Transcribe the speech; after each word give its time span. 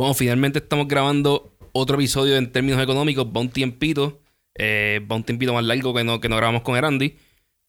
Bueno, 0.00 0.14
finalmente 0.14 0.60
estamos 0.60 0.88
grabando 0.88 1.58
otro 1.72 1.96
episodio 1.96 2.38
en 2.38 2.50
términos 2.50 2.82
económicos. 2.82 3.26
Va 3.26 3.42
un 3.42 3.50
tiempito. 3.50 4.22
Eh, 4.56 5.06
va 5.12 5.14
un 5.16 5.24
tiempito 5.24 5.52
más 5.52 5.62
largo 5.62 5.92
que 5.92 6.04
no, 6.04 6.20
que 6.22 6.30
no 6.30 6.36
grabamos 6.36 6.62
con 6.62 6.74
Erandi. 6.74 7.18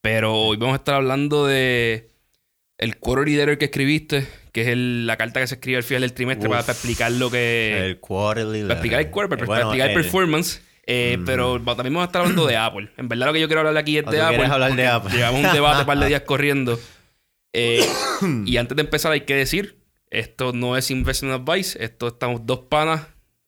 Pero 0.02 0.33
hoy 0.33 0.55
vamos 0.55 0.71
a 0.75 0.78
estar 0.78 0.96
hablando 0.96 1.46
de 1.46 2.07
el 2.78 2.96
quarterly 2.99 3.36
letter 3.36 3.57
que 3.57 3.65
escribiste, 3.65 4.25
que 4.54 4.62
es 4.62 4.67
el- 4.70 5.05
la 5.07 5.17
carta 5.17 5.41
que 5.41 5.47
se 5.47 5.55
escribe 5.55 5.75
al 5.79 5.83
final 5.83 6.04
del 6.04 6.13
trimestre 6.13 6.47
para, 6.47 6.62
para 6.62 6.71
explicar 6.71 7.12
lo 7.12 7.29
que... 7.29 7.78
El 7.88 7.99
quarterly. 7.99 8.61
para 8.61 8.73
explicar 8.75 9.00
el 9.02 9.09
quarter, 9.11 9.38
para, 9.38 9.59
Eh, 9.59 9.63
explicar 9.63 9.89
el 9.89 9.98
el- 9.98 10.02
performance. 10.02 10.61
Eh, 10.88 11.18
Pero 11.25 11.61
también 11.61 11.93
vamos 11.93 12.04
a 12.04 12.05
estar 12.05 12.21
hablando 12.21 12.48
de 12.48 12.55
Apple. 12.55 12.91
En 12.95 13.09
verdad 13.09 13.25
lo 13.27 13.34
que 13.34 13.41
yo 13.41 13.48
quiero 13.48 13.59
hablar 13.59 13.75
aquí 13.77 13.98
es 13.98 14.05
Ah, 14.07 14.11
de 14.11 14.21
Apple. 14.21 14.45
hablar 14.45 14.73
de 14.77 14.88
Apple. 14.88 15.11
Llevamos 15.18 15.43
un 15.48 15.52
debate 15.54 15.82
un 15.82 15.86
par 15.86 16.00
de 16.00 16.05
días 16.07 16.21
corriendo. 16.21 16.79
Eh, 17.52 17.86
y 18.45 18.55
antes 18.55 18.77
de 18.77 18.84
empezar 18.84 19.11
hay 19.11 19.21
que 19.25 19.36
decir, 19.36 19.80
esto 20.12 20.52
no 20.52 20.78
es 20.78 20.91
investment 20.91 21.50
advice. 21.50 21.84
Esto 21.84 22.09
estamos 22.09 22.46
dos 22.46 22.59
panas 22.59 23.07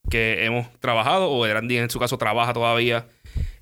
que 0.10 0.46
hemos 0.46 0.68
trabajado, 0.80 1.30
o 1.30 1.46
Randy 1.46 1.78
en 1.78 1.90
su 1.90 2.00
caso 2.00 2.18
trabaja 2.18 2.54
todavía 2.54 3.08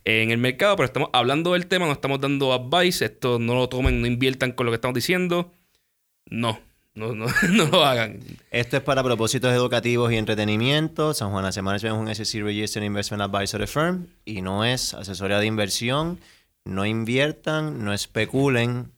en 0.05 0.31
el 0.31 0.37
mercado, 0.37 0.75
pero 0.75 0.85
estamos 0.85 1.09
hablando 1.13 1.53
del 1.53 1.67
tema, 1.67 1.85
no 1.85 1.91
estamos 1.91 2.21
dando 2.21 2.53
advice. 2.53 3.03
Esto 3.03 3.39
no 3.39 3.55
lo 3.55 3.69
tomen, 3.69 4.01
no 4.01 4.07
inviertan 4.07 4.51
con 4.51 4.65
lo 4.65 4.71
que 4.71 4.75
estamos 4.75 4.95
diciendo. 4.95 5.51
No, 6.27 6.59
no, 6.93 7.15
no, 7.15 7.25
no 7.51 7.65
lo 7.65 7.83
hagan. 7.83 8.19
Esto 8.51 8.77
es 8.77 8.83
para 8.83 9.03
propósitos 9.03 9.51
educativos 9.51 10.11
y 10.11 10.17
entretenimiento. 10.17 11.13
San 11.13 11.31
Juan 11.31 11.43
Management 11.43 11.83
es 11.83 11.91
un 11.91 12.15
SEC 12.25 12.43
Registered 12.43 12.85
Investment 12.85 13.23
Advisory 13.23 13.67
Firm 13.67 14.07
y 14.25 14.41
no 14.41 14.63
es 14.63 14.93
asesoría 14.93 15.39
de 15.39 15.47
inversión. 15.47 16.19
No 16.65 16.85
inviertan, 16.85 17.83
no 17.83 17.93
especulen, 17.93 18.91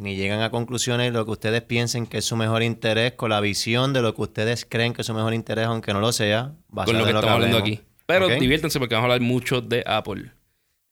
ni 0.00 0.16
llegan 0.16 0.40
a 0.40 0.50
conclusiones 0.50 1.12
de 1.12 1.18
lo 1.18 1.24
que 1.26 1.30
ustedes 1.32 1.60
piensen 1.62 2.06
que 2.06 2.18
es 2.18 2.24
su 2.24 2.34
mejor 2.34 2.62
interés 2.62 3.12
con 3.12 3.30
la 3.30 3.40
visión 3.40 3.92
de 3.92 4.00
lo 4.00 4.14
que 4.14 4.22
ustedes 4.22 4.66
creen 4.68 4.94
que 4.94 5.02
es 5.02 5.06
su 5.06 5.12
mejor 5.14 5.34
interés, 5.34 5.66
aunque 5.66 5.92
no 5.92 6.00
lo 6.00 6.10
sea. 6.12 6.52
basado 6.68 6.92
con 6.92 6.98
lo 6.98 7.04
que 7.04 7.10
en 7.10 7.16
estamos 7.16 7.34
hablando 7.34 7.58
aquí. 7.58 7.80
Pero 8.06 8.26
¿Ok? 8.26 8.32
diviértanse 8.32 8.78
porque 8.78 8.94
vamos 8.94 9.10
a 9.10 9.12
hablar 9.12 9.20
mucho 9.20 9.60
de 9.60 9.84
Apple. 9.86 10.32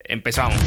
Empezamos. 0.05 0.57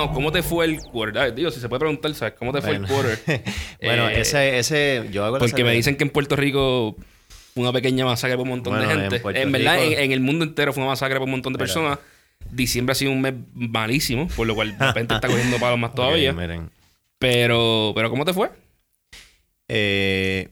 Mano, 0.00 0.12
¿cómo 0.14 0.32
te 0.32 0.42
fue 0.42 0.64
el 0.64 0.80
quarter? 0.82 1.22
Ah, 1.22 1.30
digo, 1.30 1.50
si 1.50 1.60
se 1.60 1.68
puede 1.68 1.80
preguntar, 1.80 2.14
¿sabes? 2.14 2.34
¿Cómo 2.38 2.52
te 2.52 2.60
fue 2.60 2.72
el 2.76 2.86
quarter? 2.86 3.18
bueno, 3.82 4.08
Eh, 4.08 4.20
ese, 4.20 4.58
ese, 4.58 5.08
yo 5.12 5.24
hago 5.24 5.38
Porque 5.38 5.64
me 5.64 5.72
dicen 5.72 5.96
que 5.96 6.04
en 6.04 6.10
Puerto 6.10 6.36
Rico 6.36 6.96
fue 7.54 7.62
una 7.62 7.72
pequeña 7.72 8.04
masacre 8.04 8.36
por 8.36 8.44
un 8.44 8.50
montón 8.50 8.74
Bueno, 8.74 8.88
de 8.88 8.94
en 8.94 9.10
gente. 9.10 9.40
En, 9.40 9.52
verdad, 9.52 9.78
Rico- 9.80 9.92
en, 9.92 9.98
en 10.00 10.12
el 10.12 10.20
mundo 10.20 10.44
entero 10.44 10.72
fue 10.72 10.82
una 10.82 10.92
masacre 10.92 11.18
por 11.18 11.24
un 11.26 11.32
montón 11.32 11.52
de 11.52 11.58
personas. 11.58 11.98
Diciembre 12.50 12.92
ha 12.92 12.94
sido 12.94 13.12
un 13.12 13.20
mes 13.20 13.34
malísimo, 13.54 14.28
por 14.28 14.46
lo 14.46 14.54
cual 14.54 14.76
de 14.78 14.86
repente 14.86 15.14
está 15.14 15.28
cogiendo 15.28 15.58
palos 15.58 15.78
más 15.78 15.94
todavía. 15.94 16.32
Miren. 16.32 16.70
Pero, 17.18 17.92
pero 17.94 18.08
¿cómo 18.10 18.24
te 18.24 18.32
fue? 18.32 18.50
Eh, 19.68 20.48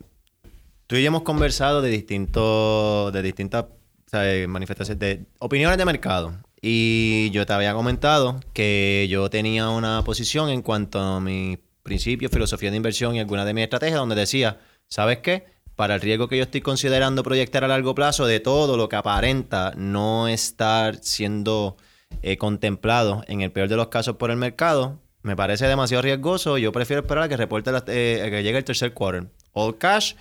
tú 0.86 0.96
y 0.96 1.02
yo 1.02 1.08
hemos 1.08 1.22
conversado 1.22 1.82
de 1.82 1.90
distintos, 1.90 3.12
de 3.12 3.22
distintas 3.22 3.64
o 3.64 4.10
sea, 4.10 4.46
manifestaciones, 4.48 4.98
de 5.00 5.20
opiniones 5.38 5.78
de 5.78 5.84
mercado. 5.84 6.34
Y 6.60 7.30
yo 7.30 7.46
te 7.46 7.52
había 7.52 7.72
comentado 7.74 8.40
que 8.52 9.06
yo 9.08 9.30
tenía 9.30 9.68
una 9.68 10.02
posición 10.04 10.50
en 10.50 10.62
cuanto 10.62 10.98
a 11.00 11.20
mis 11.20 11.58
principios, 11.82 12.32
filosofía 12.32 12.70
de 12.70 12.76
inversión 12.76 13.14
y 13.14 13.20
alguna 13.20 13.44
de 13.44 13.54
mis 13.54 13.64
estrategias, 13.64 13.98
donde 13.98 14.14
decía, 14.16 14.58
¿sabes 14.88 15.18
qué? 15.18 15.46
Para 15.76 15.94
el 15.94 16.00
riesgo 16.00 16.28
que 16.28 16.36
yo 16.36 16.42
estoy 16.42 16.60
considerando 16.60 17.22
proyectar 17.22 17.62
a 17.64 17.68
largo 17.68 17.94
plazo 17.94 18.26
de 18.26 18.40
todo 18.40 18.76
lo 18.76 18.88
que 18.88 18.96
aparenta 18.96 19.72
no 19.76 20.26
estar 20.28 20.96
siendo 20.96 21.76
eh, 22.22 22.36
contemplado 22.36 23.22
en 23.28 23.42
el 23.42 23.52
peor 23.52 23.68
de 23.68 23.76
los 23.76 23.88
casos 23.88 24.16
por 24.16 24.30
el 24.30 24.36
mercado, 24.36 25.00
me 25.22 25.36
parece 25.36 25.66
demasiado 25.68 26.02
riesgoso. 26.02 26.58
Yo 26.58 26.72
prefiero 26.72 27.02
esperar 27.02 27.24
a 27.24 27.28
que 27.28 27.36
reporte 27.36 27.70
la- 27.70 27.84
eh, 27.86 28.26
que 28.30 28.42
llegue 28.42 28.58
el 28.58 28.64
tercer 28.64 28.92
quarter. 28.92 29.28
All 29.52 29.78
cash, 29.78 30.14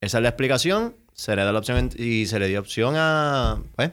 esa 0.00 0.18
es 0.18 0.22
la 0.22 0.30
explicación. 0.30 0.96
Se 1.12 1.36
le 1.36 1.44
da 1.44 1.52
la 1.52 1.58
opción 1.58 1.90
y 1.96 2.24
se 2.26 2.38
le 2.38 2.48
dio 2.48 2.60
opción 2.60 2.94
a, 2.96 3.62
pues, 3.76 3.90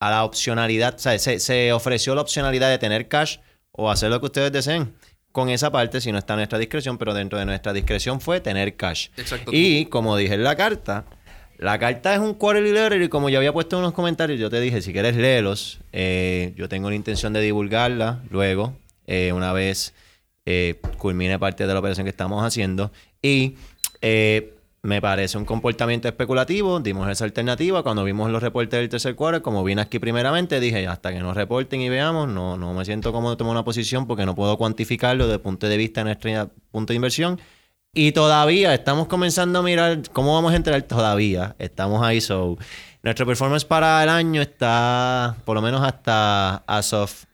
a 0.00 0.10
la 0.10 0.24
opcionalidad. 0.24 0.94
O 0.94 0.98
sea, 0.98 1.18
se, 1.18 1.40
se 1.40 1.72
ofreció 1.72 2.14
la 2.14 2.20
opcionalidad 2.20 2.70
de 2.70 2.78
tener 2.78 3.08
cash 3.08 3.38
o 3.72 3.90
hacer 3.90 4.10
lo 4.10 4.20
que 4.20 4.26
ustedes 4.26 4.52
deseen. 4.52 4.94
Con 5.32 5.50
esa 5.50 5.70
parte, 5.70 6.00
si 6.00 6.10
no 6.10 6.18
está 6.18 6.34
a 6.34 6.36
nuestra 6.36 6.58
discreción, 6.58 6.98
pero 6.98 7.14
dentro 7.14 7.38
de 7.38 7.44
nuestra 7.44 7.72
discreción 7.72 8.20
fue 8.20 8.40
tener 8.40 8.76
cash. 8.76 9.08
Exacto. 9.16 9.50
Y 9.54 9.86
como 9.86 10.16
dije 10.16 10.34
en 10.34 10.42
la 10.42 10.56
carta, 10.56 11.04
la 11.58 11.78
carta 11.78 12.14
es 12.14 12.20
un 12.20 12.34
quarterly 12.34 12.72
letter 12.72 13.02
y 13.02 13.08
como 13.08 13.28
yo 13.28 13.38
había 13.38 13.52
puesto 13.52 13.76
en 13.76 13.80
unos 13.80 13.92
comentarios, 13.92 14.40
yo 14.40 14.48
te 14.48 14.60
dije, 14.60 14.80
si 14.80 14.92
quieres 14.92 15.16
léelos, 15.16 15.80
eh, 15.92 16.54
yo 16.56 16.68
tengo 16.68 16.88
la 16.88 16.96
intención 16.96 17.32
de 17.32 17.40
divulgarla 17.40 18.22
luego, 18.30 18.76
eh, 19.06 19.32
una 19.32 19.52
vez 19.52 19.94
eh, 20.46 20.80
culmine 20.96 21.38
parte 21.38 21.66
de 21.66 21.72
la 21.74 21.78
operación 21.78 22.04
que 22.04 22.10
estamos 22.10 22.42
haciendo. 22.42 22.90
Y 23.20 23.56
eh, 24.00 24.54
me 24.88 25.00
parece 25.00 25.38
un 25.38 25.44
comportamiento 25.44 26.08
especulativo, 26.08 26.80
dimos 26.80 27.08
esa 27.08 27.24
alternativa, 27.24 27.82
cuando 27.82 28.02
vimos 28.04 28.30
los 28.30 28.42
reportes 28.42 28.80
del 28.80 28.88
tercer 28.88 29.14
quarter, 29.14 29.42
como 29.42 29.62
vine 29.62 29.82
aquí 29.82 29.98
primeramente, 29.98 30.58
dije, 30.58 30.86
hasta 30.86 31.12
que 31.12 31.20
nos 31.20 31.36
reporten 31.36 31.80
y 31.80 31.88
veamos, 31.88 32.26
no, 32.28 32.56
no 32.56 32.72
me 32.72 32.84
siento 32.84 33.12
cómodo 33.12 33.32
de 33.32 33.36
tomar 33.36 33.52
una 33.52 33.64
posición 33.64 34.06
porque 34.06 34.24
no 34.24 34.34
puedo 34.34 34.56
cuantificarlo 34.56 35.24
desde 35.24 35.36
el 35.36 35.40
punto 35.42 35.68
de 35.68 35.76
vista 35.76 36.00
de 36.00 36.04
nuestro 36.04 36.50
punto 36.70 36.92
de 36.92 36.96
inversión. 36.96 37.38
Y 37.94 38.12
todavía 38.12 38.74
estamos 38.74 39.08
comenzando 39.08 39.58
a 39.58 39.62
mirar 39.62 40.02
cómo 40.12 40.34
vamos 40.34 40.52
a 40.52 40.56
entrar. 40.56 40.80
Todavía 40.82 41.56
estamos 41.58 42.02
ahí. 42.02 42.20
So, 42.20 42.58
nuestro 43.02 43.26
performance 43.26 43.64
para 43.64 44.02
el 44.02 44.08
año 44.08 44.42
está 44.42 45.36
por 45.44 45.54
lo 45.54 45.62
menos 45.62 45.82
hasta 45.82 46.56
as 46.66 46.92
of. 46.92 47.24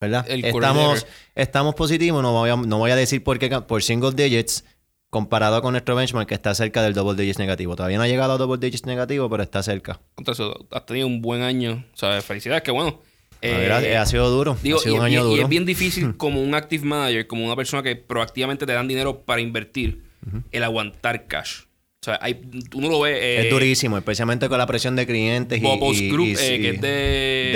¿Verdad? 0.00 0.24
El 0.28 0.44
estamos, 0.44 1.06
estamos 1.34 1.74
positivos. 1.74 2.22
No 2.22 2.32
voy, 2.32 2.50
a, 2.50 2.56
no 2.56 2.78
voy 2.78 2.90
a 2.90 2.96
decir 2.96 3.24
por 3.24 3.38
qué 3.38 3.50
por 3.60 3.82
single 3.82 4.12
digits 4.12 4.64
comparado 5.10 5.62
con 5.62 5.72
nuestro 5.72 5.94
benchmark 5.94 6.28
que 6.28 6.34
está 6.34 6.54
cerca 6.54 6.82
del 6.82 6.94
double 6.94 7.20
digits 7.20 7.38
negativo. 7.38 7.76
Todavía 7.76 7.98
no 7.98 8.04
ha 8.04 8.08
llegado 8.08 8.32
a 8.32 8.38
double 8.38 8.58
digits 8.58 8.86
negativo, 8.86 9.28
pero 9.30 9.42
está 9.42 9.62
cerca. 9.62 10.00
Eso, 10.26 10.66
has 10.70 10.86
tenido 10.86 11.06
un 11.06 11.22
buen 11.22 11.42
año. 11.42 11.84
O 11.94 11.96
sea, 11.96 12.20
felicidades, 12.22 12.62
que 12.62 12.70
bueno. 12.70 13.00
Eh, 13.42 13.96
ha 13.96 14.06
sido 14.06 14.30
duro. 14.30 14.56
Digo, 14.62 14.78
ha 14.78 14.82
sido 14.82 14.94
y, 14.94 14.98
un 14.98 15.04
año 15.04 15.20
y 15.20 15.24
duro. 15.30 15.42
es 15.42 15.48
bien 15.48 15.66
difícil 15.66 16.16
como 16.16 16.42
un 16.42 16.54
active 16.54 16.84
manager, 16.84 17.26
como 17.26 17.44
una 17.44 17.56
persona 17.56 17.82
que 17.82 17.96
proactivamente 17.96 18.66
te 18.66 18.72
dan 18.72 18.88
dinero 18.88 19.22
para 19.22 19.40
invertir, 19.40 20.04
el 20.50 20.64
aguantar 20.64 21.26
cash. 21.26 21.65
O 22.06 22.08
sea, 22.08 22.20
hay, 22.22 22.34
tú 22.70 22.80
no 22.80 22.88
lo 22.88 23.00
ves. 23.00 23.18
eh, 23.20 23.40
es 23.46 23.50
durísimo, 23.50 23.98
especialmente 23.98 24.48
con 24.48 24.58
la 24.58 24.66
presión 24.66 24.94
de 24.94 25.06
clientes 25.06 25.58
y, 25.58 25.60
Bobos 25.60 26.00
y- 26.00 26.08
Group, 26.08 26.28
y- 26.28 26.32
eh, 26.38 26.60
que 26.60 26.68
es 26.70 26.80
de. 26.80 26.88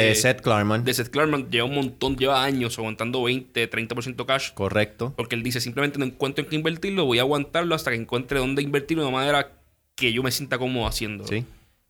de 0.03 0.15
Seth 0.16 0.41
Klarman. 0.41 0.84
De 0.84 0.93
Seth 0.93 1.09
Klarman 1.11 1.49
lleva 1.50 1.66
un 1.66 1.75
montón, 1.77 2.16
lleva 2.16 2.43
años 2.43 2.77
aguantando 2.78 3.22
20, 3.22 3.71
30% 3.71 4.27
cash. 4.27 4.50
Correcto. 4.55 5.15
Porque 5.16 5.37
él 5.37 5.44
dice, 5.44 5.61
simplemente 5.61 6.00
no 6.00 6.05
encuentro 6.05 6.43
en 6.43 6.50
qué 6.50 6.56
invertirlo, 6.56 7.05
voy 7.05 7.19
a 7.19 7.22
aguantarlo 7.22 7.77
hasta 7.77 7.93
que 7.93 7.97
encuentre 7.97 8.41
dónde 8.41 8.62
invertirlo 8.62 9.05
de 9.05 9.09
una 9.11 9.19
manera 9.19 9.53
que 9.94 10.12
yo 10.12 10.25
me 10.25 10.33
sienta 10.33 10.59
cómodo 10.59 10.88
haciendo. 10.88 11.27
Sí. 11.28 11.44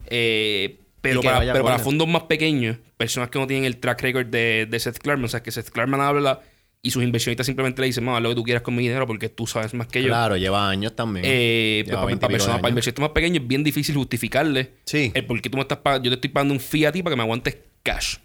Eh, 0.09 0.77
pero 1.01 1.23
para, 1.23 1.53
pero 1.55 1.79
fondos 1.79 2.07
más 2.09 2.25
pequeños, 2.25 2.77
personas 2.99 3.31
que 3.31 3.39
no 3.39 3.47
tienen 3.47 3.65
el 3.65 3.79
track 3.79 4.03
record 4.03 4.27
de, 4.27 4.67
de 4.69 4.81
Seth 4.81 4.99
Klarman, 4.99 5.25
o 5.25 5.29
sea, 5.29 5.43
que 5.43 5.51
Seth 5.51 5.71
Klarman 5.71 6.03
habla 6.03 6.43
y 6.83 6.91
sus 6.91 7.03
inversionistas 7.03 7.47
simplemente 7.47 7.81
le 7.83 7.89
dicen, 7.89 8.05
mamá, 8.05 8.21
lo 8.21 8.31
que 8.31 8.35
tú 8.37 8.43
quieras 8.43 8.63
con 8.63 8.75
mi 8.75 8.83
dinero 8.83 9.07
porque 9.07 9.29
tú 9.29 9.47
sabes 9.47 9.75
más 9.75 9.87
que 9.87 10.01
yo. 10.03 10.09
Claro, 10.09 10.37
lleva 10.37 10.69
años 10.69 10.97
también. 10.97 11.25
Eh, 11.29 11.83
Lleva 11.85 11.99
para, 11.99 12.07
20 12.07 12.21
para 12.21 12.33
personas, 12.33 12.57
inversionistas 12.69 13.03
más 13.03 13.11
pequeños 13.11 13.43
es 13.43 13.49
bien 13.49 13.63
difícil 13.63 13.95
justificarle 13.97 14.73
Sí. 14.85 15.13
el 15.15 15.27
por 15.27 15.41
qué 15.43 15.51
tú 15.51 15.57
me 15.59 15.63
estás 15.63 15.79
pagando. 15.79 16.05
Yo 16.07 16.11
te 16.11 16.15
estoy 16.17 16.31
pagando 16.31 16.55
un 16.55 16.61
fee 16.61 16.87
a 16.87 16.93
ti 16.93 17.03
para 17.03 17.13
que 17.13 17.17
me 17.19 17.23
aguantes 17.23 17.59
cash. 17.83 18.17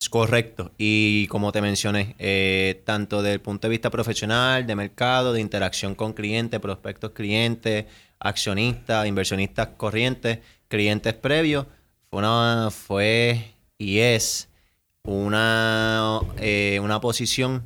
Es 0.00 0.08
correcto. 0.08 0.70
Y 0.78 1.26
como 1.26 1.50
te 1.50 1.60
mencioné, 1.60 2.14
eh, 2.20 2.82
tanto 2.84 3.20
desde 3.20 3.34
el 3.34 3.40
punto 3.40 3.66
de 3.66 3.70
vista 3.72 3.90
profesional, 3.90 4.64
de 4.64 4.76
mercado, 4.76 5.32
de 5.32 5.40
interacción 5.40 5.96
con 5.96 6.12
clientes, 6.12 6.60
prospectos 6.60 7.10
clientes, 7.10 7.86
accionistas, 8.20 9.08
inversionistas 9.08 9.70
corrientes, 9.76 10.38
clientes 10.68 11.14
previos, 11.14 11.66
fue, 12.10 12.20
una, 12.20 12.68
fue 12.70 13.54
y 13.76 13.98
es 13.98 14.48
una, 15.02 16.20
eh, 16.38 16.78
una 16.82 17.00
posición 17.00 17.64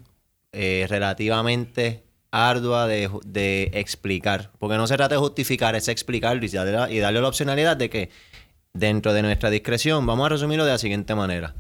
eh, 0.53 0.87
relativamente 0.89 2.05
ardua 2.31 2.87
de, 2.87 3.71
explicar. 3.75 4.51
Porque 4.59 4.77
no 4.77 4.87
se 4.87 4.97
trata 4.97 5.15
de 5.15 5.21
justificar, 5.21 5.75
es 5.77 5.89
explicarlo 5.89 6.45
y 6.45 6.49
darle, 6.49 6.95
y 6.95 6.99
darle 6.99 7.21
la 7.21 7.29
opcionalidad 7.29 7.77
de 7.77 7.91
que 7.91 8.11
dentro 8.73 9.13
de 9.13 9.23
nuestra 9.23 9.51
discreción, 9.51 10.07
vamos 10.07 10.27
a 10.27 10.31
resumirlo 10.31 10.65
de 10.65 10.73
la 10.73 10.79
siguiente 10.79 11.15
manera. 11.15 11.55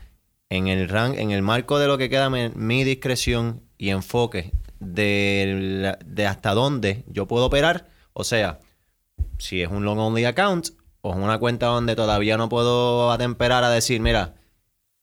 En 0.49 0.67
el, 0.69 1.43
marco 1.43 1.79
de 1.79 1.87
lo 1.87 1.97
que 1.97 2.11
queda 2.11 2.29
mi, 2.29 2.51
mi 2.51 2.85
discreción 2.85 3.63
y 3.79 3.89
enfoque 3.89 4.53
de, 4.81 5.79
la- 5.81 5.99
de 6.05 6.27
hasta 6.27 6.53
dónde 6.53 7.05
yo 7.07 7.27
puedo 7.27 7.47
operar, 7.47 7.89
o 8.13 8.25
sea, 8.25 8.61
si 9.39 9.63
es 9.63 9.71
un 9.71 9.85
long 9.85 9.99
only 9.99 10.25
account 10.25 10.69
o 11.01 11.13
es 11.13 11.17
una 11.17 11.39
cuenta 11.39 11.67
donde 11.67 11.97
todavía 11.97 12.37
no 12.37 12.49
puedo 12.49 13.11
atemperar 13.11 13.65
a 13.65 13.71
decir, 13.71 14.01
mira, 14.01 14.35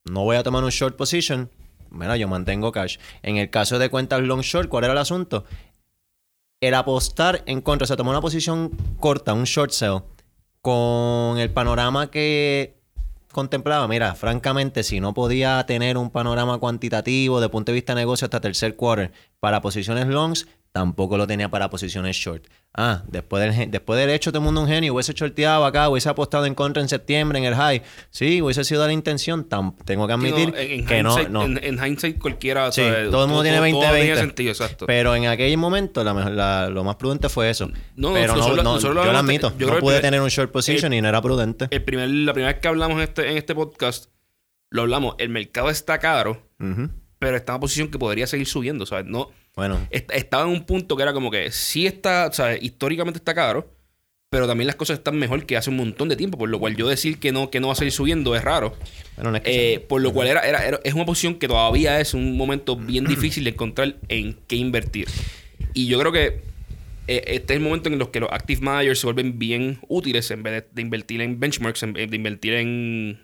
no 0.06 0.24
voy 0.24 0.38
a 0.38 0.44
tomar 0.44 0.64
un 0.64 0.70
short 0.70 0.96
position, 0.96 1.50
mira, 1.92 2.18
yo 2.18 2.28
mantengo 2.28 2.72
cash. 2.72 2.98
En 3.22 3.38
el 3.38 3.50
caso 3.50 3.80
de 3.80 3.90
cuentas 3.90 4.22
long 4.22 4.42
short, 4.42 4.70
¿cuál 4.70 4.86
era 4.86 4.94
el 4.94 5.00
asunto? 5.00 5.46
El 6.62 6.74
apostar 6.74 7.44
en 7.46 7.62
contra, 7.62 7.86
o 7.86 7.88
sea, 7.88 7.98
tomar 7.98 8.14
una 8.14 8.22
posición 8.22 8.72
corta, 9.00 9.34
un 9.34 9.46
short 9.46 9.72
sell, 9.72 10.02
con 10.62 11.38
el 11.38 11.52
panorama 11.52 12.12
que 12.12 12.80
contemplaba, 13.32 13.88
mira, 13.88 14.16
francamente, 14.16 14.84
si 14.84 15.00
no 15.00 15.14
podía 15.14 15.64
tener 15.66 15.98
un 15.98 16.10
panorama 16.10 16.58
cuantitativo 16.58 17.40
de 17.40 17.50
punto 17.50 17.72
de 17.72 17.76
vista 17.76 17.94
de 17.94 18.02
negocio 18.02 18.26
hasta 18.26 18.42
tercer 18.42 18.76
quarter 18.76 19.12
para 19.40 19.62
posiciones 19.62 20.08
longs, 20.08 20.48
tampoco 20.72 21.18
lo 21.18 21.26
tenía 21.28 21.50
para 21.50 21.70
posiciones 21.70 22.16
short. 22.16 22.46
Ah, 22.76 23.04
después 23.08 23.42
del, 23.58 23.72
después 23.72 24.00
del 24.00 24.12
hecho, 24.12 24.32
todo 24.32 24.40
el 24.42 24.46
mundo 24.46 24.62
un 24.62 24.68
genio, 24.68 24.94
hubiese 24.94 25.14
shorteado 25.14 25.66
acá, 25.66 25.90
hubiese 25.90 26.08
apostado 26.08 26.46
en 26.46 26.54
contra 26.54 26.82
en 26.84 26.88
septiembre 26.88 27.40
en 27.40 27.46
el 27.46 27.56
high. 27.56 27.82
Sí, 28.12 28.42
hubiese 28.44 28.64
sido 28.64 28.86
la 28.86 28.94
intención. 28.94 29.50
Tam- 29.50 29.76
tengo 29.86 30.06
que 30.08 30.14
no, 30.16 30.20
admitir 30.20 30.54
en, 30.56 30.86
que 30.86 31.02
no, 31.02 31.18
no. 31.30 31.44
En, 31.46 31.60
en 31.64 31.84
hindsight 31.84 32.20
cualquiera... 32.20 32.70
Todo 32.70 33.24
el 33.24 33.28
mundo 33.28 33.42
tiene 33.42 33.60
20 33.60 33.80
todo 33.82 33.92
20. 33.92 34.06
tiene 34.06 34.22
sentido, 34.22 34.52
exacto. 34.52 34.86
Pero 34.86 35.16
en 35.16 35.26
aquel 35.26 35.58
momento 35.58 36.04
la 36.04 36.70
lo 36.70 36.84
más 36.84 36.96
prudente 36.98 37.28
fue 37.30 37.50
eso. 37.50 37.68
No, 37.96 38.14
pero 38.14 38.34
no, 38.34 38.38
nosotros- 38.38 38.64
no, 38.64 38.80
yo 38.80 38.94
lo 38.94 39.02
admito. 39.18 39.52
yo 39.58 39.68
no 39.74 39.80
pude 39.80 40.00
tener 40.00 40.22
un 40.22 40.30
short 40.30 40.52
position 40.52 40.94
y 40.94 41.02
no 41.02 41.10
era 41.10 41.22
prudente. 41.22 41.68
el 41.72 41.84
primer, 41.84 42.08
la 42.10 42.34
primera 42.34 42.54
vez 42.54 42.62
que 42.62 42.68
hablamos 42.68 42.98
en 42.98 43.04
este, 43.04 43.32
en 43.32 43.38
este 43.38 43.56
podcast, 43.56 44.12
lo 44.70 44.84
hablamos. 44.84 45.16
El 45.18 45.30
mercado 45.30 45.72
está 45.72 45.98
caro, 45.98 46.44
pero 47.18 47.36
está 47.36 47.54
en 47.54 47.56
una 47.56 47.60
posición 47.62 47.88
que 47.90 47.98
podría 47.98 48.28
seguir 48.28 48.46
subiendo, 48.48 48.86
¿sabes? 48.86 49.06
No, 49.08 49.32
Bueno, 49.56 49.88
est- 49.92 50.12
estaba 50.14 50.44
en 50.44 50.50
un 50.50 50.64
punto 50.66 50.96
que 50.96 51.04
era 51.04 51.14
como 51.14 51.30
que 51.32 51.52
sí 51.52 51.86
está, 51.86 52.32
¿sabes? 52.32 52.62
Históricamente 52.64 53.18
está 53.18 53.34
caro, 53.34 53.70
pero 54.30 54.48
también 54.48 54.68
las 54.68 54.76
cosas 54.76 55.00
están 55.00 55.18
mejor 55.18 55.46
que 55.46 55.58
hace 55.58 55.70
un 55.70 55.78
montón 55.78 56.08
de 56.08 56.16
tiempo, 56.16 56.38
por 56.38 56.50
lo 56.50 56.60
cual 56.60 56.76
yo 56.76 56.88
decir 56.88 57.20
que 57.20 57.32
no, 57.32 57.50
que 57.50 57.60
no 57.60 57.68
va 57.68 57.74
a 57.74 57.76
seguir 57.76 57.92
subiendo 57.92 58.36
es 58.36 58.44
raro. 58.44 58.76
bueno, 59.16 59.32
no 59.32 59.38
es 59.38 59.44
que 59.44 59.74
Eh, 59.74 59.80
por 59.80 60.02
lo 60.02 60.14
cual 60.14 60.28
era, 60.28 60.42
era, 60.42 60.66
era- 60.68 60.80
es 60.84 60.94
una 60.94 61.06
posición 61.06 61.36
que 61.36 61.48
todavía 61.48 62.00
es 62.00 62.14
un 62.14 62.38
momento 62.38 62.76
bien 62.76 63.06
difícil 63.06 63.44
de 63.44 63.50
encontrar 63.52 63.96
en 64.08 64.38
qué 64.48 64.56
invertir. 64.56 65.08
Y 65.74 65.88
yo 65.88 66.00
creo 66.00 66.12
que 66.12 66.42
eh, 67.08 67.24
este 67.26 67.54
es 67.54 67.58
el 67.58 67.64
momento 67.64 67.90
en 67.90 67.98
los 67.98 68.10
que 68.10 68.20
los 68.20 68.30
active 68.32 68.62
managers 68.62 69.00
se 69.00 69.08
vuelven 69.08 69.40
bien 69.40 69.80
útiles 69.88 70.30
en 70.32 70.44
vez 70.44 70.54
de, 70.64 70.68
de 70.74 70.82
invertir 70.84 71.22
en 71.22 71.40
benchmarks, 71.40 71.82
en 71.84 71.94
de 71.94 72.16
invertir 72.16 72.54
en... 72.54 73.20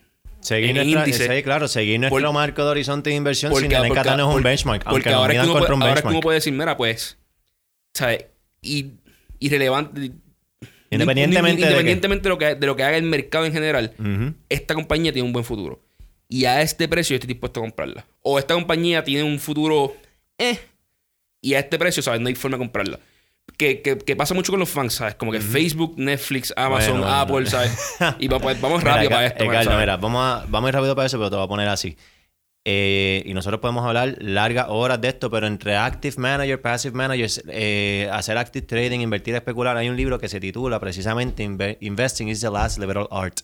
Seguir 0.46 0.70
en 0.72 0.76
nuestra, 0.76 1.00
índice. 1.08 1.36
sí, 1.38 1.44
claro, 1.44 1.68
seguir 1.68 2.00
nuestro 2.00 2.22
Por- 2.22 2.34
marco 2.34 2.64
de 2.64 2.70
horizonte 2.72 3.10
de 3.10 3.16
inversión 3.16 3.52
sin 3.52 3.56
Porque, 3.62 3.68
tener 3.70 3.82
que 3.84 3.88
porque- 3.90 4.00
atarnos 4.02 4.36
un 4.36 4.44
benchmark. 4.44 4.84
porque 4.84 5.10
ahora, 5.10 5.34
es 5.34 5.40
que 5.40 5.46
uno 5.46 5.60
puede, 5.60 5.74
un 5.74 5.82
ahora 5.82 5.96
es 5.96 6.02
que 6.02 6.08
uno 6.08 6.20
puede 6.20 6.36
decir, 6.36 6.54
mira, 6.54 6.78
pues, 6.78 7.18
¿sabes? 7.94 8.26
Y, 8.62 8.92
irrelevante. 9.40 10.12
Independientemente 10.92 11.62
independientemente 11.64 12.24
de, 12.24 12.30
lo 12.30 12.38
que, 12.38 12.56
de 12.56 12.68
lo 12.68 12.76
que 12.76 12.84
haga 12.84 12.96
el 12.98 13.04
mercado 13.04 13.46
en 13.46 13.54
general, 13.54 13.94
esta 14.50 14.74
compañía 14.76 15.12
tiene 15.12 15.26
un 15.26 15.34
buen 15.34 15.44
futuro. 15.44 15.82
Y 16.30 16.46
a 16.46 16.62
este 16.62 16.88
precio 16.88 17.14
yo 17.14 17.16
estoy 17.16 17.28
dispuesto 17.28 17.60
a 17.60 17.64
comprarla. 17.64 18.06
O 18.22 18.40
esta 18.40 18.54
compañía 18.54 19.04
tiene 19.04 19.24
un 19.24 19.40
futuro, 19.40 19.96
eh, 20.38 20.60
y 21.42 21.54
a 21.56 21.60
este 21.60 21.78
precio, 21.80 22.02
¿sabes? 22.04 22.22
No 22.22 22.28
hay 22.28 22.36
forma 22.36 22.58
de 22.58 22.60
comprarla. 22.64 23.00
Que, 23.58 23.82
que, 23.82 23.98
que 23.98 24.16
pasa 24.18 24.34
mucho 24.34 24.52
con 24.52 24.60
los 24.60 24.68
fans, 24.70 24.96
¿sabes? 24.96 25.16
Como 25.16 25.32
que 25.32 25.40
Facebook, 25.40 25.94
Netflix, 25.98 26.54
Amazon, 26.58 27.00
Bueno, 27.00 27.14
Apple, 27.16 27.32
bueno. 27.34 27.50
¿sabes? 27.50 27.78
Y 28.20 28.28
va- 28.28 28.40
pues, 28.40 28.60
vamos 28.60 28.84
rápido 28.84 29.10
para 29.12 29.28
esto. 29.28 29.44
eh, 29.44 29.48
man, 29.48 29.56
Carlos, 29.56 29.74
¿sabes? 29.74 29.80
mira, 29.86 29.98
vamos 29.98 30.22
a, 30.24 30.46
vamos 30.50 30.68
a 30.68 30.70
ir 30.70 30.76
rápido 30.76 30.96
para 30.96 31.06
eso, 31.06 31.18
pero 31.18 31.30
te 31.30 31.36
voy 31.38 31.46
a 31.46 31.48
poner 31.48 31.68
así. 31.70 31.96
Eh, 32.68 33.22
y 33.26 33.34
nosotros 33.36 33.62
podemos 33.62 33.86
hablar 33.86 34.18
largas 34.20 34.66
horas 34.70 35.00
de 35.00 35.08
esto, 35.10 35.30
pero 35.30 35.46
entre 35.48 35.78
active 35.78 36.16
manager, 36.18 36.60
passive 36.62 36.96
managers, 36.98 37.42
eh, 37.48 38.10
hacer 38.12 38.38
active 38.40 38.66
trading, 38.66 39.00
invertir, 39.02 39.36
especular, 39.36 39.78
hay 39.78 39.88
un 39.88 39.96
libro 39.96 40.18
que 40.20 40.28
se 40.28 40.40
titula 40.40 40.80
precisamente 40.80 41.46
Inve- 41.46 41.78
Investing 41.80 42.28
is 42.28 42.42
the 42.42 42.50
last 42.50 42.80
liberal 42.80 43.08
art. 43.12 43.42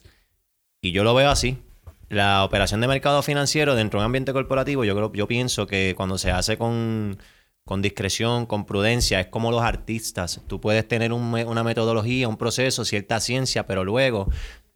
Y 0.81 0.91
yo 0.91 1.03
lo 1.03 1.13
veo 1.13 1.29
así. 1.29 1.57
La 2.09 2.43
operación 2.43 2.81
de 2.81 2.87
mercado 2.87 3.21
financiero 3.21 3.75
dentro 3.75 3.99
de 3.99 4.01
un 4.03 4.05
ambiente 4.07 4.33
corporativo, 4.33 4.83
yo 4.83 4.95
creo, 4.95 5.13
yo 5.13 5.27
pienso 5.27 5.67
que 5.67 5.93
cuando 5.95 6.17
se 6.17 6.31
hace 6.31 6.57
con, 6.57 7.17
con 7.65 7.81
discreción, 7.81 8.45
con 8.45 8.65
prudencia, 8.65 9.19
es 9.19 9.27
como 9.27 9.51
los 9.51 9.61
artistas. 9.61 10.41
Tú 10.47 10.59
puedes 10.59 10.87
tener 10.87 11.13
una 11.13 11.63
metodología, 11.63 12.27
un 12.27 12.37
proceso, 12.37 12.85
cierta 12.85 13.19
ciencia, 13.19 13.65
pero 13.65 13.83
luego 13.83 14.29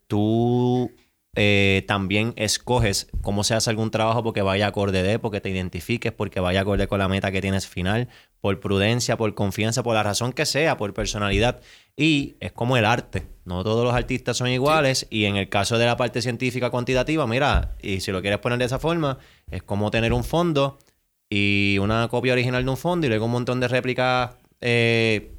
tú 0.06 0.90
eh, 1.38 1.84
también 1.86 2.32
escoges 2.36 3.08
cómo 3.20 3.44
se 3.44 3.54
hace 3.54 3.68
algún 3.68 3.90
trabajo 3.90 4.22
porque 4.22 4.40
vaya 4.40 4.68
acorde 4.68 5.02
de, 5.02 5.18
porque 5.18 5.42
te 5.42 5.50
identifiques, 5.50 6.10
porque 6.10 6.40
vaya 6.40 6.62
acorde 6.62 6.88
con 6.88 6.98
la 6.98 7.08
meta 7.08 7.30
que 7.30 7.42
tienes 7.42 7.66
final, 7.66 8.08
por 8.40 8.58
prudencia, 8.58 9.18
por 9.18 9.34
confianza, 9.34 9.82
por 9.82 9.94
la 9.94 10.02
razón 10.02 10.32
que 10.32 10.46
sea, 10.46 10.78
por 10.78 10.94
personalidad. 10.94 11.60
Y 11.94 12.36
es 12.40 12.52
como 12.52 12.78
el 12.78 12.86
arte. 12.86 13.26
No 13.44 13.62
todos 13.64 13.84
los 13.84 13.92
artistas 13.92 14.38
son 14.38 14.48
iguales. 14.48 15.06
Y 15.10 15.26
en 15.26 15.36
el 15.36 15.50
caso 15.50 15.76
de 15.76 15.84
la 15.84 15.98
parte 15.98 16.22
científica 16.22 16.70
cuantitativa, 16.70 17.26
mira, 17.26 17.76
y 17.82 18.00
si 18.00 18.12
lo 18.12 18.22
quieres 18.22 18.38
poner 18.38 18.58
de 18.58 18.64
esa 18.64 18.78
forma, 18.78 19.18
es 19.50 19.62
como 19.62 19.90
tener 19.90 20.14
un 20.14 20.24
fondo 20.24 20.78
y 21.28 21.78
una 21.80 22.08
copia 22.08 22.32
original 22.32 22.64
de 22.64 22.70
un 22.70 22.76
fondo 22.76 23.06
y 23.06 23.08
luego 23.08 23.26
un 23.26 23.32
montón 23.32 23.60
de 23.60 23.68
réplicas 23.68 24.36
eh, 24.60 25.32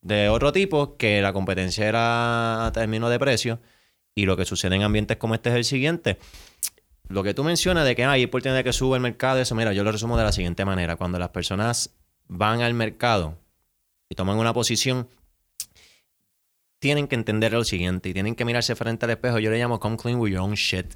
de 0.00 0.28
otro 0.28 0.52
tipo 0.52 0.96
que 0.96 1.20
la 1.20 1.32
competencia 1.32 1.88
era 1.88 2.66
a 2.66 2.72
término 2.72 3.08
de 3.08 3.18
precio. 3.18 3.60
Y 4.14 4.26
lo 4.26 4.36
que 4.36 4.44
sucede 4.44 4.76
en 4.76 4.82
ambientes 4.82 5.16
como 5.16 5.34
este 5.34 5.48
es 5.50 5.56
el 5.56 5.64
siguiente. 5.64 6.18
Lo 7.08 7.22
que 7.22 7.34
tú 7.34 7.44
mencionas 7.44 7.84
de 7.84 7.96
que 7.96 8.04
hay 8.04 8.24
oportunidad 8.24 8.62
que 8.62 8.72
sube 8.72 8.96
el 8.96 9.02
mercado, 9.02 9.38
eso, 9.38 9.54
mira, 9.54 9.72
yo 9.72 9.84
lo 9.84 9.92
resumo 9.92 10.16
de 10.16 10.24
la 10.24 10.32
siguiente 10.32 10.64
manera. 10.64 10.96
Cuando 10.96 11.18
las 11.18 11.30
personas 11.30 11.94
van 12.28 12.60
al 12.60 12.74
mercado 12.74 13.38
y 14.08 14.14
toman 14.14 14.38
una 14.38 14.52
posición, 14.52 15.08
tienen 16.78 17.08
que 17.08 17.14
entender 17.14 17.52
lo 17.52 17.64
siguiente 17.64 18.08
y 18.08 18.12
tienen 18.12 18.34
que 18.34 18.44
mirarse 18.44 18.74
frente 18.74 19.06
al 19.06 19.12
espejo. 19.12 19.38
Yo 19.38 19.50
le 19.50 19.58
llamo 19.58 19.80
come 19.80 19.96
clean 19.96 20.18
with 20.18 20.30
your 20.30 20.40
own 20.40 20.54
shit. 20.54 20.94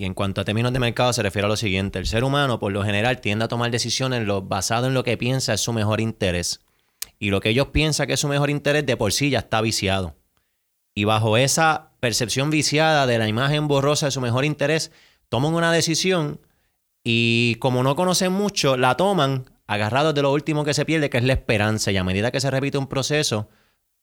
Y 0.00 0.06
en 0.06 0.14
cuanto 0.14 0.40
a 0.40 0.44
términos 0.46 0.72
de 0.72 0.78
mercado 0.78 1.12
se 1.12 1.22
refiere 1.22 1.44
a 1.44 1.48
lo 1.50 1.56
siguiente. 1.56 1.98
El 1.98 2.06
ser 2.06 2.24
humano, 2.24 2.58
por 2.58 2.72
lo 2.72 2.82
general, 2.82 3.20
tiende 3.20 3.44
a 3.44 3.48
tomar 3.48 3.70
decisiones 3.70 4.26
basado 4.44 4.86
en 4.86 4.94
lo 4.94 5.04
que 5.04 5.18
piensa 5.18 5.52
es 5.52 5.60
su 5.60 5.74
mejor 5.74 6.00
interés. 6.00 6.64
Y 7.18 7.28
lo 7.28 7.42
que 7.42 7.50
ellos 7.50 7.66
piensan 7.66 8.06
que 8.06 8.14
es 8.14 8.20
su 8.20 8.26
mejor 8.26 8.48
interés 8.48 8.86
de 8.86 8.96
por 8.96 9.12
sí 9.12 9.28
ya 9.28 9.40
está 9.40 9.60
viciado. 9.60 10.16
Y 10.94 11.04
bajo 11.04 11.36
esa 11.36 11.90
percepción 12.00 12.48
viciada 12.48 13.06
de 13.06 13.18
la 13.18 13.28
imagen 13.28 13.68
borrosa 13.68 14.06
de 14.06 14.12
su 14.12 14.22
mejor 14.22 14.46
interés, 14.46 14.90
toman 15.28 15.52
una 15.52 15.70
decisión 15.70 16.40
y 17.04 17.56
como 17.56 17.82
no 17.82 17.94
conocen 17.94 18.32
mucho, 18.32 18.78
la 18.78 18.96
toman 18.96 19.50
agarrados 19.66 20.14
de 20.14 20.22
lo 20.22 20.32
último 20.32 20.64
que 20.64 20.72
se 20.72 20.86
pierde, 20.86 21.10
que 21.10 21.18
es 21.18 21.24
la 21.24 21.34
esperanza. 21.34 21.92
Y 21.92 21.98
a 21.98 22.04
medida 22.04 22.30
que 22.30 22.40
se 22.40 22.50
repite 22.50 22.78
un 22.78 22.86
proceso, 22.86 23.50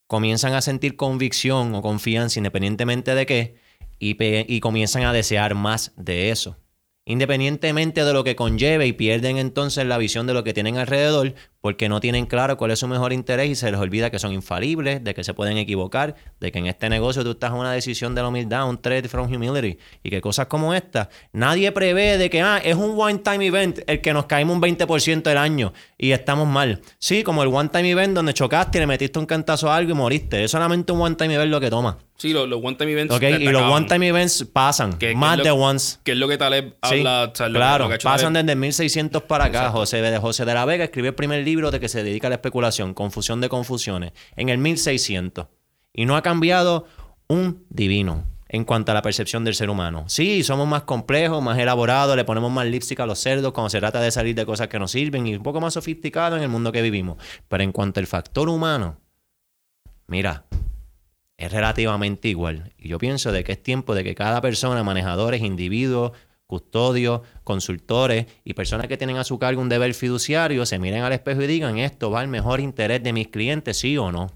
comienzan 0.05 0.53
a 0.53 0.61
sentir 0.61 0.95
convicción 0.95 1.73
o 1.73 1.81
confianza, 1.81 2.37
independientemente 2.37 3.15
de 3.15 3.25
qué, 3.25 3.66
y, 3.99 4.59
comienzan 4.59 5.03
a 5.03 5.13
desear 5.13 5.55
más 5.55 5.93
de 5.95 6.31
eso. 6.31 6.57
Independientemente 7.05 8.03
de 8.03 8.13
lo 8.13 8.23
que 8.23 8.35
conlleve 8.35 8.85
y 8.85 8.93
pierden 8.93 9.37
entonces 9.37 9.85
la 9.85 9.97
visión 9.97 10.27
de 10.27 10.33
lo 10.33 10.43
que 10.43 10.53
tienen 10.53 10.77
alrededor 10.77 11.35
porque 11.61 11.89
no 11.89 11.99
tienen 11.99 12.25
claro 12.25 12.55
cuál 12.57 12.71
es 12.71 12.79
su 12.79 12.87
mejor 12.87 13.13
interés 13.13 13.49
y 13.49 13.55
se 13.55 13.69
les 13.71 13.79
olvida 13.79 14.09
que 14.09 14.19
son 14.19 14.31
infalibles, 14.33 15.03
de 15.03 15.13
que 15.13 15.23
se 15.23 15.33
pueden 15.33 15.57
equivocar, 15.57 16.15
de 16.39 16.51
que 16.51 16.59
en 16.59 16.67
este 16.67 16.89
negocio 16.89 17.23
tú 17.23 17.31
estás 17.31 17.51
en 17.51 17.57
una 17.57 17.71
decisión 17.71 18.15
de 18.15 18.21
la 18.21 18.27
humildad, 18.29 18.69
un 18.69 18.77
trade 18.81 19.07
from 19.09 19.33
humility 19.33 19.77
y 20.03 20.09
que 20.09 20.21
cosas 20.21 20.47
como 20.47 20.73
esta, 20.73 21.09
nadie 21.33 21.71
prevé 21.71 22.17
de 22.17 22.29
que 22.29 22.41
ah, 22.41 22.59
es 22.63 22.75
un 22.75 22.93
one 22.99 23.19
time 23.19 23.45
event 23.45 23.79
el 23.87 24.01
que 24.01 24.13
nos 24.13 24.25
caímos 24.25 24.55
un 24.55 24.61
20% 24.61 25.23
del 25.23 25.37
año 25.37 25.73
y 25.97 26.11
estamos 26.11 26.47
mal. 26.47 26.81
Sí, 26.99 27.23
como 27.23 27.43
el 27.43 27.49
one 27.53 27.69
time 27.69 27.89
event 27.91 28.13
donde 28.15 28.33
chocaste 28.33 28.77
y 28.77 28.81
le 28.81 28.87
metiste 28.87 29.17
un 29.19 29.25
cantazo 29.25 29.71
a 29.71 29.75
algo 29.75 29.91
y 29.91 29.95
moriste. 29.95 30.43
Es 30.43 30.51
solamente 30.51 30.91
un 30.91 31.01
one 31.01 31.15
time 31.15 31.33
event 31.35 31.51
lo 31.51 31.59
que 31.59 31.69
toma. 31.69 31.97
Sí, 32.17 32.33
los, 32.33 32.49
los 32.49 32.59
one-time 32.63 32.93
events. 32.93 33.13
¿Ok? 33.13 33.19
te- 33.19 33.29
Y 33.43 33.43
los 33.45 33.61
acaban. 33.61 33.71
one 33.83 33.85
time 33.87 34.07
events 34.07 34.43
pasan, 34.51 34.93
Que- 34.97 35.09
que 35.09 35.15
más 35.15 35.37
lo- 35.37 35.43
de 35.43 35.51
once. 35.51 35.99
Que 36.03 36.13
es 36.13 36.17
lo 36.17 36.27
que 36.27 36.35
Taleb 36.39 36.69
Sí, 36.89 36.97
habla. 37.01 37.29
o 37.31 37.35
sea, 37.35 37.47
lo- 37.47 37.53
claro, 37.59 37.83
lo 37.87 37.91
que 37.95 38.03
pasan 38.03 38.33
Taleb. 38.33 38.45
desde 38.47 38.55
1600 38.59 39.21
para 39.21 39.45
acá. 39.45 39.69
José 39.69 40.01
de, 40.01 40.17
José 40.17 40.43
de 40.43 40.53
la 40.55 40.65
Vega 40.65 40.83
escribió 40.85 41.09
el 41.09 41.15
primer 41.15 41.43
libro 41.47 41.71
de 41.71 41.79
que 41.79 41.89
se 41.89 42.03
dedica 42.03 42.27
a 42.27 42.29
la 42.29 42.35
especulación, 42.35 42.93
Confusión 42.93 43.41
de 43.41 43.49
Confusiones, 43.49 44.11
en 44.35 44.49
el 44.49 44.57
1600. 44.57 45.47
Y 45.93 46.05
no 46.05 46.15
ha 46.15 46.21
cambiado 46.21 46.85
un 47.27 47.65
divino 47.69 48.25
en 48.49 48.65
cuanto 48.65 48.91
a 48.91 48.95
la 48.95 49.01
percepción 49.01 49.43
del 49.43 49.55
ser 49.55 49.69
humano. 49.69 50.05
Sí, 50.07 50.43
somos 50.43 50.67
más 50.67 50.83
complejos, 50.83 51.41
más 51.41 51.57
elaborados, 51.57 52.15
le 52.15 52.25
ponemos 52.25 52.51
más 52.51 52.67
lipstick 52.67 52.99
a 52.99 53.05
los 53.05 53.19
cerdos 53.19 53.53
cuando 53.53 53.69
se 53.69 53.79
trata 53.79 54.01
de 54.01 54.11
salir 54.11 54.35
de 54.35 54.45
cosas 54.45 54.67
que 54.67 54.77
nos 54.77 54.91
sirven 54.91 55.25
y 55.25 55.35
un 55.35 55.43
poco 55.43 55.61
más 55.61 55.73
sofisticados 55.73 56.37
en 56.37 56.43
el 56.43 56.49
mundo 56.49 56.71
que 56.71 56.81
vivimos. 56.81 57.17
Pero 57.47 57.63
en 57.63 57.71
cuanto 57.71 57.99
al 57.99 58.07
factor 58.07 58.49
humano, 58.49 58.99
mira, 60.07 60.45
es 61.37 61.51
relativamente 61.51 62.27
igual. 62.27 62.73
Y 62.77 62.89
yo 62.89 62.97
pienso 62.97 63.31
de 63.31 63.43
que 63.43 63.53
es 63.53 63.63
tiempo 63.63 63.95
de 63.95 64.03
que 64.03 64.15
cada 64.15 64.41
persona, 64.41 64.83
manejadores, 64.83 65.41
individuos, 65.41 66.11
custodios, 66.47 67.21
consultores 67.43 68.25
y 68.43 68.53
personas 68.53 68.87
que 68.87 68.97
tienen 68.97 69.17
a 69.17 69.23
su 69.23 69.37
cargo 69.37 69.61
un 69.61 69.69
deber 69.69 69.93
fiduciario, 69.93 70.65
se 70.65 70.79
miren 70.79 71.03
al 71.03 71.11
espejo 71.13 71.41
y 71.43 71.47
digan, 71.47 71.77
esto 71.77 72.09
va 72.09 72.21
al 72.21 72.27
mejor 72.29 72.59
interés 72.61 73.03
de 73.03 73.13
mis 73.13 73.27
clientes, 73.27 73.77
sí 73.77 73.97
o 73.97 74.11
no. 74.11 74.31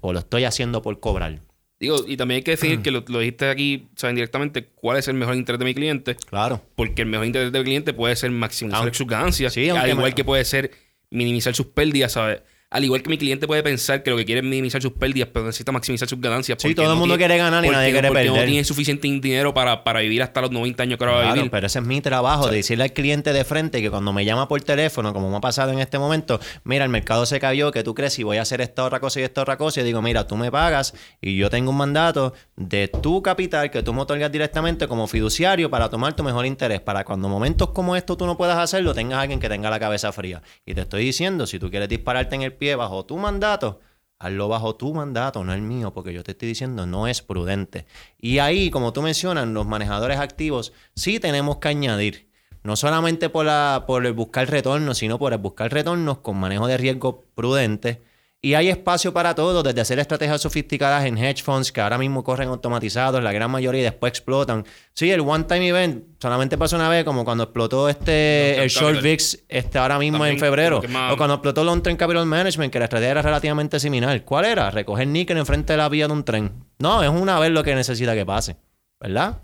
O 0.00 0.12
lo 0.12 0.18
estoy 0.18 0.44
haciendo 0.44 0.82
por 0.82 0.98
cobrar. 0.98 1.38
Digo, 1.78 1.96
y 2.06 2.16
también 2.16 2.36
hay 2.36 2.42
que 2.42 2.52
decir 2.52 2.80
que 2.80 2.90
lo, 2.90 3.04
lo 3.08 3.18
dijiste 3.18 3.48
aquí, 3.48 3.88
saben 3.96 4.14
directamente 4.16 4.66
cuál 4.66 4.98
es 4.98 5.08
el 5.08 5.14
mejor 5.14 5.34
interés 5.36 5.58
de 5.58 5.64
mi 5.64 5.74
cliente. 5.74 6.14
Claro. 6.16 6.62
Porque 6.76 7.02
el 7.02 7.08
mejor 7.08 7.26
interés 7.26 7.52
de 7.52 7.58
mi 7.58 7.64
cliente 7.64 7.92
puede 7.92 8.14
ser 8.16 8.30
maximizar 8.30 8.80
Aunque- 8.80 8.96
sus 8.96 9.06
ganancias. 9.06 9.52
Sí, 9.52 9.68
al 9.68 9.88
igual 9.90 10.10
me- 10.10 10.14
que 10.14 10.24
puede 10.24 10.44
ser 10.44 10.70
minimizar 11.10 11.54
sus 11.54 11.66
pérdidas, 11.66 12.12
¿sabes? 12.12 12.40
Al 12.72 12.84
igual 12.84 13.02
que 13.02 13.10
mi 13.10 13.18
cliente 13.18 13.46
puede 13.46 13.62
pensar 13.62 14.02
que 14.02 14.10
lo 14.10 14.16
que 14.16 14.24
quiere 14.24 14.40
es 14.40 14.44
minimizar 14.44 14.80
sus 14.82 14.92
pérdidas, 14.92 15.28
pero 15.32 15.46
necesita 15.46 15.72
maximizar 15.72 16.08
sus 16.08 16.20
ganancias. 16.20 16.58
Sí, 16.60 16.74
todo 16.74 16.86
el 16.86 16.92
no 16.92 16.96
mundo 16.96 17.14
tiene- 17.16 17.34
quiere 17.34 17.38
ganar 17.42 17.64
y 17.64 17.68
nadie 17.68 17.88
no- 17.88 17.92
quiere 17.92 18.08
porque 18.08 18.24
perder. 18.24 18.40
no 18.40 18.46
tiene 18.46 18.64
suficiente 18.64 19.08
dinero 19.08 19.52
para, 19.54 19.84
para 19.84 20.00
vivir 20.00 20.22
hasta 20.22 20.40
los 20.40 20.50
90 20.50 20.82
años 20.82 20.98
que 20.98 21.04
ahora 21.04 21.16
va 21.18 21.30
a 21.30 21.34
vivir. 21.34 21.50
pero 21.50 21.66
ese 21.66 21.78
es 21.80 21.84
mi 21.84 22.00
trabajo, 22.00 22.48
de 22.48 22.56
decirle 22.56 22.84
al 22.84 22.92
cliente 22.92 23.32
de 23.32 23.44
frente 23.44 23.80
que 23.82 23.90
cuando 23.90 24.12
me 24.12 24.24
llama 24.24 24.48
por 24.48 24.60
teléfono, 24.62 25.12
como 25.12 25.30
me 25.30 25.36
ha 25.36 25.40
pasado 25.40 25.70
en 25.72 25.78
este 25.80 25.98
momento, 25.98 26.40
mira, 26.64 26.84
el 26.84 26.90
mercado 26.90 27.26
se 27.26 27.38
cayó, 27.38 27.70
que 27.72 27.82
tú 27.84 27.94
crees 27.94 28.18
y 28.18 28.22
voy 28.22 28.38
a 28.38 28.42
hacer 28.42 28.60
esta 28.60 28.84
otra 28.84 29.00
cosa 29.00 29.20
y 29.20 29.24
esta 29.24 29.42
otra 29.42 29.56
cosa, 29.56 29.80
y 29.80 29.84
digo, 29.84 30.00
mira, 30.02 30.26
tú 30.26 30.36
me 30.36 30.50
pagas 30.50 30.94
y 31.20 31.36
yo 31.36 31.50
tengo 31.50 31.70
un 31.70 31.76
mandato 31.76 32.32
de 32.56 32.88
tu 32.88 33.22
capital 33.22 33.70
que 33.70 33.82
tú 33.82 33.92
me 33.92 34.00
otorgas 34.02 34.32
directamente 34.32 34.88
como 34.88 35.06
fiduciario 35.06 35.68
para 35.70 35.88
tomar 35.90 36.14
tu 36.14 36.22
mejor 36.22 36.46
interés, 36.46 36.80
para 36.80 37.04
cuando 37.04 37.28
momentos 37.28 37.70
como 37.70 37.96
estos 37.96 38.16
tú 38.16 38.26
no 38.26 38.36
puedas 38.36 38.56
hacerlo, 38.58 38.94
tengas 38.94 39.18
alguien 39.20 39.40
que 39.40 39.48
tenga 39.48 39.68
la 39.68 39.78
cabeza 39.78 40.10
fría. 40.12 40.42
Y 40.64 40.74
te 40.74 40.82
estoy 40.82 41.04
diciendo, 41.04 41.46
si 41.46 41.58
tú 41.58 41.70
quieres 41.70 41.88
dispararte 41.88 42.34
en 42.34 42.42
el 42.42 42.52
bajo 42.76 43.04
tu 43.04 43.16
mandato, 43.18 43.80
Hazlo 44.22 44.46
bajo 44.46 44.76
tu 44.76 44.94
mandato, 44.94 45.42
no 45.42 45.52
el 45.52 45.62
mío, 45.62 45.92
porque 45.92 46.12
yo 46.12 46.22
te 46.22 46.30
estoy 46.30 46.46
diciendo 46.46 46.86
no 46.86 47.08
es 47.08 47.22
prudente. 47.22 47.86
Y 48.20 48.38
ahí, 48.38 48.70
como 48.70 48.92
tú 48.92 49.02
mencionas, 49.02 49.48
los 49.48 49.66
manejadores 49.66 50.20
activos 50.20 50.72
sí 50.94 51.18
tenemos 51.18 51.56
que 51.56 51.66
añadir, 51.66 52.28
no 52.62 52.76
solamente 52.76 53.30
por, 53.30 53.46
la, 53.46 53.82
por 53.84 54.06
el 54.06 54.12
buscar 54.12 54.48
retornos, 54.48 54.98
sino 54.98 55.18
por 55.18 55.32
el 55.32 55.40
buscar 55.40 55.72
retornos 55.72 56.18
con 56.18 56.36
manejo 56.36 56.68
de 56.68 56.76
riesgo 56.76 57.24
prudente. 57.34 58.00
Y 58.44 58.54
hay 58.54 58.70
espacio 58.70 59.12
para 59.12 59.36
todo, 59.36 59.62
desde 59.62 59.80
hacer 59.82 60.00
estrategias 60.00 60.40
sofisticadas 60.42 61.04
en 61.04 61.16
hedge 61.16 61.44
funds 61.44 61.70
que 61.70 61.80
ahora 61.80 61.96
mismo 61.96 62.24
corren 62.24 62.48
automatizados, 62.48 63.22
la 63.22 63.30
gran 63.30 63.48
mayoría 63.52 63.82
y 63.82 63.84
después 63.84 64.10
explotan. 64.10 64.64
Sí, 64.94 65.12
el 65.12 65.20
one 65.20 65.44
time 65.44 65.68
event 65.68 66.04
solamente 66.20 66.58
pasó 66.58 66.74
una 66.74 66.88
vez, 66.88 67.04
como 67.04 67.24
cuando 67.24 67.44
explotó 67.44 67.88
este 67.88 68.60
el 68.60 68.68
short 68.68 68.96
capital. 68.96 69.02
VIX 69.04 69.44
este 69.48 69.78
ahora 69.78 69.96
mismo 70.00 70.18
También, 70.18 70.34
en 70.34 70.40
febrero. 70.40 70.82
más- 70.88 71.12
O 71.12 71.16
cuando 71.16 71.34
explotó 71.34 71.62
Long 71.62 71.82
Term 71.84 71.96
Capital 71.96 72.26
Management, 72.26 72.72
que 72.72 72.80
la 72.80 72.86
estrategia 72.86 73.12
era 73.12 73.22
relativamente 73.22 73.78
similar. 73.78 74.24
¿Cuál 74.24 74.46
era? 74.46 74.72
Recoger 74.72 75.06
níquel 75.06 75.38
enfrente 75.38 75.74
de 75.74 75.76
la 75.76 75.88
vía 75.88 76.08
de 76.08 76.12
un 76.12 76.24
tren. 76.24 76.50
No, 76.80 77.00
es 77.04 77.10
una 77.10 77.38
vez 77.38 77.52
lo 77.52 77.62
que 77.62 77.76
necesita 77.76 78.12
que 78.14 78.26
pase. 78.26 78.56
¿Verdad? 78.98 79.40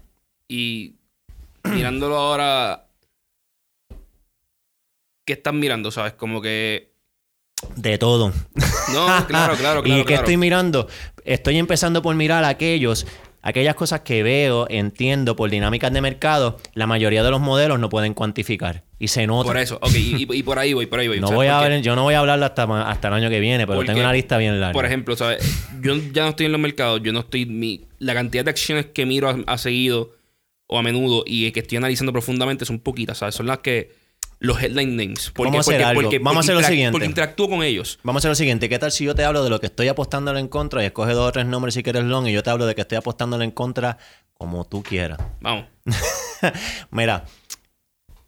Y 0.49 0.97
mirándolo 1.63 2.17
ahora, 2.17 2.87
¿qué 5.25 5.35
están 5.35 5.61
mirando? 5.61 5.93
¿Sabes? 5.93 6.15
Como 6.15 6.41
que. 6.43 6.98
De 7.77 7.99
todo. 7.99 8.33
No, 8.93 9.07
claro, 9.27 9.27
claro, 9.27 9.57
claro. 9.57 9.83
¿Y 9.85 9.99
qué 9.99 10.05
claro. 10.05 10.23
estoy 10.23 10.37
mirando? 10.37 10.89
Estoy 11.25 11.59
empezando 11.59 12.03
por 12.03 12.15
mirar 12.15 12.45
aquellos, 12.45 13.07
aquellas 13.43 13.75
cosas 13.75 14.01
que 14.01 14.23
veo, 14.23 14.67
entiendo 14.71 15.37
por 15.37 15.51
dinámicas 15.51 15.93
de 15.93 16.01
mercado, 16.01 16.59
la 16.75 16.87
mayoría 16.87 17.23
de 17.23 17.31
los 17.31 17.41
modelos 17.41 17.79
no 17.79 17.89
pueden 17.89 18.15
cuantificar. 18.15 18.85
Y 18.99 19.09
se 19.09 19.27
nota. 19.27 19.47
Por 19.47 19.57
eso, 19.59 19.79
ok, 19.81 19.95
y, 19.95 20.25
y- 20.25 20.37
y 20.39 20.43
por 20.43 20.59
ahí 20.59 20.73
voy, 20.73 20.87
por 20.87 20.99
ahí 21.01 21.09
voy. 21.09 21.21
No 21.21 21.29
¿sabes 21.29 21.37
voy 21.37 21.47
a 21.49 21.79
yo 21.79 21.95
no 21.95 22.03
voy 22.05 22.15
a 22.15 22.21
hablarlo 22.21 22.47
hasta, 22.47 22.65
hasta 22.89 23.09
el 23.09 23.15
año 23.15 23.31
que 23.31 23.41
viene, 23.41 23.67
pero 23.67 23.79
Porque, 23.79 23.89
tengo 23.93 24.01
una 24.01 24.13
lista 24.13 24.39
bien 24.39 24.61
larga. 24.61 24.73
Por 24.73 24.87
ejemplo, 24.87 25.15
¿sabes? 25.17 25.41
Yo 25.81 25.97
ya 26.13 26.23
no 26.25 26.29
estoy 26.31 26.47
en 26.47 26.53
los 26.53 26.61
mercados, 26.61 27.01
yo 27.03 27.13
no 27.13 27.21
estoy. 27.21 27.47
Mi, 27.47 27.87
la 27.99 28.15
cantidad 28.15 28.45
de 28.45 28.51
acciones 28.51 28.87
que 28.87 29.07
miro 29.07 29.29
a, 29.29 29.39
a 29.47 29.59
seguido 29.59 30.13
o 30.67 30.79
a 30.79 30.83
menudo 30.83 31.23
y 31.27 31.51
que 31.53 31.61
estoy 31.61 31.79
analizando 31.79 32.13
profundamente 32.13 32.65
son 32.65 32.79
poquitas, 32.81 33.19
¿sabes? 33.19 33.35
Son 33.35 33.47
las 33.47 33.59
que. 33.59 33.93
Los 34.41 34.63
headline 34.63 34.97
names. 34.97 35.33
Porque, 35.35 35.51
Vamos 35.51 35.67
a 35.67 35.71
hacer 35.71 35.75
porque- 35.81 35.85
algo. 35.85 36.03
porque- 36.03 36.19
Vamos 36.21 36.37
a 36.37 36.41
hacer 36.41 36.55
lo 36.55 36.63
siguiente. 36.63 36.93
Porque 36.93 37.07
interactúo 37.07 37.49
con 37.49 37.63
ellos. 37.63 37.99
Vamos 38.05 38.21
a 38.21 38.21
hacer 38.21 38.29
lo 38.31 38.35
siguiente. 38.37 38.69
¿Qué 38.69 38.79
tal 38.79 38.93
si 38.93 39.05
yo 39.05 39.15
te 39.15 39.25
hablo 39.25 39.43
de 39.43 39.51
lo 39.51 39.59
que 39.61 39.67
estoy 39.67 39.89
apostándole 39.89 40.39
en 40.41 40.49
contra 40.49 40.83
y 40.83 40.87
escoge 40.87 41.13
dos 41.13 41.29
o 41.29 41.33
tres 41.33 41.47
nombres 41.47 41.75
si 41.75 41.83
quieres 41.83 42.05
long 42.05 42.27
y 42.29 42.33
yo 42.33 42.43
te 42.43 42.51
hablo 42.51 42.67
de 42.67 42.75
que 42.75 42.83
estoy 42.83 42.99
apostándole 42.99 43.45
en 43.45 43.51
contra 43.51 43.99
como 44.35 44.65
tú 44.65 44.83
quieras? 44.85 45.19
Vamos. 45.41 45.67
Mira, 46.93 47.25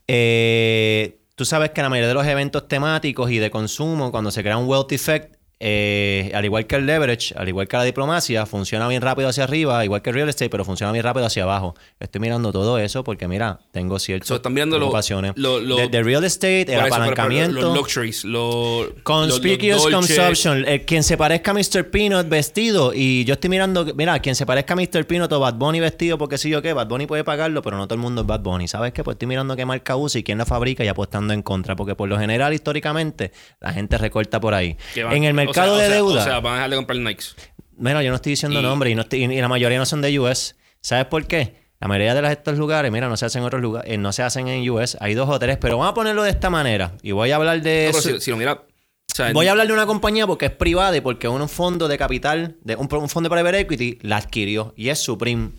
eh, 0.08 1.20
tú 1.36 1.44
sabes 1.44 1.70
que 1.70 1.82
la 1.82 1.88
mayoría 1.88 2.08
de 2.08 2.14
los 2.14 2.26
eventos 2.26 2.66
temáticos 2.66 3.30
y 3.30 3.38
de 3.38 3.50
consumo, 3.50 4.10
cuando 4.10 4.30
se 4.30 4.42
crea 4.42 4.56
un 4.56 4.68
wealth 4.68 4.92
effect, 4.92 5.36
eh, 5.62 6.32
al 6.34 6.44
igual 6.44 6.66
que 6.66 6.76
el 6.76 6.86
leverage, 6.86 7.34
al 7.36 7.46
igual 7.48 7.68
que 7.68 7.76
la 7.76 7.84
diplomacia, 7.84 8.46
funciona 8.46 8.88
bien 8.88 9.02
rápido 9.02 9.28
hacia 9.28 9.44
arriba, 9.44 9.84
igual 9.84 10.00
que 10.00 10.08
el 10.10 10.14
real 10.16 10.28
estate, 10.30 10.48
pero 10.48 10.64
funciona 10.64 10.90
bien 10.90 11.04
rápido 11.04 11.26
hacia 11.26 11.42
abajo. 11.42 11.74
Estoy 12.00 12.20
mirando 12.22 12.50
todo 12.50 12.78
eso 12.78 13.04
porque, 13.04 13.28
mira, 13.28 13.60
tengo 13.70 13.98
ciertas 13.98 14.26
So, 14.28 14.36
están 14.36 14.54
preocupaciones. 14.54 15.32
lo- 15.36 15.60
lo- 15.60 15.76
Desde 15.76 16.02
real 16.02 16.24
estate, 16.24 16.60
el 16.62 16.66
pero- 16.66 16.82
pero 16.84 16.94
apalancamiento. 16.94 17.60
los 17.60 17.74
luxuries, 17.76 18.24
los. 18.24 18.88
Conspicuous 19.02 19.86
consumption. 19.88 20.64
El, 20.66 20.84
quien 20.86 21.02
se 21.02 21.16
parezca 21.18 21.50
a 21.50 21.54
Mr. 21.54 21.90
Peanut 21.90 22.28
vestido. 22.28 22.92
Y 22.94 23.24
yo 23.26 23.34
estoy 23.34 23.50
mirando, 23.50 23.84
mira, 23.94 24.18
quien 24.20 24.34
se 24.34 24.46
parezca 24.46 24.72
a 24.72 24.76
Mr. 24.76 25.06
Peanut 25.06 25.30
o 25.32 25.40
Bad 25.40 25.54
Bunny 25.54 25.80
vestido, 25.80 26.16
porque 26.16 26.38
sí 26.38 26.54
o 26.54 26.62
qué, 26.62 26.72
Bad 26.72 26.88
Bunny 26.88 27.06
puede 27.06 27.22
pagarlo, 27.24 27.60
pero 27.60 27.76
no 27.76 27.86
todo 27.86 27.96
el 27.96 28.00
mundo 28.00 28.22
es 28.22 28.26
Bad 28.26 28.40
Bunny. 28.40 28.66
¿Sabes 28.66 28.92
qué? 28.92 29.04
Pues 29.04 29.16
estoy 29.16 29.28
mirando 29.28 29.54
qué 29.56 29.66
marca 29.66 29.96
usa 29.96 30.18
y 30.20 30.22
quién 30.22 30.38
la 30.38 30.46
fabrica 30.46 30.84
y 30.84 30.88
apostando 30.88 31.34
en 31.34 31.42
contra. 31.42 31.76
Porque 31.76 31.94
por 31.94 32.08
lo 32.08 32.18
general, 32.18 32.54
históricamente, 32.54 33.32
la 33.60 33.72
gente 33.74 33.98
recorta 33.98 34.40
por 34.40 34.54
ahí. 34.54 34.76
En 34.96 35.24
el 35.24 35.34
o 35.49 35.49
mercado 35.50 35.76
sea, 35.76 35.88
de 35.88 35.88
o 35.88 35.88
sea, 35.88 35.96
deuda. 35.96 36.20
O 36.20 36.24
sea, 36.24 36.40
van 36.40 36.52
a 36.52 36.56
dejar 36.56 36.70
de 36.70 36.76
comprar 36.76 36.98
Nikes. 36.98 37.36
Mira, 37.76 38.02
yo 38.02 38.10
no 38.10 38.16
estoy 38.16 38.30
diciendo 38.30 38.60
Y- 38.60 38.62
nombre 38.62 38.90
y, 38.90 38.94
no 38.94 39.02
estoy- 39.02 39.24
y 39.24 39.40
la 39.40 39.48
mayoría 39.48 39.78
no 39.78 39.86
son 39.86 40.00
de 40.02 40.18
US. 40.18 40.56
¿Sabes 40.80 41.06
por 41.06 41.26
qué? 41.26 41.60
La 41.80 41.88
mayoría 41.88 42.14
de 42.14 42.32
estos 42.32 42.58
lugares, 42.58 42.92
mira, 42.92 43.08
no 43.08 43.16
se 43.16 43.24
hacen 43.24 43.40
en 43.40 43.46
otros 43.46 43.62
lugares, 43.62 43.90
eh, 43.90 43.96
no 43.96 44.12
se 44.12 44.22
hacen 44.22 44.48
en 44.48 44.68
US. 44.70 44.98
Hay 45.00 45.14
dos 45.14 45.28
o 45.30 45.38
tres, 45.38 45.56
pero 45.58 45.78
vamos 45.78 45.92
a 45.92 45.94
ponerlo 45.94 46.22
de 46.22 46.30
esta 46.30 46.50
manera. 46.50 46.92
Y 47.02 47.12
voy 47.12 47.30
a 47.30 47.36
hablar 47.36 47.62
de 47.62 47.86
No, 47.92 47.98
pero 47.98 47.98
eso. 48.10 48.18
si, 48.18 48.24
si 48.24 48.30
lo 48.30 48.36
mira. 48.36 48.52
O 48.52 49.14
sea, 49.14 49.32
Voy 49.32 49.46
a 49.48 49.50
hablar 49.52 49.66
de 49.66 49.72
una 49.72 49.86
compañía 49.86 50.26
porque 50.26 50.46
es 50.46 50.52
privada 50.52 50.96
y 50.96 51.00
porque 51.00 51.26
un 51.26 51.48
fondo 51.48 51.88
de 51.88 51.96
capital, 51.98 52.56
de 52.62 52.76
un, 52.76 52.88
un 52.94 53.08
fondo 53.08 53.28
de 53.28 53.34
private 53.34 53.60
equity, 53.60 53.98
la 54.02 54.18
adquirió 54.18 54.72
y 54.76 54.90
es 54.90 54.98
Supreme. 54.98 55.50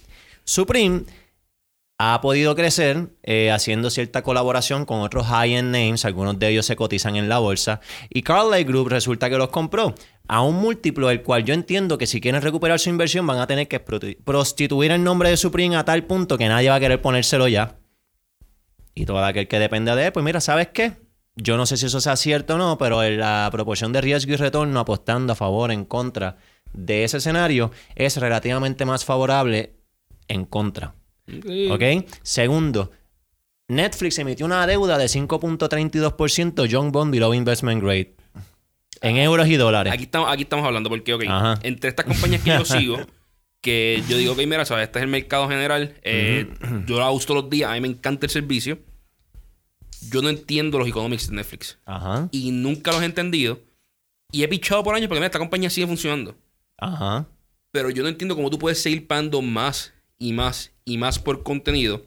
Supreme 0.43 1.03
ha 2.03 2.19
podido 2.19 2.55
crecer 2.55 3.09
eh, 3.21 3.51
haciendo 3.51 3.91
cierta 3.91 4.23
colaboración 4.23 4.85
con 4.85 5.01
otros 5.01 5.27
high-end 5.27 5.71
names, 5.71 6.03
algunos 6.03 6.39
de 6.39 6.49
ellos 6.49 6.65
se 6.65 6.75
cotizan 6.75 7.15
en 7.15 7.29
la 7.29 7.37
bolsa, 7.37 7.79
y 8.09 8.23
Carlyle 8.23 8.63
Group 8.63 8.89
resulta 8.89 9.29
que 9.29 9.37
los 9.37 9.49
compró 9.49 9.93
a 10.27 10.41
un 10.41 10.55
múltiplo 10.55 11.11
el 11.11 11.21
cual 11.21 11.45
yo 11.45 11.53
entiendo 11.53 11.99
que 11.99 12.07
si 12.07 12.19
quieren 12.19 12.41
recuperar 12.41 12.79
su 12.79 12.89
inversión 12.89 13.27
van 13.27 13.37
a 13.37 13.45
tener 13.45 13.67
que 13.67 13.85
prosti- 13.85 14.17
prostituir 14.23 14.91
el 14.91 15.03
nombre 15.03 15.29
de 15.29 15.37
Supreme 15.37 15.75
a 15.75 15.85
tal 15.85 16.05
punto 16.05 16.37
que 16.37 16.47
nadie 16.47 16.69
va 16.69 16.75
a 16.75 16.79
querer 16.79 17.01
ponérselo 17.01 17.47
ya. 17.47 17.77
Y 18.95 19.05
todo 19.05 19.23
aquel 19.23 19.47
que 19.47 19.59
dependa 19.59 19.95
de 19.95 20.07
él, 20.07 20.11
pues 20.11 20.25
mira, 20.25 20.41
¿sabes 20.41 20.69
qué? 20.73 20.93
Yo 21.35 21.55
no 21.55 21.65
sé 21.65 21.77
si 21.77 21.85
eso 21.85 22.01
sea 22.01 22.15
cierto 22.15 22.55
o 22.55 22.57
no, 22.57 22.77
pero 22.77 23.01
la 23.03 23.47
proporción 23.51 23.93
de 23.93 24.01
riesgo 24.01 24.33
y 24.33 24.37
retorno 24.37 24.79
apostando 24.79 25.33
a 25.33 25.35
favor, 25.35 25.71
en 25.71 25.85
contra 25.85 26.37
de 26.73 27.03
ese 27.03 27.17
escenario, 27.17 27.71
es 27.95 28.17
relativamente 28.17 28.85
más 28.85 29.05
favorable 29.05 29.75
en 30.27 30.45
contra. 30.45 30.95
¿Ok? 31.27 31.83
Segundo, 32.23 32.91
Netflix 33.67 34.19
emitió 34.19 34.45
una 34.45 34.65
deuda 34.67 34.97
de 34.97 35.05
5.32% 35.05 36.65
Young 36.65 36.91
Bond 36.91 37.11
Below 37.13 37.33
Investment 37.33 37.81
Grade. 37.81 38.15
En 39.01 39.17
euros 39.17 39.47
y 39.47 39.55
dólares. 39.55 39.91
Aquí 39.93 40.03
estamos, 40.03 40.29
aquí 40.31 40.43
estamos 40.43 40.65
hablando 40.65 40.89
porque, 40.89 41.13
ok, 41.13 41.23
Ajá. 41.27 41.59
entre 41.63 41.89
estas 41.89 42.05
compañías 42.05 42.41
que 42.43 42.49
yo 42.51 42.65
sigo, 42.65 42.97
que 43.61 44.03
yo 44.07 44.17
digo, 44.17 44.33
ok, 44.33 44.39
mira, 44.39 44.63
¿sabes? 44.65 44.83
Este 44.85 44.99
es 44.99 45.03
el 45.03 45.09
mercado 45.09 45.47
general. 45.49 45.95
eh, 46.03 46.47
Yo 46.85 46.99
la 46.99 47.09
uso 47.11 47.27
todos 47.27 47.43
los 47.43 47.49
días. 47.49 47.69
A 47.71 47.73
mí 47.73 47.81
me 47.81 47.87
encanta 47.87 48.25
el 48.25 48.29
servicio. 48.31 48.79
Yo 50.11 50.21
no 50.21 50.29
entiendo 50.29 50.77
los 50.79 50.87
economics 50.87 51.29
de 51.29 51.35
Netflix. 51.35 51.77
Ajá. 51.85 52.27
Y 52.31 52.51
nunca 52.51 52.91
los 52.91 53.01
he 53.01 53.05
entendido. 53.05 53.59
Y 54.31 54.43
he 54.43 54.47
pichado 54.47 54.83
por 54.83 54.93
años 54.95 55.07
porque, 55.07 55.19
mira, 55.19 55.27
esta 55.27 55.39
compañía 55.39 55.69
sigue 55.69 55.87
funcionando. 55.87 56.35
Ajá. 56.77 57.27
Pero 57.71 57.89
yo 57.89 58.03
no 58.03 58.09
entiendo 58.09 58.35
cómo 58.35 58.49
tú 58.49 58.59
puedes 58.59 58.81
seguir 58.81 59.07
pagando 59.07 59.41
más 59.41 59.93
y 60.19 60.33
más 60.33 60.70
y 60.85 60.97
más 60.97 61.19
por 61.19 61.43
contenido. 61.43 62.03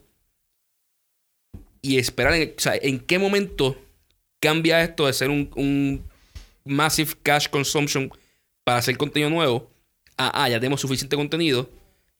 Y 1.81 1.97
esperar, 1.97 2.33
en, 2.33 2.53
o 2.57 2.59
sea, 2.59 2.73
en 2.81 2.99
qué 2.99 3.19
momento 3.19 3.77
cambia 4.39 4.83
esto 4.83 5.05
de 5.05 5.13
ser 5.13 5.29
un, 5.29 5.51
un 5.55 6.03
massive 6.63 7.11
cash 7.21 7.47
consumption 7.47 8.11
para 8.63 8.79
hacer 8.79 8.97
contenido 8.97 9.29
nuevo 9.29 9.69
a, 10.17 10.43
ah, 10.43 10.49
ya 10.49 10.59
tenemos 10.59 10.81
suficiente 10.81 11.15
contenido 11.15 11.69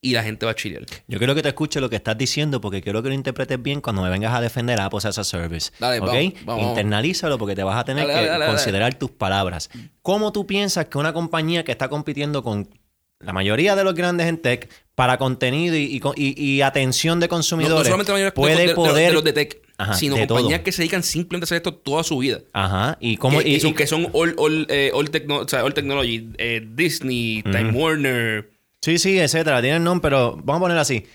y 0.02 0.14
la 0.14 0.22
gente 0.24 0.46
va 0.46 0.52
a 0.52 0.56
chilear. 0.56 0.86
Yo 1.08 1.18
quiero 1.18 1.34
que 1.34 1.42
te 1.42 1.48
escuche 1.50 1.82
lo 1.82 1.90
que 1.90 1.96
estás 1.96 2.18
diciendo 2.18 2.62
porque 2.62 2.82
quiero 2.82 3.02
que 3.02 3.10
lo 3.10 3.16
interpretes 3.16 3.62
bien 3.62 3.82
cuando 3.82 4.04
me 4.04 4.10
vengas 4.10 4.36
a 4.36 4.42
defender 4.42 4.80
a 4.80 4.86
Apple 4.86 5.00
as 5.04 5.18
a 5.18 5.24
Service. 5.24 5.72
Dale, 5.80 6.00
¿Ok? 6.00 6.08
vamos, 6.08 6.34
vamos. 6.46 6.70
Internalízalo 6.70 7.38
porque 7.40 7.56
te 7.56 7.64
vas 7.64 7.78
a 7.78 7.86
tener 7.86 8.08
Dale, 8.08 8.20
que 8.20 8.28
dale, 8.28 8.46
considerar 8.46 8.94
tus 8.96 9.10
palabras. 9.10 9.70
¿Cómo 10.04 10.32
tú 10.32 10.46
piensas 10.46 10.86
que 10.86 11.00
una 11.00 11.14
compañía 11.14 11.64
que 11.64 11.72
está 11.72 11.90
compitiendo 11.90 12.44
con 12.44 12.70
la 13.20 13.34
mayoría 13.34 13.76
de 13.76 13.84
los 13.84 13.94
grandes 13.96 14.28
en 14.28 14.38
tech 14.38 14.70
para 14.94 15.18
contenido 15.18 15.76
y, 15.76 16.02
y 16.16 16.62
atención 16.62 17.20
de 17.20 17.28
consumidores 17.28 17.80
no 17.80 17.84
solamente 17.84 18.12
la 18.12 18.16
mayoría 18.16 18.34
puede 18.34 18.56
de, 18.56 18.62
de- 18.62 18.68
de- 18.70 18.76
poder... 18.76 19.08
de 19.10 19.14
los 19.14 19.24
de 19.24 19.34
tech, 19.34 19.62
Ajá, 19.78 19.94
sino 19.96 20.16
compañías 20.16 20.60
todo. 20.60 20.64
que 20.64 20.72
se 20.72 20.82
dedican 20.84 21.04
simplemente 21.04 21.44
a 21.44 21.48
hacer 21.48 21.58
esto 21.58 21.74
toda 21.74 22.04
su 22.04 22.18
vida. 22.20 22.40
Ajá. 22.54 22.98
¿Y 23.02 23.18
cómo...? 23.18 23.40
que, 23.40 23.50
y- 23.50 23.54
que 23.56 23.60
son, 23.60 23.72
y- 23.72 23.74
que 23.74 23.88
son 23.88 24.08
all, 24.14 24.36
all, 24.38 24.68
eh, 24.70 24.92
all 24.94 25.10
techno- 25.12 25.40
o 25.40 25.48
sea, 25.48 25.64
all 25.66 25.74
technology, 25.74 26.30
eh, 26.38 26.66
Disney, 26.76 27.42
Time 27.44 27.72
Warner. 27.72 28.50
Sí, 28.82 28.98
sí, 29.00 29.18
etcétera. 29.20 29.62
Tienen 29.62 29.84
nombre, 29.84 30.02
pero 30.10 30.38
vamos 30.44 30.58
a 30.58 30.60
ponerlo 30.62 30.82
así. 30.82 31.06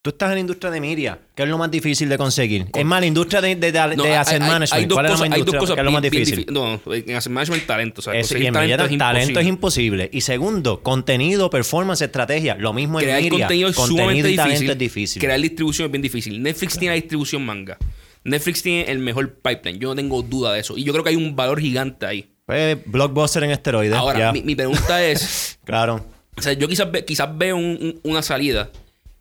Tú 0.00 0.10
estás 0.10 0.28
en 0.28 0.34
la 0.36 0.40
industria 0.40 0.70
de 0.70 0.80
media, 0.80 1.18
¿qué 1.34 1.42
es 1.42 1.48
lo 1.48 1.58
más 1.58 1.72
difícil 1.72 2.08
de 2.08 2.16
conseguir? 2.16 2.66
Es 2.72 2.84
más, 2.84 3.00
la 3.00 3.06
industria 3.06 3.40
de, 3.40 3.56
de, 3.56 3.72
de- 3.72 3.96
No, 3.96 4.04
de 4.04 4.10
hay- 4.10 4.14
asset 4.14 4.34
hay- 4.40 4.48
management. 4.48 4.72
hay 4.72 4.86
dos 4.86 4.94
¿Cuál 4.94 5.06
es 5.06 5.10
la 5.10 5.16
cosas- 5.16 5.18
más 5.18 5.24
hay 5.24 5.28
dos 5.30 5.38
industria? 5.38 5.58
cosas 5.60 5.74
¿Qué 5.74 5.80
es 5.80 5.84
lo 5.84 5.90
más 5.90 6.02
bien- 6.02 6.10
bien 6.12 6.24
difícil? 6.24 6.46
difí- 6.46 6.52
No, 6.86 6.94
en 6.94 7.16
asset 7.16 7.32
management 7.32 7.66
talento. 7.66 7.98
O 7.98 8.02
sea, 8.02 8.14
y 8.14 8.46
en 8.46 8.52
talento 8.54 8.84
es 8.84 8.98
talento 8.98 9.40
es 9.40 9.46
imposible. 9.48 10.08
Y 10.12 10.20
segundo, 10.20 10.84
contenido, 10.84 11.50
performance, 11.50 12.00
estrategia. 12.02 12.54
Lo 12.54 12.72
mismo 12.72 13.00
en 13.00 13.06
Crear 13.06 13.18
media. 13.22 13.30
contenido 13.30 13.68
es 13.70 13.76
Contenido 13.76 14.02
sumamente 14.04 14.30
y 14.30 14.36
talento 14.36 14.52
difícil. 14.54 14.70
es 14.70 14.78
difícil. 14.78 15.20
Crear 15.22 15.40
distribución 15.40 15.86
es 15.86 15.92
bien 15.92 16.02
difícil. 16.02 16.42
Netflix 16.44 16.78
tiene 16.78 16.94
la 16.94 17.00
distribución 17.00 17.44
manga. 17.44 17.76
Netflix 18.22 18.62
tiene 18.62 18.84
el 18.92 19.00
mejor 19.00 19.34
pipeline. 19.34 19.80
Yo 19.80 19.88
no 19.88 19.96
tengo 19.96 20.22
duda 20.22 20.52
de 20.52 20.60
eso. 20.60 20.78
Y 20.78 20.84
yo 20.84 20.92
creo 20.92 21.02
que 21.02 21.10
hay 21.10 21.16
un 21.16 21.34
valor 21.34 21.60
gigante 21.60 22.06
ahí. 22.06 22.30
Pues, 22.46 22.78
blockbuster 22.86 23.42
en 23.42 23.50
esteroides. 23.50 23.96
Ahora, 23.98 24.32
mi, 24.32 24.42
mi 24.42 24.54
pregunta 24.54 25.04
es, 25.04 25.58
Claro. 25.64 26.06
o 26.36 26.40
sea, 26.40 26.52
yo 26.52 26.68
quizás, 26.68 26.90
ve- 26.92 27.04
quizás 27.04 27.36
veo 27.36 27.56
un- 27.56 27.78
un- 27.80 28.00
una 28.04 28.22
salida 28.22 28.70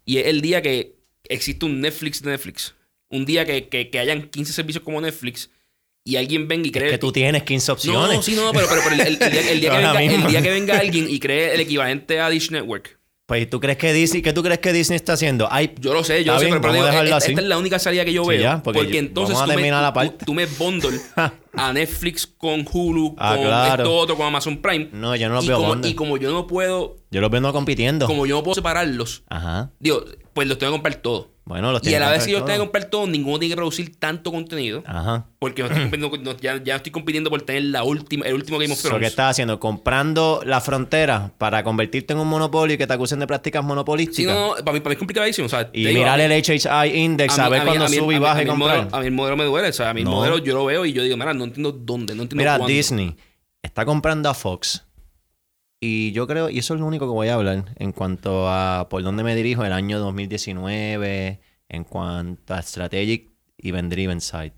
y 0.07 0.17
es 0.17 0.25
el 0.25 0.41
día 0.41 0.63
que 0.63 0.95
existe 1.29 1.65
un 1.65 1.79
Netflix 1.81 2.23
de 2.23 2.31
Netflix. 2.31 2.73
Un 3.09 3.25
día 3.25 3.45
que, 3.45 3.67
que, 3.69 3.89
que 3.91 3.99
hayan 3.99 4.23
15 4.29 4.51
servicios 4.53 4.83
como 4.83 4.99
Netflix 4.99 5.49
y 6.03 6.15
alguien 6.15 6.47
venga 6.47 6.67
y 6.67 6.71
cree... 6.71 6.89
Que 6.89 6.97
tú 6.97 7.11
tienes 7.11 7.43
15 7.43 7.67
no, 7.69 7.73
opciones. 7.73 8.15
no, 8.17 8.23
sí, 8.23 8.35
no, 8.35 8.51
pero, 8.53 8.65
pero, 8.69 8.81
pero 8.83 8.95
el, 8.95 9.01
el- 9.01 9.11
el 9.21 9.21
día, 9.21 9.49
el 9.49 9.59
día 9.61 9.71
que 9.91 9.97
venga, 9.97 10.15
el 10.25 10.27
día 10.31 10.41
que 10.41 10.49
venga 10.49 10.79
alguien 10.79 11.07
y 11.09 11.19
cree 11.19 11.53
el 11.53 11.59
equivalente 11.61 12.19
a 12.19 12.29
Dish 12.29 12.49
Network. 12.51 12.97
Pues, 13.27 13.49
¿tú 13.49 13.59
crees 13.59 13.77
que 13.77 13.91
Disney, 13.91 14.21
qué 14.21 14.31
tú 14.31 14.41
crees 14.41 14.59
que 14.59 14.71
Disney 14.71 14.95
está 14.95 15.11
haciendo? 15.11 15.51
Hay, 15.51 15.75
Yo 15.81 15.93
lo 15.93 16.01
sé, 16.05 16.23
yo 16.23 16.31
lo 16.31 16.39
sé, 16.39 16.45
bien, 16.45 16.53
pero, 16.55 16.61
pero 16.61 16.73
digo, 16.75 16.85
dejarlo 16.85 17.09
e- 17.09 17.13
así. 17.13 17.31
esta 17.31 17.41
es 17.41 17.47
la 17.49 17.57
única 17.57 17.77
salida 17.77 18.05
que 18.05 18.13
yo 18.13 18.23
Sí, 18.23 18.29
veo. 18.29 18.41
ya, 18.41 18.63
porque 18.63 18.79
porque, 18.79 18.99
entonces 18.99 19.37
tú, 19.37 19.47
me, 19.53 19.69
la 19.69 19.91
parte. 19.91 20.25
tú 20.25 20.33
me 20.33 20.45
bundle 20.45 20.97
a 21.53 21.73
Netflix 21.73 22.25
con 22.25 22.65
Hulu, 22.71 23.15
Ah, 23.17 23.35
con 23.35 23.43
claro. 23.45 23.83
esto 23.83 23.95
otro, 23.97 24.15
con 24.15 24.27
Amazon 24.27 24.61
Prime. 24.61 24.87
No, 24.93 25.13
yo 25.17 25.27
no 25.27 25.35
los 25.35 25.43
y 25.43 25.47
veo 25.49 25.57
como, 25.57 25.67
bundle. 25.69 25.91
y 25.91 25.93
como 25.93 26.15
yo 26.15 26.31
no 26.31 26.47
puedo, 26.47 26.99
yo 27.11 27.19
los 27.19 27.29
veo 27.29 27.51
compitiendo. 27.51 28.07
como 28.07 28.25
yo 28.25 28.37
no 28.37 28.43
puedo 28.43 28.55
separarlos, 28.55 29.23
Ajá. 29.27 29.71
digo, 29.77 30.05
pues 30.31 30.47
los 30.47 30.57
tengo 30.57 30.71
que 30.71 30.75
comprar 30.75 30.95
todos. 30.95 31.27
Bueno, 31.47 31.71
los 31.71 31.81
Y 31.87 31.95
a 31.95 31.99
la 32.01 32.11
vez 32.11 32.25
que 32.25 32.33
yo 32.33 32.39
tengo 32.43 32.51
que 32.53 32.59
comprar 32.59 32.85
todos, 32.85 33.07
ninguno 33.07 33.39
tiene 33.39 33.53
que 33.53 33.55
producir 33.55 33.97
tanto 33.97 34.31
contenido. 34.33 34.83
Ajá. 34.85 35.27
Porque 35.39 35.63
no 35.63 35.69
estoy 35.69 35.99
no- 36.19 36.35
ya, 36.37 36.61
ya 36.61 36.73
no 36.73 36.77
estoy 36.77 36.91
compitiendo 36.91 37.29
por 37.29 37.41
tener 37.43 37.63
la 37.63 37.83
última, 37.83 38.25
el 38.25 38.33
último 38.33 38.57
Game 38.59 38.73
of 38.73 38.77
Lo 38.79 38.83
que 38.83 38.89
Thrones. 38.89 39.09
estás 39.11 39.31
haciendo, 39.31 39.57
comprando 39.59 40.41
la 40.45 40.59
frontera 40.59 41.31
para 41.37 41.63
convertirte 41.63 42.11
en 42.13 42.19
un 42.19 42.27
monopolio 42.27 42.75
y 42.75 42.77
que 42.77 42.85
te 42.85 42.93
acusen 42.93 43.19
de 43.19 43.27
prácticas 43.27 43.61
Sí, 43.61 43.67
monopolísticas. 43.67 44.35
no, 44.35 44.55
no, 44.57 44.63
para 44.65 44.73
mí, 44.73 44.79
para 44.81 44.89
mí 44.89 44.93
es 44.93 44.99
complicadísimo. 44.99 45.45
O 45.45 45.49
sea, 45.49 45.69
Y 45.71 45.85
digo, 45.85 45.99
mirar 45.99 46.19
el 46.19 46.31
HHI 46.33 46.97
index, 46.97 47.39
a, 47.39 47.47
ver 47.47 47.63
mí- 47.63 47.95
sube 47.95 48.15
y 48.15 48.19
baja 48.19 48.43
y 48.43 48.45
comprar. 48.45 48.89
A 48.91 48.99
el 49.05 49.11
modelo 49.11 49.37
me 49.37 49.45
duele. 49.45 49.69
O 49.69 49.73
sea, 49.73 49.91
a 49.91 49.91
el 49.91 50.03
No. 50.03 50.11
modelo 50.11 50.39
yo 50.39 50.53
lo 50.53 50.65
veo 50.65 50.85
y 50.85 50.91
yo 50.91 51.01
digo, 51.01 51.15
mira, 51.15 51.33
no 51.33 51.45
entiendo 51.45 51.71
dónde, 51.71 52.13
no 52.13 52.23
entiendo 52.23 52.41
Mira, 52.41 52.57
cuándo. 52.57 52.67
Disney 52.67 53.15
está 53.63 53.85
comprando 53.85 54.27
a 54.29 54.33
Fox. 54.33 54.83
Y 55.79 56.11
yo 56.11 56.25
creo, 56.25 56.49
y 56.49 56.57
eso 56.57 56.73
es 56.73 56.79
lo 56.79 56.87
único 56.87 57.05
que 57.05 57.13
voy 57.13 57.27
a 57.27 57.35
hablar 57.35 57.65
en 57.75 57.91
cuanto 57.91 58.49
a 58.49 58.87
por 58.89 59.03
dónde 59.03 59.23
me 59.23 59.35
dirijo 59.35 59.63
el 59.63 59.73
año 59.73 59.99
2019, 59.99 61.39
en 61.69 61.83
cuanto 61.83 62.53
a 62.55 62.61
Strategic 62.61 63.29
Event 63.59 63.91
Driven 63.91 64.21
Side. 64.21 64.53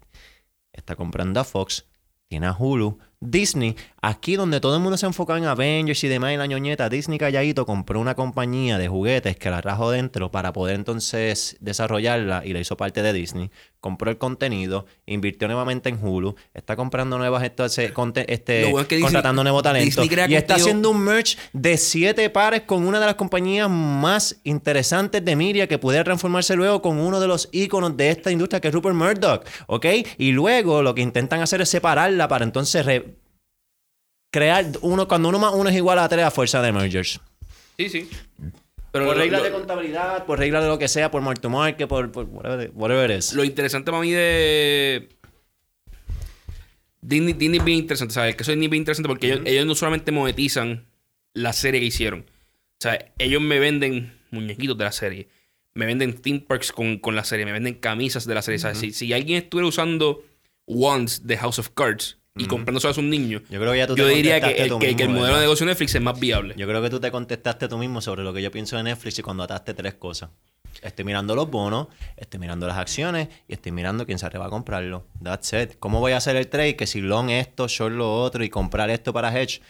Está 0.72 0.96
comprando 0.96 1.42
a 1.42 1.44
Fox, 1.44 1.86
tiene 2.30 2.48
a 2.48 2.56
Hulu. 2.58 3.00
Disney, 3.20 3.76
aquí 4.02 4.36
donde 4.36 4.60
todo 4.60 4.76
el 4.76 4.82
mundo 4.82 4.98
se 4.98 5.06
enfocaba 5.06 5.38
en 5.40 5.46
Avengers 5.46 6.04
y 6.04 6.08
demás 6.08 6.32
en 6.32 6.40
la 6.40 6.46
ñoñeta, 6.48 6.90
Disney 6.90 7.18
calladito 7.18 7.66
compró 7.66 8.00
una 8.00 8.16
compañía 8.16 8.78
de 8.78 8.88
juguetes 8.88 9.38
que 9.38 9.50
la 9.50 9.62
trajo 9.62 9.92
dentro 9.92 10.32
para 10.32 10.54
poder 10.54 10.76
entonces 10.76 11.58
desarrollarla 11.60 12.44
y 12.46 12.54
la 12.54 12.60
hizo 12.60 12.78
parte 12.78 13.02
de 13.02 13.14
Disney. 13.14 13.52
Compró 13.82 14.12
el 14.12 14.18
contenido, 14.18 14.86
invirtió 15.06 15.48
nuevamente 15.48 15.88
en 15.90 15.98
Hulu, 16.06 16.36
está 16.54 16.76
comprando 16.76 17.18
nuevas 17.18 17.44
entonces, 17.44 17.92
conte- 17.94 18.26
este, 18.32 18.64
bueno 18.66 18.82
es 18.82 18.88
que 18.88 18.96
Disney- 18.96 19.04
contratando 19.14 19.44
nuevo 19.44 19.62
talento 19.62 20.02
y 20.34 20.36
está 20.36 20.56
haciendo 20.64 20.90
un 20.92 21.00
merch 21.02 21.38
de 21.54 21.78
siete 21.78 22.30
pares 22.30 22.62
con 22.64 22.86
una 22.86 23.00
de 23.00 23.06
las 23.06 23.16
compañías 23.16 23.70
más 23.70 24.38
interesantes 24.44 25.24
de 25.24 25.36
media 25.36 25.68
que 25.68 25.78
pudiera 25.78 26.04
transformarse 26.04 26.56
luego 26.56 26.82
con 26.82 26.98
uno 27.00 27.20
de 27.22 27.28
los 27.28 27.48
íconos 27.54 27.96
de 27.96 28.10
esta 28.10 28.32
industria 28.32 28.60
que 28.60 28.68
es 28.68 28.74
Rupert 28.74 28.96
Murdoch, 28.96 29.46
¿ok? 29.68 29.86
Y 30.18 30.32
luego 30.34 30.82
lo 30.82 30.94
que 30.94 31.02
intentan 31.02 31.42
hacer 31.42 31.62
es 31.62 31.70
separarla 31.70 32.28
para 32.28 32.44
entonces 32.44 32.86
re- 32.86 33.16
crear 34.32 34.66
uno 34.82 35.08
cuando 35.08 35.30
uno 35.30 35.40
más 35.40 35.54
uno 35.54 35.70
es 35.70 35.76
igual 35.76 36.00
a 36.00 36.08
tres 36.10 36.26
a 36.26 36.32
fuerza 36.32 36.62
de 36.62 36.72
mergers. 36.72 37.20
Sí, 37.78 37.90
sí. 37.90 38.10
Pero 38.92 39.06
por 39.06 39.16
lo- 39.16 39.22
regla 39.22 39.38
lo- 39.40 39.44
de 39.44 39.52
contabilidad, 39.52 40.26
por 40.26 40.40
regla 40.40 40.62
de 40.62 40.68
lo 40.68 40.78
que 40.80 40.88
sea, 40.88 41.12
por 41.12 41.22
mark 41.22 41.40
to 41.40 41.50
market, 41.50 41.88
por, 41.88 42.12
por 42.12 42.26
whatever, 42.26 42.72
whatever 42.74 43.12
it 43.12 43.18
is. 43.20 43.34
Lo 43.34 43.44
interesante 43.44 43.92
para 43.92 44.02
mí 44.02 44.12
de. 44.12 45.10
Disney, 47.02 47.34
Disney 47.34 47.60
es 47.60 47.66
bien 47.66 47.78
interesante, 47.80 48.14
¿sabes? 48.14 48.32
El 48.32 48.36
caso 48.36 48.52
de 48.52 48.56
Disney 48.56 48.66
es 48.68 48.72
bien 48.72 48.82
interesante 48.82 49.08
porque 49.08 49.28
ellos, 49.28 49.42
ellos 49.46 49.66
no 49.66 49.76
solamente 49.76 50.12
monetizan 50.12 50.86
la 51.34 51.54
serie 51.54 51.80
que 51.80 51.86
hicieron. 51.88 52.22
O 52.22 52.82
sea, 52.82 53.14
ellos 53.18 53.42
me 53.42 53.60
venden 53.60 54.14
muñequitos 54.32 54.78
de 54.78 54.84
la 54.84 54.92
serie. 54.92 55.30
Me 55.74 55.86
venden 55.86 56.14
theme 56.14 56.42
parks 56.42 56.72
con, 56.72 56.98
con 56.98 57.16
la 57.16 57.24
serie. 57.24 57.46
Me 57.46 57.52
venden 57.54 57.76
camisas 57.76 58.26
de 58.26 58.34
la 58.36 58.42
serie. 58.42 58.60
¿sabes? 58.60 58.80
Si, 58.80 58.92
si 58.92 59.14
alguien 59.14 59.38
estuviera 59.44 59.68
usando 59.68 60.24
Wands 60.68 61.26
de 61.26 61.38
House 61.38 61.60
of 61.60 61.70
Cards 61.74 62.18
y 62.36 62.46
comprándose 62.46 62.88
a 62.88 62.92
un 62.98 63.10
niño, 63.10 63.42
Yo 63.50 63.60
creo 63.60 63.72
que 63.74 63.78
ya 63.80 63.88
tú 63.88 63.96
yo 63.96 64.08
te 64.08 64.14
diría 64.14 64.40
que 64.40 64.52
el, 64.62 64.70
tú 64.70 64.80
que, 64.80 64.96
que 64.96 65.04
el 65.04 65.10
mismo, 65.10 65.22
modelo 65.22 65.36
de 65.38 65.42
negocio 65.42 65.66
de 65.66 65.72
Netflix 65.72 65.96
es 65.96 66.02
más 66.02 66.20
viable. 66.20 66.54
Yo 66.58 66.68
creo 66.68 66.82
que 66.82 66.90
tú 66.90 67.00
te 67.00 67.12
contestaste 67.12 67.68
tú 67.68 67.78
mismo 67.78 68.02
sobre 68.02 68.24
lo 68.24 68.34
que 68.34 68.42
yo 68.42 68.50
pienso 68.52 68.78
de 68.78 68.84
Netflix 68.84 69.20
y 69.20 69.22
cuando 69.24 69.44
ataste 69.44 69.74
tres 69.74 69.96
cosas. 69.96 70.30
Estoy 70.82 71.04
mirando 71.04 71.36
los 71.36 71.50
bonos, 71.50 71.88
estoy 72.16 72.40
mirando 72.40 72.68
las 72.68 72.78
acciones 72.78 73.28
y 73.48 73.54
estoy 73.54 73.72
mirando 73.72 74.06
quién 74.06 74.20
se 74.20 74.26
atreva 74.26 74.46
a 74.46 74.50
comprarlo. 74.50 75.06
That's 75.22 75.52
it. 75.54 75.72
¿Cómo 75.80 76.00
voy 76.00 76.14
a 76.14 76.18
hacer 76.18 76.36
el 76.38 76.48
trade? 76.48 76.76
Que 76.76 76.88
si 76.88 77.02
long 77.02 77.30
esto, 77.32 77.68
short 77.68 77.94
lo 77.96 78.14
otro 78.22 78.44
y 78.44 78.50
comprar 78.50 78.90
esto 78.90 79.12
para 79.12 79.30
hedge. 79.38 79.62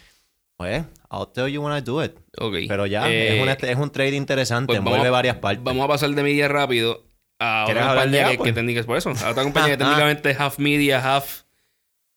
Pues, 0.57 0.83
I'll 1.09 1.27
tell 1.33 1.47
you 1.47 1.63
when 1.63 1.75
I 1.75 1.81
do 1.81 2.03
it. 2.03 2.11
Ok. 2.37 2.55
Pero 2.67 2.85
ya, 2.85 3.09
Eh, 3.09 3.37
es, 3.37 3.41
un, 3.41 3.69
es 3.69 3.75
un 3.77 3.89
trade 3.91 4.15
interesante, 4.15 4.67
pues 4.67 4.77
envuelve 4.79 5.07
a- 5.07 5.11
varias 5.11 5.37
partes. 5.37 5.63
Vamos 5.63 5.85
a 5.85 5.87
pasar 5.87 6.09
de 6.09 6.21
media 6.21 6.49
rápido 6.49 7.05
a 7.39 7.63
¿Quieres 7.65 7.81
otra 7.83 7.95
compañía 7.95 8.31
que, 8.37 8.43
que 8.43 8.53
técnica- 8.53 8.83
por 8.83 8.97
eso, 8.97 9.09
a 9.11 9.29
otra 9.31 9.43
compañía 9.43 9.71
que 9.71 9.77
técnicamente 9.77 10.29
es 10.31 10.39
half 10.39 10.59
media, 10.59 11.15
half 11.15 11.43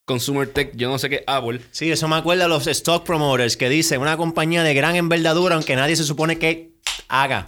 consumer 0.04 0.48
tech, 0.48 0.72
yo 0.76 0.88
no 0.88 0.98
sé 0.98 1.08
qué 1.10 1.24
Apple. 1.26 1.60
Sí, 1.70 1.90
eso 1.90 2.08
me 2.08 2.16
acuerda 2.16 2.46
a 2.46 2.48
los 2.48 2.66
stock 2.66 3.04
promoters 3.04 3.56
que 3.56 3.68
dicen 3.68 4.00
una 4.00 4.16
compañía 4.16 4.62
de 4.62 4.74
gran 4.74 4.96
envergadura, 4.96 5.54
aunque 5.56 5.76
nadie 5.76 5.96
se 5.96 6.04
supone 6.04 6.38
que 6.38 6.72
haga. 7.08 7.46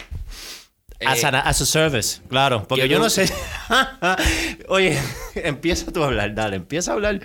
As, 1.05 1.23
Eh, 1.23 1.27
a, 1.27 1.41
as 1.41 1.61
a 1.61 1.67
service, 1.67 2.21
claro. 2.29 2.65
Porque 2.69 2.89
yo 2.89 2.99
no 2.99 3.11
sé. 3.11 3.29
Oye, 4.69 4.97
empieza 5.35 5.91
tú 5.93 6.03
a 6.03 6.07
hablar, 6.07 6.35
dale, 6.35 6.57
empieza 6.57 6.93
a 6.93 6.95
hablar. 6.95 7.21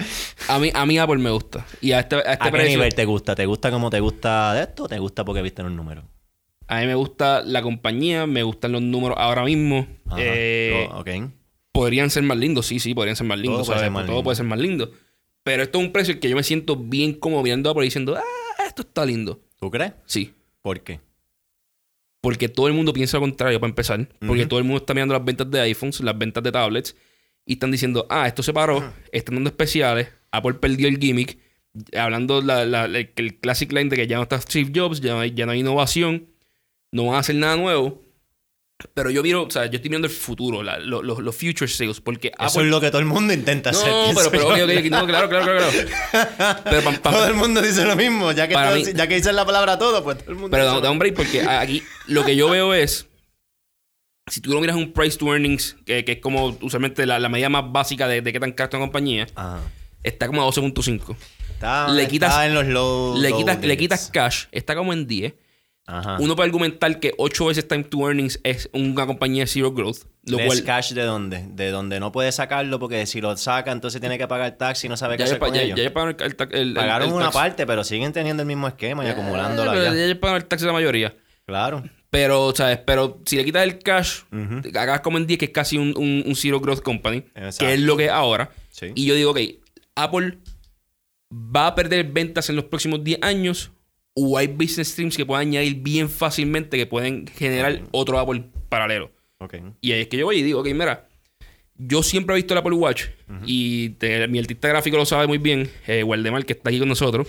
A 0.48 0.60
mí, 0.60 0.72
a 0.74 0.86
mí 0.86 0.98
Apple 0.98 1.18
me 1.20 1.30
gusta. 1.30 1.66
Y 1.80 1.92
a 1.94 2.00
este, 2.00 2.16
a 2.16 2.20
este 2.34 2.48
¿A 2.48 2.52
qué 2.52 2.64
nivel 2.66 2.94
te 2.94 3.06
gusta? 3.06 3.36
¿Te 3.36 3.46
gusta 3.46 3.72
como 3.72 3.90
te 3.90 4.00
gusta 4.00 4.54
de 4.54 4.64
esto 4.64 4.84
o 4.84 4.88
te 4.90 5.00
gusta 5.00 5.24
porque 5.24 5.42
viste 5.42 5.64
los 5.64 5.72
números? 5.72 6.04
a 6.72 6.82
mí 6.82 6.86
me 6.86 6.94
gusta 6.94 7.42
la 7.42 7.64
compañía, 7.64 8.28
me 8.28 8.44
gustan 8.44 8.74
los 8.74 8.82
números 8.84 9.18
ahora 9.20 9.44
mismo. 9.44 9.88
Ajá. 10.06 10.18
Eh, 10.20 10.88
Oh, 10.92 11.00
ok. 11.00 11.10
Podrían 11.72 12.10
ser 12.12 12.22
más 12.24 12.38
lindos, 12.38 12.68
sí, 12.68 12.80
sí, 12.80 12.94
podrían 12.94 13.16
ser 13.16 13.26
más 13.26 13.40
lindos. 13.40 13.66
puede 13.66 13.80
¿sabes? 13.80 13.82
ser 13.86 13.92
más 13.92 14.04
Todo 14.06 14.12
lindo. 14.18 14.24
puede 14.24 14.36
ser 14.36 14.46
más 14.46 14.60
lindo. 14.60 14.92
Pero 15.50 15.64
esto 15.64 15.80
es 15.80 15.86
un 15.88 15.92
precio 15.92 16.20
que 16.20 16.30
yo 16.30 16.36
me 16.36 16.44
siento 16.44 16.76
bien 16.76 17.14
como 17.16 17.42
mirando 17.42 17.70
a 17.70 17.72
Apple 17.72 17.84
y 17.84 17.88
diciendo, 17.88 18.16
ah, 18.16 18.64
esto 18.68 18.84
está 18.84 19.04
lindo. 19.04 19.42
¿Tú 19.60 19.72
crees? 19.72 19.94
Sí. 20.06 20.32
¿Por 20.62 20.80
qué? 20.82 21.00
Porque 22.22 22.50
todo 22.50 22.68
el 22.68 22.74
mundo 22.74 22.94
piensa 22.94 23.18
lo 23.18 23.22
contrario, 23.22 23.60
para 23.60 23.70
empezar. 23.70 24.08
Porque 24.28 24.46
todo 24.46 24.60
el 24.60 24.66
mundo 24.66 24.78
está 24.82 24.94
mirando 24.94 25.16
las 25.16 25.26
ventas 25.26 25.50
de 25.50 25.60
iPhones, 25.62 26.02
las 26.02 26.16
ventas 26.16 26.44
de 26.44 26.52
tablets, 26.52 26.96
y 27.48 27.54
están 27.54 27.72
diciendo, 27.72 28.06
ah, 28.12 28.28
esto 28.28 28.44
se 28.44 28.54
paró, 28.54 28.94
están 29.12 29.36
dando 29.36 29.50
especiales, 29.50 30.10
Apple 30.32 30.54
perdió 30.56 30.88
el 30.88 31.00
gimmick, 31.00 31.40
hablando 31.98 32.42
la, 32.44 32.64
la- 32.66 32.88
la- 32.88 33.00
el 33.00 33.40
classic 33.40 33.72
line 33.72 33.90
de 33.90 33.96
que 33.96 34.06
ya 34.06 34.18
no 34.18 34.24
está 34.24 34.40
Steve 34.40 34.72
Jobs, 34.76 35.02
ya 35.02 35.14
no 35.14 35.22
hay, 35.22 35.32
ya 35.34 35.48
no 35.48 35.54
hay 35.54 35.62
innovación, 35.62 36.28
no 36.92 37.06
van 37.08 37.16
a 37.16 37.20
hacer 37.20 37.36
nada 37.38 37.56
nuevo. 37.56 38.04
Pero 38.94 39.10
yo 39.10 39.22
miro, 39.22 39.44
o 39.44 39.52
sea, 39.52 39.66
yo 39.66 39.76
estoy 39.76 39.90
mirando 39.90 40.08
el 40.08 40.14
futuro, 40.14 40.64
la- 40.64 40.80
lo- 40.80 41.04
lo- 41.04 41.20
los 41.20 41.36
future 41.36 41.68
sales, 41.68 42.00
porque 42.00 42.32
Eso 42.40 42.62
es 42.62 42.68
lo 42.68 42.80
que 42.80 42.88
todo 42.90 43.00
el 43.00 43.06
mundo 43.08 43.34
intenta 43.34 43.72
hacer. 43.72 43.90
No, 43.92 44.04
pienso 44.06 44.32
pero, 44.32 44.44
pero, 44.48 44.58
yo. 44.58 44.64
ok, 44.66 44.72
ok, 44.80 44.86
no, 44.92 45.06
claro, 45.06 45.28
claro, 45.30 45.46
claro. 45.46 45.66
claro. 46.12 46.60
Pero, 46.64 46.82
pam, 46.84 46.96
pam, 47.00 47.14
Todo 47.14 47.28
el 47.28 47.34
mundo 47.34 47.62
dice 47.62 47.84
lo 47.84 47.98
mismo. 47.98 48.32
Ya 48.32 48.48
que, 48.48 48.54
todos- 48.54 48.76
mí- 48.76 48.94
ya 48.96 49.08
que 49.08 49.16
dices 49.16 49.34
la 49.34 49.46
palabra 49.46 49.78
todo, 49.78 50.02
pues 50.02 50.20
todo 50.20 50.30
el 50.32 50.36
mundo 50.36 50.50
Pero 50.52 50.66
da, 50.66 50.80
da 50.80 50.92
un 50.92 50.98
break 51.00 51.14
porque 51.14 51.42
aquí 51.42 51.84
lo 52.08 52.24
que 52.24 52.38
yo 52.38 52.50
veo 52.50 52.74
es. 52.74 53.06
Si 54.32 54.40
tú 54.40 54.54
lo 54.54 54.62
miras 54.62 54.78
un 54.78 54.94
price 54.94 55.18
to 55.18 55.28
earnings, 55.34 55.76
que, 55.86 56.06
que 56.06 56.14
es 56.14 56.20
como 56.20 56.58
usualmente 56.62 57.06
la, 57.06 57.20
la 57.20 57.28
medida 57.30 57.50
más 57.50 57.64
básica 57.70 58.08
de, 58.08 58.22
de 58.22 58.32
qué 58.32 58.40
tan 58.40 58.54
cara 58.54 58.70
es 58.70 58.76
una 58.76 58.86
compañía, 58.86 59.28
Ajá. 59.36 59.60
está 60.04 60.28
como 60.28 60.42
a 60.42 60.46
12.5. 60.46 61.18
Está, 61.52 61.90
Le 61.90 62.04
está 62.04 62.12
quitas- 62.12 62.46
en 62.46 62.54
los 62.54 62.66
low. 62.68 63.18
Le 63.18 63.30
low 63.32 63.40
quitas, 63.40 63.60
le 63.62 63.76
quitas 63.78 64.10
cash, 64.14 64.46
está 64.54 64.74
como 64.76 64.94
en 64.94 65.06
10. 65.08 65.34
Ajá. 65.92 66.18
Uno 66.20 66.36
puede 66.36 66.46
argumentar 66.48 67.00
que 67.00 67.14
8 67.18 67.46
veces 67.48 67.68
time 67.68 67.84
to 67.84 68.08
earnings 68.08 68.40
es 68.44 68.70
una 68.74 69.08
compañía 69.08 69.44
de 69.44 69.48
zero 69.48 69.72
growth. 69.72 70.04
Lo 70.26 70.38
¿Less 70.38 70.48
cual. 70.48 70.64
cash 70.64 70.94
de 70.94 71.02
dónde? 71.02 71.48
De 71.50 71.72
donde 71.72 72.00
no 72.00 72.12
puede 72.12 72.32
sacarlo 72.32 72.78
porque 72.78 73.06
si 73.08 73.22
lo 73.22 73.36
saca 73.38 73.72
entonces 73.72 74.00
tiene 74.00 74.18
que 74.20 74.28
pagar 74.28 74.56
tax 74.58 74.84
y 74.84 74.90
no 74.90 74.96
sabe 74.98 75.16
qué 75.18 75.22
Ya, 75.22 75.26
hacer 75.26 75.38
ya, 75.40 75.46
con 75.46 75.54
ya, 75.56 75.62
ellos. 75.64 75.80
ya 75.82 75.92
pagaron 75.92 76.16
el, 76.20 76.26
el, 76.26 76.36
el- 76.52 76.68
el- 76.70 76.74
Pagaron 76.76 77.12
una 77.12 77.26
tax. 77.26 77.36
parte, 77.36 77.66
pero 77.66 77.84
siguen 77.84 78.14
teniendo 78.14 78.44
el 78.44 78.48
mismo 78.48 78.68
esquema 78.68 79.04
y 79.04 79.10
Eh, 79.10 79.16
pero 79.16 79.74
ya. 79.84 79.94
ya 79.94 80.06
ellos 80.06 80.18
pagaron 80.20 80.42
el 80.44 80.48
tax 80.48 80.62
de 80.62 80.68
la 80.68 80.74
mayoría. 80.74 81.16
Claro. 81.48 81.84
Pero, 82.12 82.54
¿sabes? 82.56 82.80
Pero 82.86 83.22
si 83.26 83.36
le 83.38 83.46
quitas 83.46 83.64
el 83.64 83.80
cash, 83.80 84.22
Ujú. 84.32 84.62
hagas 84.78 85.02
como 85.02 85.18
en 85.18 85.26
10, 85.28 85.40
que 85.40 85.46
es 85.46 85.52
casi 85.52 85.78
un, 85.78 85.96
un, 85.98 86.24
un 86.26 86.36
zero 86.36 86.60
growth 86.60 86.82
company, 86.82 87.18
Exacto. 87.36 87.66
que 87.66 87.74
es 87.74 87.80
lo 87.80 87.98
que 87.98 88.06
es 88.06 88.12
ahora. 88.12 88.52
Sí. 88.70 88.88
Y 88.96 89.06
yo 89.06 89.16
digo, 89.16 89.32
ok, 89.32 89.40
Apple 89.96 90.38
va 91.32 91.68
a 91.68 91.76
perder 91.76 92.06
ventas 92.06 92.50
en 92.50 92.56
los 92.56 92.66
próximos 92.66 93.04
10 93.04 93.20
años 93.22 93.72
o 94.14 94.38
hay 94.38 94.48
business 94.48 94.90
streams 94.90 95.16
que 95.18 95.26
puedan 95.26 95.48
añadir 95.48 95.76
bien 95.76 96.10
fácilmente 96.10 96.78
que 96.78 96.86
pueden 96.86 97.28
generar 97.28 97.82
otro 97.92 98.20
Apple 98.20 98.44
paralelo. 98.70 99.12
Y 99.82 99.92
ahí 99.94 100.02
es 100.02 100.08
que 100.08 100.18
yo 100.18 100.26
voy 100.26 100.38
y 100.40 100.44
digo, 100.44 100.60
ok, 100.62 100.68
mira, 100.74 101.08
yo 101.78 102.04
siempre 102.04 102.36
he 102.36 102.38
visto 102.38 102.54
el 102.54 102.58
Apple 102.58 102.74
Watch 102.76 103.06
y 103.46 103.90
te- 103.92 104.28
mi 104.28 104.40
artista 104.40 104.68
gráfico 104.68 104.98
lo 104.98 105.06
sabe 105.06 105.28
muy 105.28 105.38
bien, 105.38 105.70
eh, 105.88 106.04
Waldemar, 106.04 106.46
que 106.46 106.54
está 106.54 106.70
aquí 106.70 106.80
con 106.80 106.90
nosotros. 106.90 107.28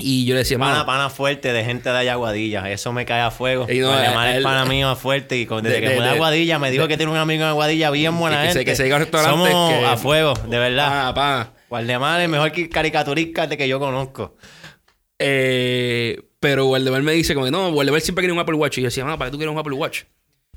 Y 0.00 0.26
yo 0.26 0.34
le 0.34 0.40
decía, 0.40 0.58
Pana, 0.60 0.86
pana 0.86 1.10
fuerte 1.10 1.52
de 1.52 1.64
gente 1.64 1.88
de 1.90 1.96
allá 1.96 2.12
Aguadilla. 2.12 2.70
Eso 2.70 2.92
me 2.92 3.04
cae 3.04 3.20
a 3.20 3.32
fuego. 3.32 3.66
Y 3.68 3.80
no, 3.80 3.90
Además, 3.90 4.36
el 4.36 4.44
pana 4.44 4.64
mío 4.64 4.92
es 4.92 4.98
fuerte 4.98 5.36
y 5.38 5.44
con- 5.44 5.64
desde 5.64 5.80
de- 5.80 5.80
que 5.80 5.86
fue 5.96 6.04
de 6.04 6.10
de- 6.10 6.14
Aguadilla 6.14 6.58
me 6.60 6.70
dijo 6.70 6.86
que 6.86 6.96
tiene 6.96 7.10
un 7.10 7.18
amigo 7.18 7.42
en 7.42 7.48
Aguadilla 7.48 7.90
bien 7.90 8.16
buena 8.16 8.42
que 8.42 8.48
gente. 8.48 8.64
que 8.64 8.76
se 8.76 8.88
Somos 8.88 9.48
que- 9.48 9.84
a 9.86 9.96
fuego, 9.96 10.34
de 10.34 10.56
verdad. 10.58 11.12
pa, 11.12 11.14
pa, 11.14 11.52
Guardemar 11.68 12.20
es 12.20 12.28
mejor 12.28 12.52
que 12.52 12.68
caricaturista 12.68 13.46
de 13.48 13.56
que 13.56 13.66
yo 13.66 13.80
conozco. 13.80 14.36
Eh, 15.18 16.22
pero 16.40 16.66
Waldemar 16.68 17.02
me 17.02 17.12
dice 17.12 17.34
como 17.34 17.46
que 17.46 17.50
no, 17.50 17.70
Waldemar 17.70 18.00
siempre 18.00 18.22
quería 18.22 18.34
un 18.34 18.40
Apple 18.40 18.56
Watch. 18.56 18.78
Y 18.78 18.82
yo 18.82 18.86
decía, 18.86 19.04
ah, 19.06 19.18
¿para 19.18 19.30
qué 19.30 19.32
tú 19.32 19.38
quieres 19.38 19.52
un 19.52 19.58
Apple 19.58 19.74
Watch? 19.74 20.02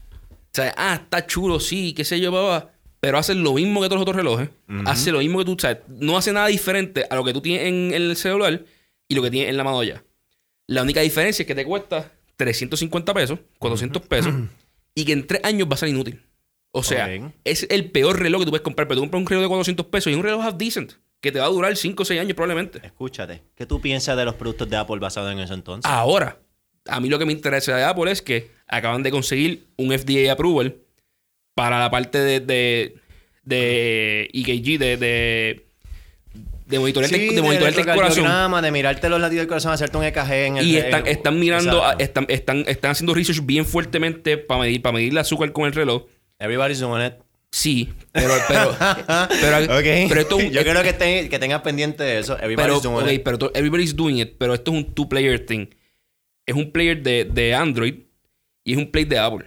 O 0.06 0.54
sea, 0.54 0.74
ah, 0.78 1.00
está 1.02 1.26
chulo, 1.26 1.60
sí, 1.60 1.93
qué 1.93 2.04
sé 2.04 2.19
yo, 2.19 2.32
papá. 2.32 2.71
Pero 3.00 3.17
hace 3.17 3.34
lo 3.34 3.54
mismo 3.54 3.82
que 3.82 3.88
todos 3.88 4.00
los 4.00 4.04
otros 4.04 4.17
relojes. 4.17 4.50
Hace 4.86 5.12
lo 5.12 5.19
mismo 5.19 5.39
que 5.39 5.45
tú, 5.45 5.58
sea, 5.60 5.82
no 5.88 6.17
hace 6.17 6.32
nada 6.34 6.47
diferente 6.47 7.06
a 7.10 7.15
lo 7.15 7.24
que 7.24 7.34
tú 7.34 7.41
tienes 7.41 7.67
en, 7.67 7.93
en 7.93 8.02
el 8.04 8.15
celular 8.15 8.63
y 9.08 9.15
lo 9.15 9.24
que 9.24 9.32
tienes 9.32 9.50
en 9.50 9.58
la 9.58 9.63
mano 9.63 9.82
ya. 9.84 10.04
La 10.67 10.84
única 10.84 11.02
diferencia 11.02 11.41
es 11.41 11.47
que 11.47 11.56
te 11.56 11.65
cuesta 11.65 12.12
350 12.38 13.13
pesos, 13.13 13.39
400 13.58 14.02
pesos, 14.04 14.34
y 14.93 15.06
que 15.06 15.13
en 15.13 15.26
tres 15.26 15.41
años 15.43 15.67
va 15.67 15.74
a 15.74 15.78
ser 15.78 15.89
inútil. 15.89 16.21
O 16.71 16.84
sea, 16.84 17.10
es 17.43 17.67
el 17.69 17.91
peor 17.91 18.19
reloj 18.19 18.41
que 18.41 18.45
tú 18.45 18.52
puedes 18.52 18.63
comprar. 18.63 18.88
Pero 18.88 19.02
tú 19.02 19.02
compras 19.02 19.21
un 19.21 19.28
reloj 19.28 19.43
de 19.43 19.50
400 19.50 19.86
pesos 19.88 20.13
y 20.13 20.15
un 20.15 20.24
reloj 20.24 20.43
half 20.45 20.56
decent 20.58 20.93
que 21.21 21.31
te 21.31 21.39
va 21.39 21.45
a 21.45 21.49
durar 21.49 21.75
5 21.77 22.01
o 22.01 22.05
6 22.05 22.19
años 22.19 22.34
probablemente. 22.36 22.81
Escúchate, 22.84 23.43
¿qué 23.55 23.65
tú 23.65 23.79
piensas 23.79 24.17
de 24.17 24.25
los 24.25 24.36
productos 24.36 24.69
de 24.69 24.75
Apple 24.77 24.97
basados 24.99 25.31
en 25.31 25.39
eso 25.39 25.53
entonces? 25.53 25.89
Ahora, 25.89 26.38
a 26.88 26.99
mí 26.99 27.10
lo 27.10 27.19
que 27.19 27.25
me 27.25 27.31
interesa 27.34 27.75
de 27.77 27.84
Apple 27.84 28.12
es 28.12 28.21
que 28.21 28.49
acaban 28.67 29.03
de 29.03 29.12
conseguir 29.12 29.67
un 29.77 29.97
FDA 29.97 30.31
approval 30.31 30.75
para 31.53 31.79
la 31.79 31.91
parte 31.91 32.17
de, 32.17 32.39
de, 32.39 32.95
de 33.43 34.29
EKG, 34.34 34.79
de, 34.79 34.97
de, 34.97 35.65
de 36.65 36.79
monitorear, 36.79 37.10
Sí, 37.12 37.36
de 37.36 37.41
monitorear 37.41 37.77
el 37.79 37.86
corazón. 37.95 38.62
de 38.63 38.71
mirarte 38.71 39.10
los 39.10 39.19
latidos 39.21 39.41
del 39.41 39.47
corazón, 39.47 39.73
hacerte 39.73 39.97
un 39.97 40.03
EKG 40.05 40.31
en 40.31 40.57
el 40.57 40.65
Y 40.67 40.77
están, 40.77 41.01
en- 41.01 41.07
están 41.07 41.39
mirando, 41.39 41.86
a- 41.86 41.93
están, 41.99 42.25
están, 42.29 42.63
están 42.67 42.91
haciendo 42.91 43.13
research 43.13 43.45
bien 43.45 43.65
fuertemente 43.65 44.38
para 44.38 44.62
medir, 44.62 44.81
para 44.81 44.93
medir 44.93 45.12
el 45.12 45.17
azúcar 45.17 45.51
con 45.51 45.65
el 45.65 45.73
reloj. 45.73 46.05
Everybody's 46.39 46.79
doing 46.79 47.05
it. 47.05 47.13
Sí, 47.54 47.90
pero, 48.14 48.34
pero, 48.48 48.76
pero, 48.80 49.28
pero 50.10 50.22
esto 50.22 50.40
es 50.40 50.46
un- 50.46 50.52
Yo 50.52 50.62
creo 50.62 50.82
que, 50.84 50.94
te- 50.94 51.28
que 51.30 51.38
tengas 51.40 51.62
pendiente 51.62 52.04
de 52.04 52.20
eso. 52.20 52.38
Everybody's 52.40 52.80
pero, 52.80 52.80
doing 52.80 53.06
ok, 53.06 53.12
it. 53.12 53.24
pero 53.24 53.38
to- 53.38 53.52
everybody's 53.54 53.96
doing 53.96 54.20
it, 54.20 54.36
pero 54.38 54.54
esto 54.54 54.72
es 54.72 54.78
un 54.78 54.94
two-player 54.94 55.46
thing. 55.46 55.68
Es 56.46 56.56
un 56.56 56.72
player 56.72 57.02
de, 57.04 57.26
de 57.26 57.54
Android 57.54 57.96
y 58.64 58.72
es 58.72 58.78
un 58.78 58.90
player 58.90 59.10
de 59.10 59.20
Apple. 59.20 59.46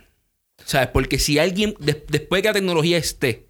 ¿Sabes? 0.65 0.89
Porque 0.89 1.19
si 1.19 1.39
alguien, 1.39 1.75
des- 1.81 2.03
después 2.09 2.39
de 2.39 2.43
que 2.43 2.49
la 2.49 2.55
tecnología 2.55 2.99
esté, 2.99 3.47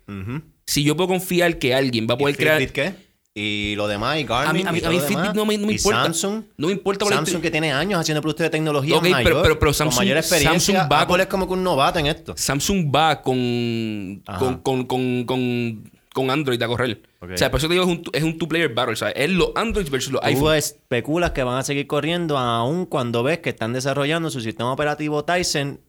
si 0.67 0.85
yo 0.85 0.97
puedo 0.97 1.09
confiar 1.09 1.59
que 1.59 1.75
alguien 1.75 2.07
va 2.09 2.15
a 2.15 2.17
¿Y 2.17 2.21
poder 2.21 2.37
crear. 2.37 2.73
Qué? 2.73 2.95
Y 3.37 3.75
lo 3.75 3.89
demás, 3.89 4.17
y 4.21 4.25
Garmin, 4.25 4.49
A 4.49 4.53
mí, 4.53 4.63
a 4.69 4.73
mí, 4.73 4.79
y 4.79 4.81
a 4.81 4.83
todo 4.85 4.93
mí 4.93 4.99
lo 5.01 5.07
Fitbit 5.07 5.35
no 5.35 5.45
me, 5.45 5.59
no 5.59 5.67
me 5.67 5.73
Y 5.73 5.77
importa. 5.77 6.05
Samsung. 6.05 6.45
No 6.57 6.67
me 6.69 6.73
importa 6.73 7.05
por 7.05 7.13
Samsung 7.15 7.43
que 7.43 7.51
tiene 7.51 7.73
años 7.73 7.99
haciendo 8.01 8.21
productos 8.23 8.45
de 8.45 8.51
tecnología 8.51 8.97
Ok, 8.97 9.03
mayor, 9.09 9.23
pero- 9.25 9.43
pero- 9.43 9.59
pero 9.59 9.73
con 9.73 9.89
Samsung- 9.89 9.97
mayor 9.97 10.19
experiencia. 10.19 10.53
Samsung 10.77 10.93
va 10.93 11.01
Apple 11.01 11.13
con- 11.15 11.21
es 11.23 11.27
como 11.27 11.47
que 11.49 11.53
un 11.55 11.65
novato 11.65 11.99
en 11.99 12.07
esto. 12.07 12.35
Samsung 12.37 12.95
va 12.95 13.21
con, 13.23 14.23
con, 14.63 14.85
con, 14.87 15.25
con, 16.13 16.31
Android 16.31 16.63
a 16.63 16.69
correr. 16.69 17.03
O 17.21 17.37
sea, 17.37 17.51
por 17.51 17.59
eso 17.59 17.67
te 17.67 17.75
digo, 17.75 17.85
es 17.85 17.91
un, 17.91 18.03
es 18.13 18.23
un 18.23 18.39
two-player 18.39 18.73
battle. 18.73 18.95
¿sabes? 18.95 19.15
Es 19.17 19.29
los 19.31 19.51
Android 19.57 19.89
versus 19.91 20.13
los 20.13 20.21
Tú 20.21 20.29
iPhone. 20.29 20.55
especulas 20.55 21.33
que 21.33 21.43
van 21.43 21.59
a 21.59 21.65
seguir 21.65 21.89
corriendo 21.89 22.39
aún 22.39 22.87
cuando 22.87 23.25
ves 23.25 23.41
que 23.41 23.49
están 23.51 23.73
desarrollando 23.73 24.31
su 24.31 24.41
sistema 24.43 24.73
operativo 24.73 25.25
Tyson 25.25 25.81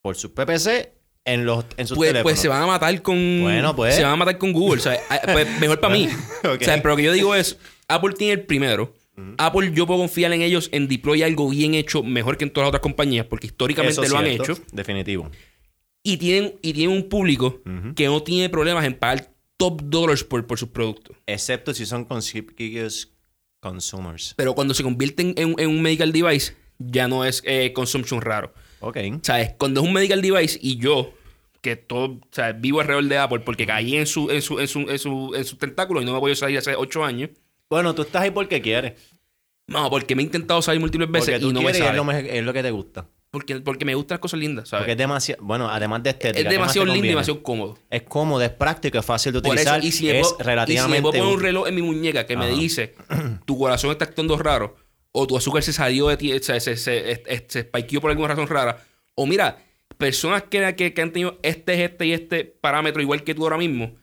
por 0.00 0.14
sus 0.14 0.30
PPC 0.30 0.92
en, 1.24 1.44
los, 1.44 1.64
en 1.76 1.86
sus 1.86 1.96
Pues, 1.96 2.10
teléfonos. 2.10 2.32
pues 2.32 2.40
se 2.40 2.48
van 2.48 2.62
a 2.62 2.66
matar 2.66 3.02
con. 3.02 3.42
Bueno, 3.42 3.74
pues. 3.76 3.94
Se 3.94 4.02
van 4.02 4.12
a 4.12 4.16
matar 4.16 4.38
con 4.38 4.52
Google. 4.52 4.80
¿sabes? 4.80 5.00
Ah, 5.10 5.20
pues, 5.32 5.46
mejor 5.60 5.80
para 5.80 5.94
mí. 5.94 6.08
O 6.44 6.56
sea, 6.64 6.76
pero 6.76 6.90
lo 6.90 6.96
que 6.96 7.02
yo 7.04 7.12
digo 7.12 7.34
es: 7.34 7.58
Apple 7.88 8.14
tiene 8.16 8.34
el 8.34 8.42
primero. 8.46 8.94
Apple, 9.36 9.72
yo 9.74 9.86
puedo 9.86 10.00
confiar 10.00 10.32
en 10.32 10.40
ellos 10.40 10.70
en 10.72 10.88
deploy 10.88 11.22
algo 11.22 11.50
bien 11.50 11.74
hecho, 11.74 12.02
mejor 12.02 12.38
que 12.38 12.44
en 12.44 12.50
todas 12.50 12.64
las 12.64 12.68
otras 12.70 12.80
compañías, 12.80 13.26
porque 13.26 13.48
históricamente 13.48 14.00
Eso 14.00 14.12
lo 14.14 14.18
han 14.18 14.26
hecho. 14.26 14.54
Definitivo. 14.72 15.30
Y 16.02 16.16
tienen, 16.16 16.54
y 16.62 16.72
tienen 16.72 16.96
un 16.96 17.06
público 17.10 17.60
que 17.94 18.06
no 18.06 18.22
tiene 18.22 18.48
problemas 18.48 18.86
en 18.86 18.94
pagar 18.94 19.34
top 19.58 19.82
dollars 19.84 20.24
por, 20.24 20.46
por 20.46 20.58
sus 20.58 20.70
productos. 20.70 21.14
Excepto 21.26 21.74
si 21.74 21.84
son 21.84 22.06
conscious 22.06 23.10
consumers. 23.60 24.32
Pero 24.38 24.54
cuando 24.54 24.72
se 24.72 24.82
convierten 24.82 25.34
en, 25.36 25.54
en 25.58 25.68
un 25.68 25.82
medical 25.82 26.12
device, 26.12 26.54
ya 26.78 27.06
no 27.06 27.26
es 27.26 27.42
eh, 27.44 27.74
consumption 27.74 28.22
raro. 28.22 28.54
Ok. 28.80 28.98
¿Sabes? 29.22 29.54
Cuando 29.58 29.80
es 29.80 29.86
un 29.86 29.92
medical 29.92 30.20
device 30.20 30.58
y 30.60 30.76
yo, 30.76 31.12
que 31.60 31.76
todo, 31.76 32.04
o 32.06 32.20
sea, 32.30 32.52
vivo 32.52 32.80
alrededor 32.80 33.04
de 33.04 33.18
Apple 33.18 33.40
porque 33.40 33.66
caí 33.66 33.96
en 33.96 34.06
su, 34.06 34.30
en 34.30 34.42
su, 34.42 34.58
en 34.58 34.68
su, 34.68 34.80
en 34.80 34.98
su, 34.98 35.34
en 35.34 35.44
su 35.44 35.56
tentáculo 35.56 36.02
y 36.02 36.04
no 36.04 36.12
me 36.12 36.18
voy 36.18 36.32
a 36.32 36.36
salir 36.36 36.58
hace 36.58 36.74
8 36.74 37.04
años. 37.04 37.30
Bueno, 37.68 37.94
tú 37.94 38.02
estás 38.02 38.22
ahí 38.22 38.30
porque 38.30 38.60
quieres. 38.60 38.94
No, 39.66 39.88
porque 39.88 40.16
me 40.16 40.22
he 40.22 40.24
intentado 40.24 40.60
salir 40.62 40.80
múltiples 40.80 41.08
Porque 41.08 41.32
veces 41.32 41.40
tú 41.40 41.50
y 41.50 41.52
no 41.52 41.60
me 41.60 41.66
quieres 41.66 41.80
y 41.80 41.82
es 41.82 41.86
sale. 41.88 42.04
lo, 42.04 42.10
es 42.10 42.44
lo 42.44 42.52
que 42.52 42.62
te 42.62 42.70
gusta. 42.70 43.06
Porque, 43.30 43.60
porque 43.60 43.84
me 43.84 43.94
gustan 43.94 44.16
las 44.16 44.20
cosas 44.20 44.40
lindas, 44.40 44.68
¿sabes? 44.68 44.82
Porque 44.82 44.92
es 44.92 44.98
demasiado... 44.98 45.44
Bueno, 45.44 45.70
además 45.70 46.02
de 46.02 46.10
estética. 46.10 46.40
es 46.40 46.42
¿qué 46.42 46.44
más 46.44 46.52
demasiado 46.52 46.86
lindo 46.86 47.06
y 47.06 47.10
demasiado 47.10 47.42
cómodo. 47.44 47.78
Es 47.88 48.02
cómodo, 48.02 48.42
es 48.42 48.50
práctico, 48.50 48.98
es 48.98 49.04
fácil 49.04 49.32
de 49.32 49.38
eso, 49.38 49.48
utilizar. 49.48 49.84
y 49.84 49.92
si 49.92 50.10
es 50.10 50.26
puedo, 50.26 50.30
y 50.30 50.32
si 50.32 50.38
me 50.38 50.44
relativamente... 50.44 51.02
puedo 51.02 51.12
poner 51.20 51.34
un 51.36 51.40
reloj 51.40 51.68
en 51.68 51.74
mi 51.76 51.82
muñeca 51.82 52.26
que 52.26 52.36
me 52.36 52.48
dice 52.48 52.96
tu 53.44 53.56
corazón 53.56 53.92
está 53.92 54.06
actuando 54.06 54.36
raro 54.36 54.74
o 55.12 55.26
tu 55.26 55.36
azúcar 55.36 55.62
se 55.62 55.72
salió 55.72 56.08
de 56.08 56.16
ti, 56.16 56.30
se, 56.40 56.60
se, 56.60 56.76
se, 56.76 56.76
se, 56.76 57.44
se 57.48 57.62
spikeó 57.62 58.00
por 58.00 58.10
alguna 58.10 58.28
razón 58.28 58.46
rara. 58.48 58.84
O 59.14 59.26
mira, 59.26 59.58
personas 59.98 60.44
que, 60.44 60.74
que, 60.76 60.94
que 60.94 61.02
han 61.02 61.12
tenido 61.12 61.38
este, 61.42 61.84
este 61.84 62.06
y 62.06 62.12
este 62.12 62.44
parámetro 62.44 63.02
igual 63.02 63.22
que 63.24 63.34
tú 63.34 63.42
ahora 63.44 63.58
mismo 63.58 63.96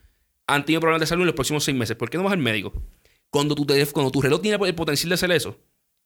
han 0.48 0.63
tenido 0.65 0.82
problemas 0.82 1.02
de 1.02 1.08
salud 1.08 1.22
en 1.24 1.28
los 1.28 1.36
próximos 1.36 1.63
seis 1.63 1.76
meses. 1.78 1.96
¿Por 1.96 2.10
qué 2.10 2.17
no 2.17 2.24
vas 2.24 2.34
al 2.34 2.39
médico? 2.39 2.74
Cuando 3.30 3.56
tu, 3.56 3.65
teléfono- 3.65 3.93
cuando 3.93 4.12
tu 4.12 4.22
reloj 4.22 4.41
tiene 4.41 4.58
el 4.65 4.76
potencial 4.76 5.10
de 5.10 5.15
hacer 5.15 5.32
eso, 5.32 5.58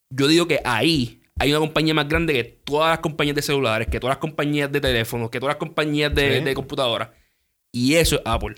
yo 0.10 0.28
digo 0.28 0.48
que 0.48 0.60
ahí 0.66 1.22
hay 1.40 1.50
una 1.52 1.60
compañía 1.60 1.94
más 1.94 2.08
grande 2.08 2.34
que 2.34 2.44
todas 2.44 2.90
las 2.92 3.00
compañías 3.00 3.36
de 3.36 3.42
celulares, 3.42 3.88
que 3.88 4.00
todas 4.00 4.16
las 4.16 4.22
compañías 4.22 4.72
de 4.72 4.82
teléfonos, 4.82 5.30
que 5.30 5.40
todas 5.40 5.54
las 5.56 5.60
compañías 5.60 6.14
de, 6.14 6.40
Sí. 6.40 6.44
de 6.44 6.54
computadoras. 6.54 7.10
Y 7.72 7.96
eso 7.96 8.16
es 8.18 8.22
Apple. 8.26 8.56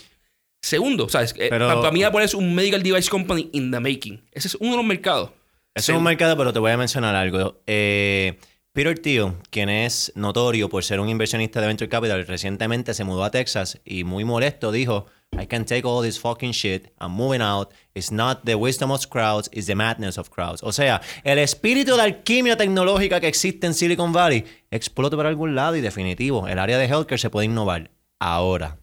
Segundo, 0.62 1.10
¿sabes? 1.10 1.34
Eh, 1.38 1.47
Pero- 1.49 1.67
para, 1.67 1.79
para 1.82 1.91
mí 1.91 2.03
Apple 2.03 2.23
es 2.23 2.34
un 2.34 2.53
medical 2.56 2.82
device 2.82 3.10
company 3.10 3.49
in 3.53 3.69
the 3.71 3.79
making. 3.79 4.21
Ese 4.32 4.47
es 4.47 4.56
uno 4.56 4.71
de 4.71 4.77
los 4.77 4.86
mercados. 4.86 5.32
Eso 5.75 5.91
es 5.91 5.97
un 5.97 6.03
mercado, 6.03 6.38
pero 6.38 6.53
te 6.53 6.59
voy 6.59 6.71
a 6.71 6.77
mencionar 6.77 7.15
algo. 7.15 7.62
Eh, 7.65 8.38
Peter 8.73 8.97
Thiel, 8.97 9.33
quien 9.49 9.69
es 9.69 10.12
notorio 10.15 10.69
por 10.69 10.83
ser 10.83 10.99
un 10.99 11.09
inversionista 11.09 11.62
de 11.62 11.67
Venture 11.67 11.89
Capital, 11.89 12.25
recientemente 12.25 12.93
se 12.93 13.03
mudó 13.03 13.23
a 13.23 13.31
Texas 13.31 13.79
y 13.86 14.03
muy 14.03 14.23
molesto 14.23 14.71
dijo, 14.71 15.05
I 15.31 15.47
can 15.47 15.65
take 15.65 15.83
all 15.86 16.03
this 16.03 16.19
fucking 16.19 16.51
shit, 16.51 16.88
I'm 16.99 17.12
moving 17.12 17.41
out, 17.41 17.71
it's 17.93 18.12
not 18.12 18.43
the 18.45 18.55
wisdom 18.55 18.91
of 18.91 19.07
crowds, 19.09 19.49
it's 19.51 19.67
the 19.67 19.75
madness 19.75 20.17
of 20.17 20.29
crowds. 20.29 20.62
O 20.63 20.71
sea, 20.71 21.01
el 21.23 21.39
espíritu 21.39 21.95
de 21.95 22.01
alquimia 22.01 22.57
tecnológica 22.57 23.19
que 23.19 23.27
existe 23.27 23.67
en 23.67 23.73
Silicon 23.73 24.12
Valley 24.12 24.45
explota 24.71 25.15
por 25.15 25.25
algún 25.25 25.55
lado 25.55 25.75
y 25.75 25.81
definitivo, 25.81 26.47
el 26.47 26.59
área 26.59 26.77
de 26.77 26.86
healthcare 26.86 27.19
se 27.19 27.29
puede 27.29 27.45
innovar. 27.45 27.91
Ahora, 28.19 28.77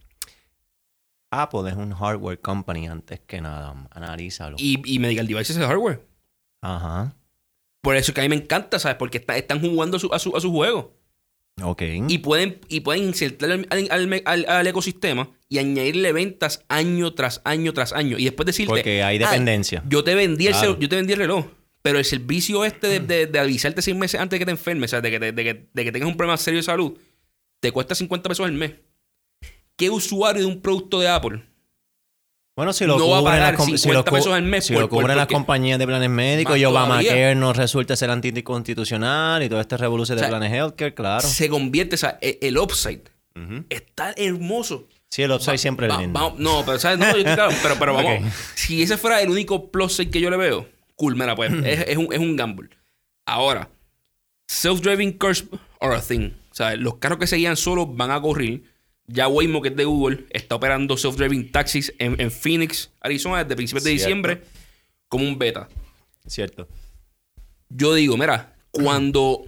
Apple 1.31 1.71
es 1.71 1.77
un 1.77 1.95
hardware 1.95 2.41
company 2.41 2.87
antes 2.87 3.21
que 3.21 3.41
nada, 3.41 3.75
analízalo. 3.91 4.57
Y, 4.59 4.81
y 4.85 4.99
medical 4.99 5.27
devices 5.27 5.57
es 5.57 5.65
hardware. 5.65 6.10
Ajá. 6.63 7.17
Por 7.83 7.97
eso 7.97 8.13
que 8.13 8.21
a 8.21 8.25
mí 8.25 8.29
me 8.29 8.37
encanta, 8.37 8.79
¿sabes? 8.79 8.97
Porque 8.99 9.19
está- 9.19 9.37
están 9.37 9.61
jugando 9.61 9.97
a 9.97 10.01
su, 10.01 10.13
a 10.13 10.19
su, 10.19 10.37
a 10.37 10.41
su 10.41 10.51
juego. 10.53 10.97
Ok. 11.63 11.83
Y 12.09 12.19
pueden, 12.19 12.61
y 12.69 12.81
pueden 12.81 13.05
insertar 13.05 13.51
al, 13.51 13.67
al- 13.71 14.23
al- 14.25 14.47
al- 14.49 14.67
ecosistema 14.67 15.31
y 15.49 15.59
añadirle 15.59 16.13
ventas 16.13 16.65
año 16.69 17.13
tras 17.15 17.41
año 17.45 17.73
tras 17.73 17.93
año. 17.93 18.19
Y 18.19 18.25
después 18.25 18.47
decirte. 18.47 18.71
Porque 18.73 19.03
hay 19.03 19.17
"Ah, 19.23 19.31
dependencia. 19.31 19.83
yo 19.89 20.05
te 20.05 20.15
vendí 20.15 20.47
el 20.47 20.53
Claro. 20.53 20.79
yo 20.79 20.89
te 20.89 20.97
vendí 20.97 21.13
el 21.15 21.19
reloj. 21.19 21.47
Pero 21.83 21.99
el 21.99 22.05
servicio 22.05 22.65
este 22.67 22.87
de, 22.89 23.01
de- 23.01 23.27
de 23.27 23.39
avisarte 23.39 23.81
seis 23.83 23.97
meses 23.97 24.21
antes 24.21 24.37
de 24.37 24.41
que 24.41 24.45
te 24.45 24.51
enfermes, 24.53 24.91
o 24.91 24.93
sea, 24.93 25.01
de 25.01 25.11
que, 25.11 25.19
te- 25.21 25.33
de 25.33 25.45
que- 25.45 25.69
de 25.73 25.85
que 25.85 25.93
tengas 25.93 26.09
un 26.09 26.17
problema 26.17 26.37
serio 26.37 26.59
de 26.59 26.65
salud, 26.65 26.99
te 27.61 27.73
cuesta 27.73 27.95
50 27.95 28.29
pesos 28.29 28.45
al 28.47 28.53
mes. 28.53 28.75
¿Qué 29.77 29.89
usuario 29.89 30.43
de 30.43 30.47
un 30.49 30.61
producto 30.61 31.01
de 31.01 31.09
Apple? 31.09 31.43
Bueno, 32.57 32.73
si 32.73 32.85
lo 32.85 32.99
no 32.99 33.09
va 33.09 33.17
a 33.19 33.21
cubren, 33.21 33.35
pagar 33.37 33.53
las, 33.53 33.57
com- 33.61 33.71
si 33.71 33.79
50 33.79 33.99
lo, 33.99 34.05
cu- 34.05 34.15
pesos 34.17 34.33
al 34.35 34.43
mes 34.43 34.67
si 34.67 34.73
por- 34.75 34.83
lo 34.83 34.89
por- 34.89 34.99
cubren 35.03 35.17
las 35.17 35.27
porque- 35.27 35.35
compañías 35.35 35.79
de 35.79 35.87
planes 35.87 36.11
médicos 36.11 36.59
y 36.59 36.65
Obamacare 36.65 37.35
no 37.35 37.53
resulta 37.53 37.97
ser 37.97 38.11
anticonstitucional 38.11 39.43
y 39.43 39.49
todo 39.49 39.61
este 39.61 39.77
revolución 39.77 40.17
de 40.19 40.23
O 40.25 40.25
sea, 40.25 40.31
planes 40.31 40.53
healthcare, 40.53 40.95
claro. 40.95 41.27
Se 41.27 41.49
convierte, 41.49 41.95
o 41.95 41.99
sea, 41.99 42.19
e- 42.21 42.39
el 42.43 42.59
upside 42.59 43.03
está 43.71 44.13
hermoso. 44.17 44.89
Sí, 45.09 45.23
el 45.23 45.33
upside 45.33 45.59
siempre 45.59 45.87
es 45.87 45.93
Va- 45.95 46.01
lindo. 46.01 46.19
vamos- 46.21 46.39
no, 46.39 46.63
pero 46.67 46.79
¿sabes? 46.79 46.99
No, 46.99 47.17
yo 47.17 47.23
claro, 47.25 47.53
pero, 47.63 47.77
pero 47.79 47.95
vamos. 47.95 48.33
Si 48.55 48.83
ese 48.83 48.97
fuera 48.99 49.21
el 49.23 49.31
único 49.31 49.71
plus 49.71 49.95
side 49.97 50.11
que 50.11 50.21
yo 50.21 50.29
le 50.31 50.37
veo, 50.37 50.69
cool, 50.97 51.17
mira, 51.17 51.35
pues 51.35 51.51
es, 51.65 51.85
es 51.89 51.97
un, 51.97 52.13
es 52.13 52.19
un 52.19 52.37
gamble. 52.37 52.69
Ahora, 53.27 53.71
self-driving 54.49 55.13
cars 55.19 55.45
are 55.81 55.95
a 55.97 56.01
thing. 56.01 56.33
O 56.51 56.55
sea, 56.55 56.77
los 56.77 56.97
carros 56.97 57.19
que 57.19 57.27
se 57.27 57.37
guían 57.37 57.57
solos 57.57 57.87
van 57.91 58.11
a 58.11 58.21
correr. 58.21 58.61
Ya 59.13 59.27
Waymo, 59.29 59.61
que 59.61 59.69
es 59.71 59.77
de 59.77 59.85
Google, 59.85 60.27
está 60.31 60.55
operando 60.55 60.97
self-driving 60.97 61.51
taxis 61.51 61.93
en, 61.99 62.21
en 62.21 62.31
Phoenix, 62.31 62.93
Arizona, 63.01 63.43
desde 63.43 63.57
principios 63.57 63.85
de 63.85 63.91
Cierto. 63.91 64.05
diciembre, 64.05 64.43
como 65.09 65.25
un 65.25 65.39
beta. 65.39 65.69
Cierto. 66.27 66.69
Yo 67.69 67.95
digo, 67.95 68.17
mira, 68.17 68.57
cuando 68.71 69.45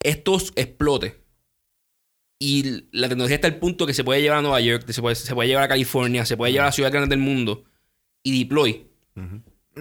esto 0.00 0.38
explote 0.56 1.20
y 2.38 2.86
la 2.92 3.08
tecnología 3.08 3.36
está 3.36 3.48
al 3.48 3.58
punto 3.58 3.86
que 3.86 3.94
se 3.94 4.04
puede 4.04 4.22
llevar 4.22 4.38
a 4.38 4.42
Nueva 4.42 4.60
York, 4.60 4.90
se 4.90 5.00
puede, 5.00 5.16
se 5.16 5.34
puede 5.34 5.48
llevar 5.48 5.64
a 5.64 5.68
California, 5.68 6.24
se 6.24 6.36
puede 6.36 6.52
llevar 6.52 6.64
a 6.64 6.68
las 6.68 6.74
ciudades 6.74 6.92
grandes 6.92 7.10
del 7.10 7.18
mundo 7.20 7.64
y 8.22 8.38
deploy, 8.38 8.86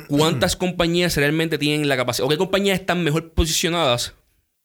¿cuántas 0.07 0.55
compañías 0.55 1.15
realmente 1.17 1.57
tienen 1.57 1.87
la 1.87 1.97
capacidad 1.97 2.25
o 2.25 2.29
qué 2.29 2.37
compañías 2.37 2.79
están 2.79 3.03
mejor 3.03 3.33
posicionadas 3.33 4.15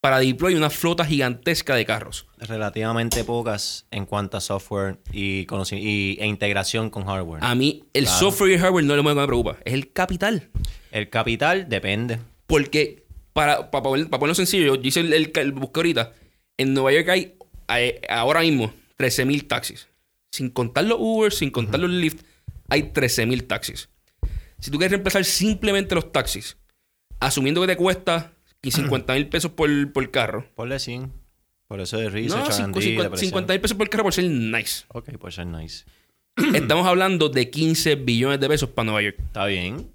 para 0.00 0.18
deploy 0.20 0.54
una 0.54 0.70
flota 0.70 1.04
gigantesca 1.04 1.74
de 1.74 1.84
carros. 1.84 2.26
Relativamente 2.38 3.24
pocas 3.24 3.86
en 3.90 4.06
cuanto 4.06 4.36
a 4.36 4.40
software 4.40 4.98
y, 5.12 5.46
y- 5.72 6.16
e 6.20 6.26
integración 6.26 6.88
con 6.90 7.04
hardware. 7.06 7.42
A 7.44 7.54
mí, 7.54 7.84
el 7.92 8.06
software 8.06 8.50
y 8.50 8.54
el 8.54 8.60
hardware 8.60 8.84
no 8.84 8.94
es 8.94 8.96
lo 9.02 9.02
que 9.08 9.14
me 9.14 9.26
preocupa, 9.26 9.56
es 9.64 9.74
el 9.74 9.92
capital. 9.92 10.50
El 10.92 11.10
capital 11.10 11.68
depende. 11.68 12.18
Porque, 12.46 13.04
para, 13.32 13.70
para, 13.70 13.82
para 13.82 14.08
ponerlo 14.18 14.34
sencillo, 14.34 14.76
yo 14.76 14.80
hice 14.82 15.00
el, 15.00 15.12
el, 15.12 15.32
el 15.34 15.52
busqué 15.52 15.80
ahorita. 15.80 16.12
En 16.56 16.74
Nueva 16.74 16.92
York 16.92 17.08
hay 17.08 17.34
ahora 18.08 18.40
mismo 18.40 18.72
13.000 18.98 19.46
taxis. 19.48 19.88
Sin 20.32 20.50
contar 20.50 20.84
los 20.84 20.98
Uber, 21.00 21.32
sin 21.32 21.50
contar 21.50 21.80
los 21.80 21.90
Lyft, 21.90 22.22
hay 22.68 22.82
13.000 22.92 23.46
taxis. 23.46 23.88
Si 24.60 24.70
tú 24.70 24.78
quieres 24.78 24.92
reemplazar 24.92 25.24
simplemente 25.24 25.94
los 25.94 26.10
taxis, 26.12 26.56
asumiendo 27.20 27.60
que 27.60 27.66
te 27.66 27.76
cuesta 27.76 28.32
50 28.70 29.14
mil 29.14 29.28
pesos 29.28 29.50
por, 29.52 29.92
por 29.92 30.10
carro. 30.10 30.46
Ponle 30.54 30.78
100. 30.78 31.12
Por 31.66 31.80
eso 31.80 31.98
de 31.98 32.04
No, 32.04 32.10
cincu- 32.46 32.74
depresión. 32.80 33.16
50 33.16 33.52
mil 33.52 33.60
pesos 33.60 33.76
por 33.76 33.88
carro 33.90 34.04
por 34.04 34.12
ser 34.14 34.24
nice. 34.24 34.84
Ok, 34.88 35.10
pues 35.18 35.34
ser 35.34 35.46
nice. 35.46 35.84
Estamos 36.54 36.86
hablando 36.86 37.28
de 37.28 37.50
15 37.50 37.96
billones 37.96 38.40
de 38.40 38.48
pesos 38.48 38.70
para 38.70 38.84
Nueva 38.86 39.02
York. 39.02 39.16
Está 39.18 39.44
bien. 39.46 39.90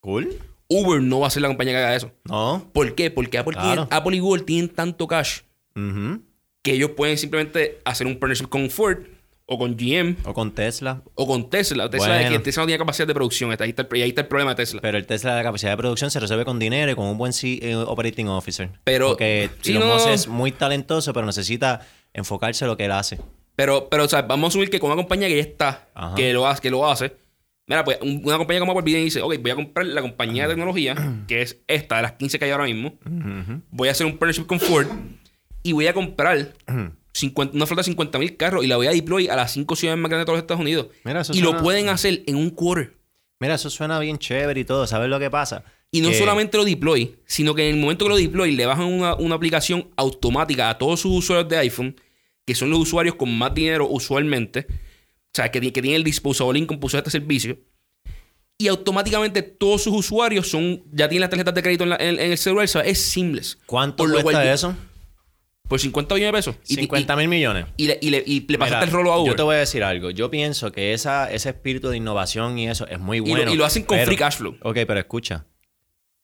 Cool. 0.00 0.36
Uber 0.68 1.00
no 1.02 1.20
va 1.20 1.28
a 1.28 1.30
ser 1.30 1.42
la 1.42 1.48
compañía 1.48 1.74
que 1.74 1.78
haga 1.78 1.96
eso. 1.96 2.12
No. 2.24 2.68
¿Por 2.72 2.94
qué? 2.94 3.10
Porque 3.10 3.38
Apple, 3.38 3.54
Claro. 3.54 3.86
tiene- 3.86 3.96
Apple 3.96 4.16
y 4.16 4.20
Google 4.20 4.42
tienen 4.42 4.68
tanto 4.68 5.06
cash 5.06 5.40
que 6.62 6.72
ellos 6.72 6.90
pueden 6.96 7.16
simplemente 7.16 7.78
hacer 7.84 8.06
un 8.06 8.18
partnership 8.18 8.48
con 8.48 8.68
Ford 8.68 8.98
o 9.50 9.58
con 9.58 9.76
GM 9.78 10.16
O 10.26 10.34
con 10.34 10.52
Tesla. 10.52 11.02
o 11.14 11.26
con 11.26 11.48
Tesla. 11.48 11.88
Tesla, 11.88 12.08
Bueno. 12.16 12.30
que 12.30 12.38
Tesla 12.40 12.62
no 12.62 12.66
tiene 12.66 12.78
capacidad 12.78 13.06
de 13.08 13.14
producción. 13.14 13.50
Ahí 13.58 13.70
está, 13.70 13.82
el, 13.90 13.96
y 13.96 14.02
ahí 14.02 14.08
está 14.10 14.20
el 14.20 14.26
problema 14.28 14.50
de 14.50 14.56
Tesla. 14.56 14.80
Pero 14.82 14.98
el 14.98 15.06
Tesla, 15.06 15.36
la 15.36 15.42
capacidad 15.42 15.70
de 15.72 15.76
producción 15.78 16.10
se 16.10 16.20
resuelve 16.20 16.44
con 16.44 16.58
dinero 16.58 16.92
y 16.92 16.94
con 16.94 17.06
un 17.06 17.16
buen 17.16 17.32
C- 17.32 17.58
eh, 17.62 17.74
operating 17.74 18.28
officer. 18.28 18.68
Pero- 18.84 19.08
Porque 19.08 19.48
sí, 19.62 19.72
Elon 19.72 19.88
no. 19.88 19.94
Musk 19.94 20.08
es 20.08 20.28
muy 20.28 20.52
talentoso, 20.52 21.12
pero 21.14 21.24
necesita 21.24 21.80
enfocarse 22.12 22.64
en 22.64 22.70
lo 22.70 22.76
que 22.76 22.84
él 22.84 22.92
hace. 22.92 23.18
Pero, 23.56 23.88
pero 23.88 24.04
o 24.04 24.08
sea, 24.08 24.22
vamos 24.22 24.46
a 24.46 24.48
asumir 24.48 24.68
que 24.70 24.78
con 24.78 24.88
una 24.90 24.96
compañía 24.96 25.28
que 25.28 25.36
ya 25.36 25.42
está, 25.42 25.88
Ajá. 25.94 26.14
que 26.14 26.32
lo, 26.34 26.46
hace, 26.46 26.60
que 26.60 26.70
lo 26.70 26.86
hace. 26.86 27.16
Mira, 27.66 27.84
pues 27.84 27.98
un- 28.02 28.20
una 28.24 28.36
compañía 28.36 28.60
como 28.60 28.72
Apple 28.72 28.84
viene 28.84 29.00
y 29.00 29.04
dice, 29.04 29.22
ok, 29.22 29.34
voy 29.40 29.50
a 29.50 29.54
comprar 29.54 29.86
la 29.86 30.02
compañía 30.02 30.42
de 30.44 30.50
tecnología, 30.50 30.94
que 31.26 31.40
es 31.42 31.58
esta, 31.66 31.96
de 31.96 32.02
las 32.02 32.12
15 32.12 32.38
que 32.38 32.44
hay 32.44 32.50
ahora 32.50 32.64
mismo. 32.64 32.94
Voy 33.70 33.88
a 33.88 33.92
hacer 33.92 34.06
un 34.06 34.18
partnership 34.18 34.46
con 34.46 34.60
Ford 34.60 34.86
y 35.62 35.72
voy 35.72 35.86
a 35.86 35.92
comprar 35.94 36.52
50 37.18 37.54
una 37.56 37.66
flota 37.66 37.80
de 37.80 37.84
50 37.84 38.18
mil 38.18 38.36
carros 38.36 38.64
y 38.64 38.66
la 38.68 38.76
voy 38.76 38.86
a 38.86 38.90
deploy 38.90 39.28
a 39.28 39.36
las 39.36 39.52
5 39.52 39.76
ciudades 39.76 40.00
más 40.00 40.08
grandes 40.10 40.22
de 40.22 40.26
todos 40.26 40.36
los 40.38 40.42
Estados 40.42 40.60
Unidos. 40.60 40.88
Mira, 41.04 41.20
eso 41.20 41.32
y 41.34 41.40
lo 41.40 41.56
pueden 41.62 41.88
hacer 41.88 42.22
en 42.26 42.36
un 42.36 42.50
quarter. 42.50 42.94
Mira, 43.40 43.54
eso 43.54 43.70
suena 43.70 43.98
bien 44.00 44.18
chévere 44.18 44.60
y 44.60 44.64
todo. 44.64 44.86
¿Sabes 44.86 45.08
lo 45.08 45.18
que 45.18 45.30
pasa? 45.30 45.64
Y 45.90 46.00
no 46.00 46.08
Que- 46.10 46.18
solamente 46.18 46.56
lo 46.58 46.64
deploy, 46.64 47.16
sino 47.24 47.54
que 47.54 47.68
en 47.68 47.76
el 47.76 47.80
momento 47.80 48.04
que 48.04 48.08
lo 48.10 48.16
deploy 48.16 48.52
le 48.52 48.66
bajan 48.66 48.86
una, 48.86 49.14
una 49.14 49.34
aplicación 49.36 49.88
automática 49.96 50.68
a 50.70 50.76
todos 50.78 51.00
sus 51.00 51.12
usuarios 51.16 51.48
de 51.48 51.56
iPhone, 51.58 51.96
que 52.46 52.54
son 52.54 52.70
los 52.70 52.78
usuarios 52.80 53.14
con 53.14 53.36
más 53.36 53.54
dinero 53.54 53.86
usualmente, 53.88 54.66
o 54.70 54.74
sea, 55.34 55.50
que, 55.50 55.60
que 55.60 55.70
tienen 55.82 55.94
el 55.96 56.04
disposable 56.04 56.58
income 56.58 56.80
usar 56.82 56.98
este 56.98 57.10
servicio, 57.12 57.58
y 58.60 58.66
automáticamente 58.68 59.42
todos 59.42 59.84
sus 59.84 59.94
usuarios 59.94 60.48
son 60.48 60.82
ya 60.92 61.08
tienen 61.08 61.20
las 61.20 61.30
tarjetas 61.30 61.54
de 61.54 61.62
crédito 61.62 61.84
en, 61.84 61.90
la- 61.90 61.96
en- 61.96 62.18
en 62.18 62.32
el 62.32 62.38
celular, 62.38 62.66
sea, 62.66 62.80
es 62.82 63.00
seamless. 63.00 63.56
¿Cuánto 63.66 63.98
Por 63.98 64.08
lo 64.10 64.22
cuesta 64.22 64.40
cual 64.42 64.48
eso? 64.52 64.76
Por 65.68 65.78
50 65.78 66.14
millones 66.14 66.32
de 66.46 66.52
pesos. 66.52 66.56
Y- 66.70 66.74
50 66.76 67.14
mil 67.16 67.28
millones. 67.28 67.66
Y, 67.76 67.86
le, 67.88 67.98
y 68.00 68.10
le- 68.10 68.24
y 68.26 68.40
le 68.48 68.58
pasaste 68.58 68.76
Mira, 68.76 68.84
el 68.86 68.90
rolo 68.90 69.12
a 69.12 69.18
Uber. 69.20 69.32
Yo 69.32 69.36
te 69.36 69.42
voy 69.42 69.56
a 69.56 69.58
decir 69.58 69.84
algo. 69.84 70.10
Yo 70.10 70.30
pienso 70.30 70.72
que 70.72 70.94
esa, 70.94 71.30
ese 71.30 71.50
espíritu 71.50 71.88
de 71.90 71.96
innovación 71.98 72.58
y 72.58 72.68
eso 72.68 72.86
es 72.88 72.98
muy 72.98 73.20
bueno. 73.20 73.52
y 73.52 73.56
lo 73.56 73.64
hacen 73.64 73.84
con 73.84 73.96
pero- 73.98 74.06
free 74.06 74.16
cash 74.16 74.36
flow. 74.38 74.56
Ok, 74.62 74.78
pero 74.86 74.98
escucha. 74.98 75.46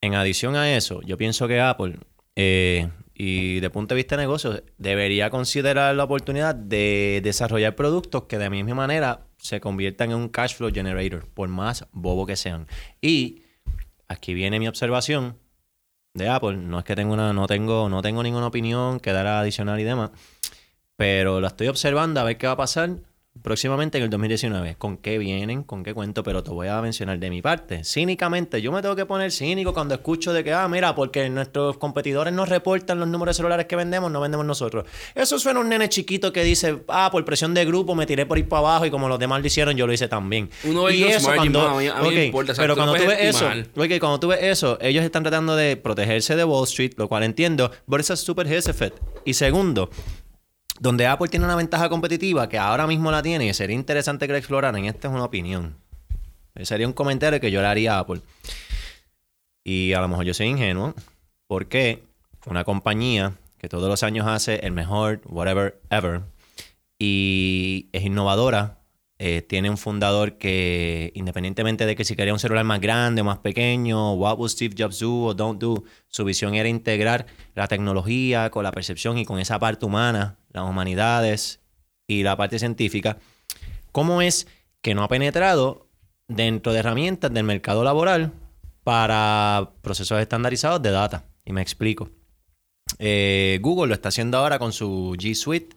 En 0.01 0.15
adición 0.15 0.57
a 0.57 0.75
eso, 0.77 1.01
yo 1.03 1.17
pienso 1.17 1.47
que 1.49 1.61
Apple, 1.61 1.97
eh, 2.37 2.89
y 3.15 3.61
de 3.61 3.71
punto 3.71 3.95
de 3.95 3.97
vista 3.99 4.17
de 4.17 4.23
negocio, 4.23 4.63
debería 4.77 5.31
considerar 5.31 5.95
la 5.95 6.05
oportunidad 6.05 6.55
de 6.55 7.21
desarrollar 7.23 7.75
productos 7.77 8.25
que 8.25 8.37
de 8.39 8.45
la 8.45 8.51
misma 8.51 8.75
manera 8.75 9.27
se 9.39 9.61
conviertan 9.61 10.11
en 10.11 10.17
un 10.17 10.29
cash 10.29 10.55
flow 10.57 10.71
generator, 10.73 11.27
por 11.33 11.49
más 11.49 11.87
bobo 11.93 12.27
que 12.27 12.37
sean. 12.37 12.67
Y 13.01 13.43
aquí 14.09 14.35
viene 14.35 14.59
mi 14.59 14.69
observación 14.69 15.39
de 16.15 16.29
Apple. 16.29 16.57
No 16.57 16.79
es 16.79 16.85
que 16.85 16.95
tengo 16.95 17.13
una, 17.13 17.33
no 17.33 17.47
tengo, 17.47 17.89
no 17.89 18.01
tengo 18.01 18.23
ninguna 18.23 18.47
opinión 18.47 19.01
que 19.01 19.13
dar 19.13 19.27
adicional 19.27 19.81
y 19.81 19.85
demás. 19.85 20.11
Pero 20.97 21.41
lo 21.41 21.47
estoy 21.49 21.69
observando 21.69 22.21
a 22.21 22.25
ver 22.25 22.39
qué 22.39 22.47
va 22.47 22.53
a 22.55 22.57
pasar 22.57 22.99
próximamente 23.43 23.99
en 23.99 24.05
el 24.05 24.11
2019. 24.11 24.77
¿Con 24.77 24.97
qué 24.97 25.19
vienen? 25.19 25.65
¿Con 25.65 25.83
qué 25.83 25.93
cuento? 25.93 26.23
Pero 26.23 26.43
te 26.43 26.51
voy 26.51 26.69
a 26.69 26.81
mencionar 26.81 27.19
de 27.19 27.31
mi 27.31 27.43
parte. 27.43 27.85
Cínicamente, 27.85 28.63
yo 28.63 28.73
me 28.73 28.81
tengo 28.81 28.97
que 28.97 29.07
poner 29.07 29.33
cínico 29.33 29.75
cuando 29.75 29.95
escucho 29.95 30.33
de 30.33 30.43
que, 30.45 30.53
ah, 30.53 30.67
mira, 30.69 30.95
porque 30.95 31.29
nuestros 31.29 31.77
competidores 31.79 32.33
nos 32.33 32.49
reportan 32.49 32.99
los 33.01 33.09
números 33.09 33.35
de 33.35 33.39
celulares 33.39 33.67
que 33.67 33.77
vendemos, 33.77 34.11
no 34.11 34.21
vendemos 34.21 34.47
nosotros. 34.47 34.85
Eso 35.15 35.39
suena 35.39 35.59
a 35.61 35.63
un 35.63 35.69
nene 35.69 35.89
chiquito 35.89 36.33
que 36.33 36.43
dice, 36.45 36.83
ah, 36.89 37.09
por 37.11 37.25
presión 37.25 37.55
de 37.55 37.65
grupo 37.65 37.95
me 37.95 38.07
tiré 38.07 38.25
por 38.27 38.39
ir 38.39 38.49
para 38.49 38.61
abajo 38.61 38.87
y 38.87 38.91
como 38.91 39.09
los 39.09 39.19
demás 39.19 39.41
lo 39.41 39.47
hicieron, 39.47 39.77
yo 39.77 39.87
lo 39.87 39.93
hice 39.93 40.09
también. 40.09 40.49
Uno 40.65 40.89
y 40.91 41.03
eso 41.05 41.33
cuando... 41.35 41.61
a 41.61 41.79
mí- 41.79 41.89
a 41.89 41.95
mí 42.03 42.09
me 42.11 42.21
Ok, 42.21 42.25
importa, 42.27 42.53
o 42.53 42.55
sea, 42.55 42.63
pero 42.63 42.75
tú 42.75 42.79
cuando 42.81 42.95
tú 42.95 43.07
ves 43.09 43.19
eso, 43.21 43.51
estimar. 43.51 43.87
Ok, 43.87 43.99
cuando 44.01 44.21
tú 44.21 44.29
ves 44.29 44.39
eso, 44.43 44.79
ellos 44.81 45.05
están 45.05 45.23
tratando 45.23 45.57
de 45.57 45.77
protegerse 45.77 46.37
de 46.37 46.45
Wall 46.45 46.65
Street, 46.65 46.93
lo 46.97 47.09
cual 47.09 47.23
entiendo, 47.25 47.71
it's 47.91 48.11
a 48.11 48.17
super 48.17 48.47
effect. 48.51 48.97
Y 49.25 49.35
segundo, 49.35 49.91
donde 50.81 51.07
Apple 51.07 51.29
tiene 51.29 51.45
una 51.45 51.57
ventaja 51.57 51.89
competitiva 51.89 52.49
que 52.49 52.59
ahora 52.59 52.87
mismo 52.87 53.11
la 53.11 53.23
tiene 53.23 53.47
y 53.47 53.55
sería 53.55 53.77
interesante 53.77 54.27
que 54.27 54.33
la 54.33 54.39
exploraran, 54.39 54.85
esta 54.85 55.09
es 55.09 55.15
una 55.15 55.25
opinión. 55.25 55.77
Sería 56.63 56.87
un 56.87 56.93
comentario 56.93 57.41
que 57.41 57.51
yo 57.51 57.61
le 57.61 57.67
haría 57.67 57.97
a 57.97 58.01
Apple. 58.01 58.21
Y 59.65 59.93
a 59.93 60.01
lo 60.01 60.09
mejor 60.09 60.25
yo 60.25 60.35
soy 60.35 60.47
ingenuo, 60.47 60.95
porque 61.47 62.03
una 62.47 62.65
compañía 62.65 63.35
que 63.59 63.69
todos 63.69 63.89
los 63.89 64.03
años 64.03 64.27
hace 64.27 64.57
el 64.57 64.73
mejor, 64.73 65.21
whatever, 65.25 65.81
ever, 65.91 66.23
y 66.99 67.89
es 67.93 68.05
innovadora, 68.05 68.79
eh, 69.27 69.41
tiene 69.41 69.71
un 69.71 69.79
fundador 69.79 70.37
que, 70.37 71.11
independientemente 71.15 71.87
de 71.87 71.97
que 71.97 72.05
si 72.05 72.15
quería 72.15 72.35
un 72.35 72.39
celular 72.39 72.63
más 72.67 72.79
grande 72.79 73.23
o 73.23 73.25
más 73.25 73.39
pequeño, 73.39 74.13
what 74.13 74.37
would 74.37 74.51
Steve 74.51 74.75
Jobs 74.77 74.99
do 74.99 75.25
o 75.25 75.33
don't 75.33 75.59
do, 75.59 75.83
su 76.09 76.27
visión 76.27 76.55
era 76.55 76.69
integrar 76.69 77.25
la 77.55 77.67
tecnología 77.67 78.51
con 78.51 78.65
la 78.65 78.71
percepción 78.71 79.17
y 79.17 79.25
con 79.25 79.39
esa 79.39 79.59
parte 79.59 79.87
humana, 79.87 80.37
las 80.51 80.69
humanidades 80.69 81.63
y 82.07 82.23
la 82.23 82.37
parte 82.37 82.59
científica. 82.59 83.17
¿Cómo 83.93 84.21
es 84.21 84.47
que 84.83 84.95
no 84.95 85.03
ha 85.03 85.09
penetrado 85.09 85.89
dentro 86.29 86.75
de 86.75 86.81
herramientas 86.81 87.33
del 87.33 87.45
mercado 87.45 87.83
laboral 87.83 88.35
para 88.83 89.71
procesos 89.81 90.21
estandarizados 90.21 90.83
de 90.83 90.91
data? 90.91 91.25
Y 91.47 91.55
me 91.55 91.63
explico. 91.63 92.11
Eh, 92.99 93.59
Google 93.63 93.89
lo 93.89 93.95
está 93.95 94.11
haciendo 94.11 94.37
ahora 94.37 94.59
con 94.59 94.75
su 94.75 95.17
G 95.17 95.35
Suite. 95.35 95.75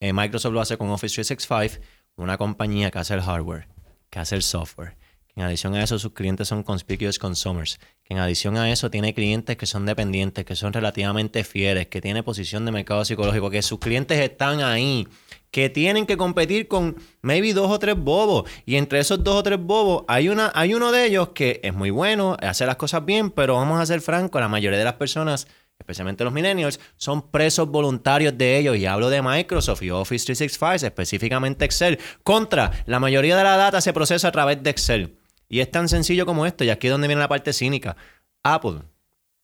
Eh, 0.00 0.14
Microsoft 0.14 0.54
lo 0.54 0.62
hace 0.62 0.78
con 0.78 0.88
Office 0.88 1.16
365. 1.16 2.01
Una 2.16 2.36
compañía 2.36 2.90
que 2.90 2.98
hace 2.98 3.14
el 3.14 3.22
hardware, 3.22 3.68
que 4.10 4.18
hace 4.18 4.34
el 4.34 4.42
software. 4.42 4.96
Que 5.28 5.40
en 5.40 5.46
adición 5.46 5.74
a 5.74 5.82
eso, 5.82 5.98
sus 5.98 6.12
clientes 6.12 6.48
son 6.48 6.62
conspicuous 6.62 7.18
consumers. 7.18 7.80
Que 8.04 8.12
en 8.12 8.20
adición 8.20 8.58
a 8.58 8.70
eso, 8.70 8.90
tiene 8.90 9.14
clientes 9.14 9.56
que 9.56 9.64
son 9.64 9.86
dependientes, 9.86 10.44
que 10.44 10.54
son 10.54 10.74
relativamente 10.74 11.42
fieles, 11.42 11.86
que 11.86 12.02
tiene 12.02 12.22
posición 12.22 12.66
de 12.66 12.72
mercado 12.72 13.04
psicológico, 13.06 13.48
que 13.48 13.62
sus 13.62 13.78
clientes 13.78 14.18
están 14.20 14.60
ahí, 14.60 15.08
que 15.50 15.70
tienen 15.70 16.04
que 16.04 16.18
competir 16.18 16.68
con 16.68 16.96
maybe 17.22 17.54
dos 17.54 17.70
o 17.70 17.78
tres 17.78 17.96
bobos. 17.96 18.50
Y 18.66 18.76
entre 18.76 18.98
esos 18.98 19.24
dos 19.24 19.36
o 19.36 19.42
tres 19.42 19.58
bobos, 19.58 20.04
hay, 20.06 20.28
una, 20.28 20.52
hay 20.54 20.74
uno 20.74 20.92
de 20.92 21.06
ellos 21.06 21.30
que 21.30 21.60
es 21.62 21.72
muy 21.72 21.88
bueno, 21.88 22.36
hace 22.42 22.66
las 22.66 22.76
cosas 22.76 23.06
bien, 23.06 23.30
pero 23.30 23.54
vamos 23.54 23.80
a 23.80 23.86
ser 23.86 24.02
francos, 24.02 24.38
la 24.38 24.48
mayoría 24.48 24.78
de 24.78 24.84
las 24.84 24.94
personas 24.94 25.48
especialmente 25.82 26.24
los 26.24 26.32
millennials, 26.32 26.80
son 26.96 27.30
presos 27.30 27.68
voluntarios 27.68 28.36
de 28.38 28.58
ellos. 28.58 28.76
Y 28.76 28.86
hablo 28.86 29.10
de 29.10 29.20
Microsoft 29.20 29.82
y 29.82 29.90
Office 29.90 30.24
365, 30.24 30.86
específicamente 30.86 31.64
Excel. 31.64 31.98
Contra, 32.22 32.70
la 32.86 33.00
mayoría 33.00 33.36
de 33.36 33.44
la 33.44 33.56
data 33.56 33.80
se 33.80 33.92
procesa 33.92 34.28
a 34.28 34.32
través 34.32 34.62
de 34.62 34.70
Excel. 34.70 35.18
Y 35.48 35.60
es 35.60 35.70
tan 35.70 35.88
sencillo 35.88 36.24
como 36.24 36.46
esto. 36.46 36.64
Y 36.64 36.70
aquí 36.70 36.86
es 36.86 36.92
donde 36.92 37.08
viene 37.08 37.20
la 37.20 37.28
parte 37.28 37.52
cínica. 37.52 37.96
Apple, 38.42 38.82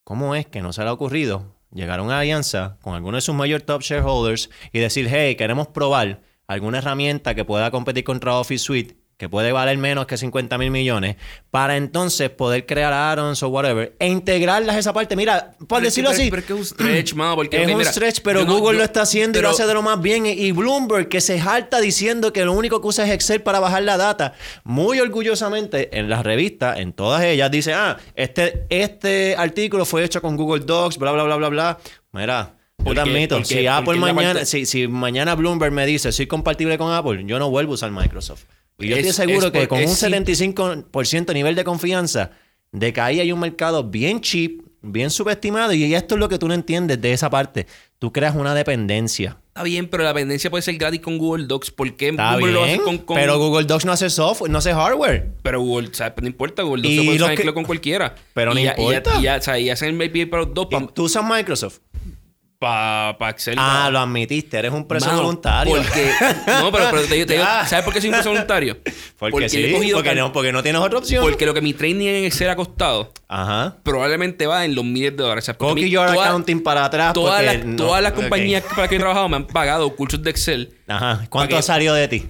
¿cómo 0.04 0.34
es 0.34 0.46
que 0.46 0.62
no 0.62 0.72
se 0.72 0.82
le 0.82 0.88
ha 0.88 0.92
ocurrido 0.92 1.56
llegar 1.72 2.00
a 2.00 2.02
una 2.02 2.20
alianza 2.20 2.78
con 2.82 2.94
alguno 2.94 3.16
de 3.16 3.22
sus 3.22 3.34
mayores 3.34 3.66
top 3.66 3.82
shareholders 3.82 4.48
y 4.72 4.78
decir, 4.78 5.08
hey, 5.10 5.36
queremos 5.36 5.68
probar 5.68 6.22
alguna 6.46 6.78
herramienta 6.78 7.34
que 7.34 7.44
pueda 7.44 7.70
competir 7.70 8.04
contra 8.04 8.36
Office 8.36 8.64
Suite 8.64 8.96
que 9.18 9.28
puede 9.28 9.50
valer 9.50 9.76
menos 9.78 10.06
que 10.06 10.16
50 10.16 10.56
mil 10.58 10.70
millones, 10.70 11.16
para 11.50 11.76
entonces 11.76 12.30
poder 12.30 12.66
crear 12.66 12.92
add-ons 12.92 13.42
o 13.42 13.48
whatever, 13.48 13.96
e 13.98 14.06
integrarlas 14.06 14.76
a 14.76 14.78
esa 14.78 14.92
parte. 14.92 15.16
Mira, 15.16 15.56
por 15.58 15.66
Pero 15.66 15.76
es 15.78 15.80
que- 15.80 15.84
decirlo 15.86 16.10
así, 16.10 16.30
pero 16.30 16.40
es 16.40 16.46
que 16.46 16.52
es 16.52 16.58
un 16.60 16.64
stretch, 16.64 17.14
mano, 17.14 17.34
porque, 17.34 17.56
es 17.56 17.64
ok, 17.66 17.72
un 17.72 17.78
mira, 17.78 17.90
stretch, 17.92 18.20
pero 18.22 18.44
no- 18.44 18.52
Google 18.54 18.74
yo- 18.74 18.78
lo 18.78 18.84
está 18.84 19.02
haciendo 19.02 19.38
y 19.40 19.42
lo 19.42 19.50
hace 19.50 19.66
de 19.66 19.74
lo 19.74 19.82
más 19.82 20.00
bien. 20.00 20.24
Y 20.24 20.52
Bloomberg, 20.52 21.08
que 21.08 21.20
se 21.20 21.40
jalta 21.40 21.80
diciendo 21.80 22.32
que 22.32 22.44
lo 22.44 22.52
único 22.52 22.80
que 22.80 22.86
usa 22.86 23.04
es 23.06 23.10
Excel 23.10 23.42
para 23.42 23.58
bajar 23.58 23.82
la 23.82 23.96
data, 23.96 24.34
muy 24.62 25.00
orgullosamente 25.00 25.98
en 25.98 26.08
las 26.08 26.24
revistas, 26.24 26.78
en 26.78 26.92
todas 26.92 27.24
ellas, 27.24 27.50
dice, 27.50 27.74
ah, 27.74 27.96
este, 28.14 28.66
este 28.70 29.34
artículo 29.36 29.84
fue 29.84 30.04
hecho 30.04 30.22
con 30.22 30.36
Google 30.36 30.64
Docs, 30.64 30.96
bla, 30.96 31.10
bla, 31.10 31.24
bla, 31.24 31.34
bla, 31.34 31.48
bla. 31.48 31.78
Mira, 32.12 32.54
yo 32.78 32.84
¿Por 32.84 32.94
te 32.94 33.00
admito, 33.00 33.42
si 33.44 33.66
Apple 33.66 33.96
mañana, 33.98 34.32
parte- 34.34 34.46
si, 34.46 34.64
si 34.64 34.86
mañana 34.86 35.34
Bloomberg 35.34 35.72
me 35.72 35.84
dice, 35.86 36.12
soy 36.12 36.28
compatible 36.28 36.78
con 36.78 36.92
Apple, 36.92 37.24
yo 37.26 37.40
no 37.40 37.50
vuelvo 37.50 37.72
a 37.72 37.74
usar 37.74 37.90
Microsoft. 37.90 38.44
Y 38.78 38.88
yo 38.88 38.96
Es- 38.96 39.06
estoy 39.06 39.26
seguro 39.26 39.46
es 39.48 39.52
que 39.52 39.68
con 39.68 39.78
un 39.78 39.84
es 39.84 39.98
sim- 39.98 40.10
75% 40.10 41.32
nivel 41.34 41.54
de 41.56 41.64
confianza 41.64 42.30
de 42.72 42.92
que 42.92 43.00
ahí 43.00 43.20
hay 43.20 43.32
un 43.32 43.40
mercado 43.40 43.82
bien 43.84 44.20
cheap 44.20 44.62
bien 44.80 45.10
subestimado. 45.10 45.72
Y 45.72 45.92
esto 45.94 46.14
es 46.14 46.20
lo 46.20 46.28
que 46.28 46.38
tú 46.38 46.46
no 46.46 46.54
entiendes 46.54 47.00
de 47.00 47.12
esa 47.12 47.28
parte. 47.28 47.66
Tú 47.98 48.12
creas 48.12 48.36
una 48.36 48.54
dependencia. 48.54 49.38
Está 49.48 49.64
bien, 49.64 49.88
pero 49.88 50.04
la 50.04 50.10
dependencia 50.10 50.50
puede 50.50 50.62
ser 50.62 50.76
gratis 50.78 51.00
con 51.00 51.18
Google 51.18 51.46
Docs. 51.48 51.72
¿Por 51.72 51.96
qué 51.96 52.10
Está 52.10 52.34
Google 52.36 52.52
lo 52.52 52.62
hace 52.62 52.72
bien, 52.74 52.84
con, 52.84 52.98
con- 52.98 53.16
pero 53.16 53.38
Google 53.38 53.64
Docs 53.66 53.84
no 53.84 53.90
hace 53.92 54.08
software, 54.08 54.52
no 54.52 54.58
hace 54.58 54.72
hardware. 54.72 55.32
Pero 55.42 55.60
Google, 55.60 55.88
o 55.88 55.94
sea, 55.94 56.14
no 56.20 56.28
importa, 56.28 56.62
Google 56.62 56.82
Docs 56.82 56.92
Y 56.92 56.96
se 56.98 57.04
puede 57.04 57.16
usar 57.22 57.34
que- 57.36 57.52
con 57.52 57.64
cualquiera. 57.64 58.14
Pero 58.34 58.54
no 58.54 58.60
y 58.60 58.64
ya, 58.64 58.74
y 58.78 58.82
ya- 58.88 58.98
importa. 58.98 59.18
Y 59.18 59.22
ya, 59.24 59.36
o 59.36 59.42
sea, 59.42 59.58
y 59.58 59.68
hacen 59.68 60.00
el 60.00 60.08
API 60.08 60.26
para 60.26 60.44
los 60.44 60.54
dos, 60.54 60.68
Y 60.70 60.86
Tú 60.94 61.04
usas 61.04 61.24
Microsoft. 61.28 61.80
Para 62.58 63.16
Excel. 63.30 63.54
Ah, 63.56 63.82
pa- 63.84 63.90
lo 63.90 63.98
admitiste, 64.00 64.58
eres 64.58 64.72
un 64.72 64.86
preso 64.88 65.06
Mano, 65.06 65.18
voluntario. 65.22 65.76
Porque, 65.76 66.10
no, 66.46 66.72
pero, 66.72 66.84
pero 66.90 67.02
te, 67.02 67.14
digo- 67.14 67.26
te 67.26 67.32
digo. 67.34 67.44
¿sabes 67.66 67.84
por 67.84 67.94
qué 67.94 68.00
soy 68.00 68.10
un 68.10 68.14
preso 68.16 68.30
voluntario? 68.30 68.78
Porque, 69.18 69.48
sí, 69.48 69.64
he 69.64 69.72
cogido 69.72 69.96
porque, 69.98 70.14
no, 70.14 70.32
porque 70.32 70.52
no 70.52 70.62
tienes 70.62 70.80
otra 70.80 70.98
opción. 70.98 71.24
porque 71.24 71.44
lo 71.44 71.52
que 71.52 71.60
mi 71.60 71.74
training 71.74 72.06
en 72.06 72.24
Excel 72.24 72.50
ha 72.50 72.54
costado 72.56 73.12
Ajá. 73.26 73.76
probablemente 73.82 74.46
va 74.46 74.64
en 74.64 74.76
los 74.76 74.84
miles 74.84 75.16
de 75.16 75.22
dólares. 75.24 75.42
O 75.42 75.46
sea, 75.46 75.58
porque 75.58 75.82
mi- 75.82 75.90
your 75.90 76.06
toda- 76.12 76.24
accounting 76.26 76.62
para 76.62 76.84
atrás. 76.84 77.12
Todas 77.14 77.42
porque 77.42 77.56
las, 77.58 77.66
no- 77.66 77.76
todas 77.76 78.00
las 78.02 78.12
compañías 78.12 78.62
para 78.62 78.82
las 78.82 78.88
que 78.88 78.94
he 78.96 78.98
trabajado 78.98 79.28
me 79.28 79.36
han 79.36 79.46
pagado 79.48 79.90
cursos 79.96 80.22
de 80.22 80.30
Excel. 80.30 80.72
Ajá. 80.86 81.26
¿Cuánto 81.30 81.56
ha 81.56 81.62
salido 81.62 81.94
de 81.94 82.06
ti? 82.08 82.28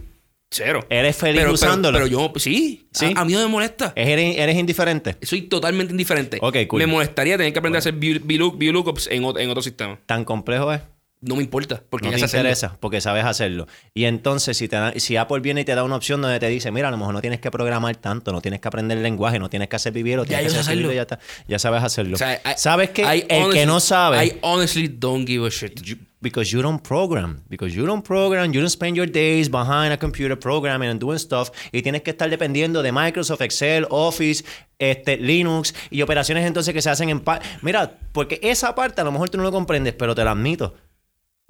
Cero. 0.51 0.87
¿Eres 0.89 1.15
feliz 1.17 1.41
pero, 1.43 1.53
usándolo? 1.53 1.99
Pero, 1.99 2.09
pero 2.11 2.33
yo, 2.33 2.41
sí. 2.41 2.89
Sí. 2.93 3.13
A, 3.15 3.21
a 3.21 3.25
mí 3.25 3.33
no 3.35 3.41
me 3.41 3.49
molesta. 3.49 3.93
¿Eres, 3.95 4.37
eres 4.39 4.57
indiferente? 4.57 5.17
Soy 5.23 5.43
totalmente 5.43 5.93
indiferente. 5.93 6.39
Ok, 6.41 6.57
cool. 6.69 6.79
Me 6.81 6.87
molestaría 6.87 7.37
tener 7.37 7.53
que 7.53 7.59
aprender 7.59 7.77
a 7.79 7.81
hacer 7.81 7.95
VLOOKUPs 7.95 9.09
en, 9.09 9.25
en 9.25 9.51
otro 9.51 9.63
sistema. 9.63 9.99
¿Tan 10.07 10.25
complejo 10.25 10.73
es? 10.73 10.81
No 11.21 11.35
me 11.35 11.43
importa. 11.43 11.83
Porque 11.91 12.07
No 12.07 12.13
ya 12.13 12.19
te 12.21 12.25
hacerlo. 12.27 12.43
interesa 12.49 12.77
porque 12.81 13.01
sabes 13.01 13.25
hacerlo. 13.25 13.67
Y 13.93 14.05
entonces, 14.05 14.57
si, 14.57 14.69
te 14.69 14.77
da- 14.77 14.93
si 14.97 15.17
Apple 15.17 15.41
viene 15.41 15.63
y 15.63 15.65
te 15.65 15.75
da 15.75 15.83
una 15.83 15.97
opción 15.97 16.23
donde 16.23 16.39
te 16.39 16.47
dice, 16.49 16.71
mira, 16.71 16.89
a 16.89 16.91
lo 16.93 16.97
mejor 16.97 17.13
no 17.13 17.21
tienes 17.21 17.41
que 17.41 17.51
programar 17.51 17.97
tanto, 17.97 18.33
no 18.33 18.41
tienes 18.41 18.61
que 18.61 18.69
aprender 18.69 18.97
el 18.99 19.03
lenguaje, 19.03 19.41
no 19.41 19.51
tienes 19.51 19.69
que 19.69 19.75
hacer 19.77 19.93
vivir, 19.93 20.17
Ya 20.21 20.25
tienes 20.25 20.53
que 20.55 20.61
hacer 20.61 20.73
hacerlo. 20.75 20.93
ya, 20.93 21.03
está. 21.03 21.19
ya 21.49 21.59
sabes 21.59 21.83
hacerlo. 21.83 22.15
O 22.15 22.19
sea, 22.19 22.35
I- 22.37 22.55
¿Sabes 22.57 22.91
que 22.91 23.03
I 23.03 23.27
El 23.29 23.53
que 23.53 23.67
no 23.67 23.81
sabe... 23.81 24.25
I 24.25 24.39
honestly 24.43 24.87
don't 24.89 25.27
give 25.27 25.45
a 25.45 25.51
shit. 25.51 25.81
Because 26.21 26.51
you 26.51 26.63
don't 26.63 26.83
program. 26.83 27.45
Because 27.49 27.77
you 27.77 27.87
don't 27.87 28.03
program. 28.03 28.53
You 28.53 28.61
don't 28.61 28.71
spend 28.71 28.97
your 28.97 29.07
days 29.07 29.49
behind 29.49 29.93
a 29.93 29.97
computer 29.97 30.37
programming 30.37 30.89
and 30.89 31.01
doing 31.01 31.19
stuff. 31.19 31.51
Y 31.71 31.83
tienes 31.83 32.03
que 32.03 32.11
estar 32.11 32.29
dependiendo 32.29 32.83
de 32.83 32.91
Microsoft, 32.91 33.41
Excel, 33.43 33.87
Office, 33.91 34.45
este, 34.79 35.17
Linux 35.17 35.75
y 35.91 36.03
operaciones 36.03 36.45
entonces 36.45 36.75
que 36.75 36.83
se 36.83 36.91
hacen 36.91 37.11
en... 37.11 37.23
Mira, 37.63 37.99
porque 38.13 38.41
esa 38.43 38.75
parte 38.75 39.01
a 39.01 39.05
lo 39.05 39.13
mejor 39.13 39.31
tú 39.31 39.39
no 39.39 39.45
lo 39.45 39.53
comprendes, 39.53 39.95
pero 39.95 40.15
te 40.15 40.25
lo 40.25 40.31
admito. 40.31 40.75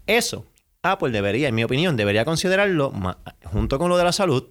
Eso, 0.06 0.44
Apple 0.82 1.10
debería, 1.10 1.48
en 1.48 1.54
mi 1.54 1.64
opinión, 1.64 1.96
debería 1.96 2.24
considerarlo 2.24 2.92
junto 3.44 3.78
con 3.78 3.88
lo 3.88 3.96
de 3.96 4.04
la 4.04 4.12
salud. 4.12 4.48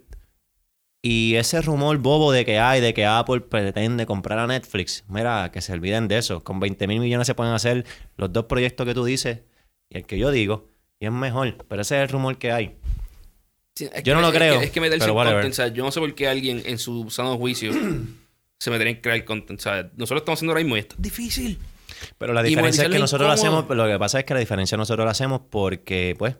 Y 1.01 1.35
ese 1.35 1.61
rumor 1.61 1.97
bobo 1.99 2.31
de 2.31 2.43
que 2.43 2.59
hay, 2.59 2.81
de 2.81 2.93
que 2.93 3.05
Apple 3.05 3.41
pretende 3.41 4.07
comprar 4.07 4.39
a 4.39 4.47
Netflix, 4.47 5.05
mira, 5.07 5.51
que 5.51 5.61
se 5.61 5.73
olviden 5.73 6.07
de 6.07 6.17
eso. 6.17 6.43
Con 6.43 6.59
20 6.59 6.87
mil 6.87 6.99
millones 6.99 7.27
se 7.27 7.35
pueden 7.35 7.53
hacer 7.53 7.85
los 8.17 8.33
dos 8.33 8.45
proyectos 8.45 8.85
que 8.85 8.95
tú 8.95 9.05
dices 9.05 9.41
y 9.89 9.97
el 9.97 10.05
que 10.05 10.17
yo 10.17 10.31
digo, 10.31 10.69
y 10.99 11.05
es 11.05 11.11
mejor. 11.11 11.65
Pero 11.67 11.81
ese 11.81 11.95
es 11.97 12.01
el 12.03 12.09
rumor 12.09 12.37
que 12.37 12.51
hay. 12.51 12.75
Sí, 13.75 13.87
es 13.93 14.03
Yo 14.03 14.15
no 14.15 14.21
lo 14.21 14.29
es 14.29 14.33
creo, 14.35 14.59
que- 14.59 14.65
Es 14.65 14.71
que 14.71 14.81
meterse 14.81 15.05
pero 15.07 15.21
en 15.21 15.27
content. 15.33 15.51
O 15.51 15.55
sea, 15.55 15.67
yo 15.67 15.83
no 15.83 15.91
sé 15.91 15.99
por 15.99 16.13
qué 16.15 16.27
alguien 16.27 16.63
en 16.65 16.77
su 16.79 17.09
sano 17.11 17.37
juicio 17.37 17.71
se 18.59 18.71
metería 18.71 18.93
en 18.93 19.01
crear 19.01 19.23
content. 19.25 19.59
O 19.59 19.63
sea, 19.63 19.83
nosotros 19.95 20.21
estamos 20.21 20.39
haciendo 20.39 20.51
ahora 20.53 20.63
mismo 20.63 20.75
y 20.77 20.79
esto 20.79 20.95
es 20.95 21.01
difícil. 21.01 21.59
Pero 22.17 22.33
la 22.33 22.43
diferencia 22.43 22.83
es 22.83 22.89
que 22.89 22.99
nosotros 22.99 23.27
lo 23.27 23.33
incómodo. 23.35 23.59
hacemos, 23.61 23.77
lo 23.77 23.87
que 23.91 23.99
pasa 23.99 24.19
es 24.19 24.25
que 24.25 24.33
la 24.33 24.39
diferencia 24.39 24.77
nosotros 24.77 25.03
lo 25.05 25.11
hacemos 25.11 25.41
porque, 25.49 26.15
pues, 26.17 26.35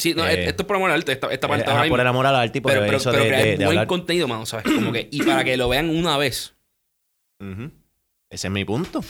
Sí, 0.00 0.14
no, 0.14 0.24
Eh, 0.28 0.44
esto 0.48 0.62
es 0.62 0.66
por 0.66 0.76
amor 0.76 0.90
al 0.92 0.98
arte. 1.00 1.10
Esta, 1.10 1.26
esta 1.32 1.48
parte 1.48 1.68
ajá, 1.68 1.88
por 1.88 1.98
el 1.98 2.06
amor 2.06 2.24
al 2.24 2.36
arte 2.36 2.58
y 2.58 2.60
por 2.60 2.70
pero, 2.70 2.84
pero, 2.86 2.98
hecho 2.98 3.10
pero 3.10 3.22
de, 3.24 3.28
crear 3.30 3.42
de- 3.42 3.50
de 3.50 3.56
buen 3.56 3.68
hablar. 3.68 3.86
contenido, 3.88 4.28
mano, 4.28 4.46
¿sabes? 4.46 4.64
Como 4.72 4.92
que, 4.92 5.08
y 5.10 5.22
para 5.24 5.42
que 5.42 5.56
lo 5.56 5.68
vean 5.68 5.90
una 5.90 6.16
vez. 6.16 6.54
Ujú. 7.40 7.72
Ese 8.30 8.46
es 8.46 8.52
mi 8.52 8.64
punto. 8.64 9.00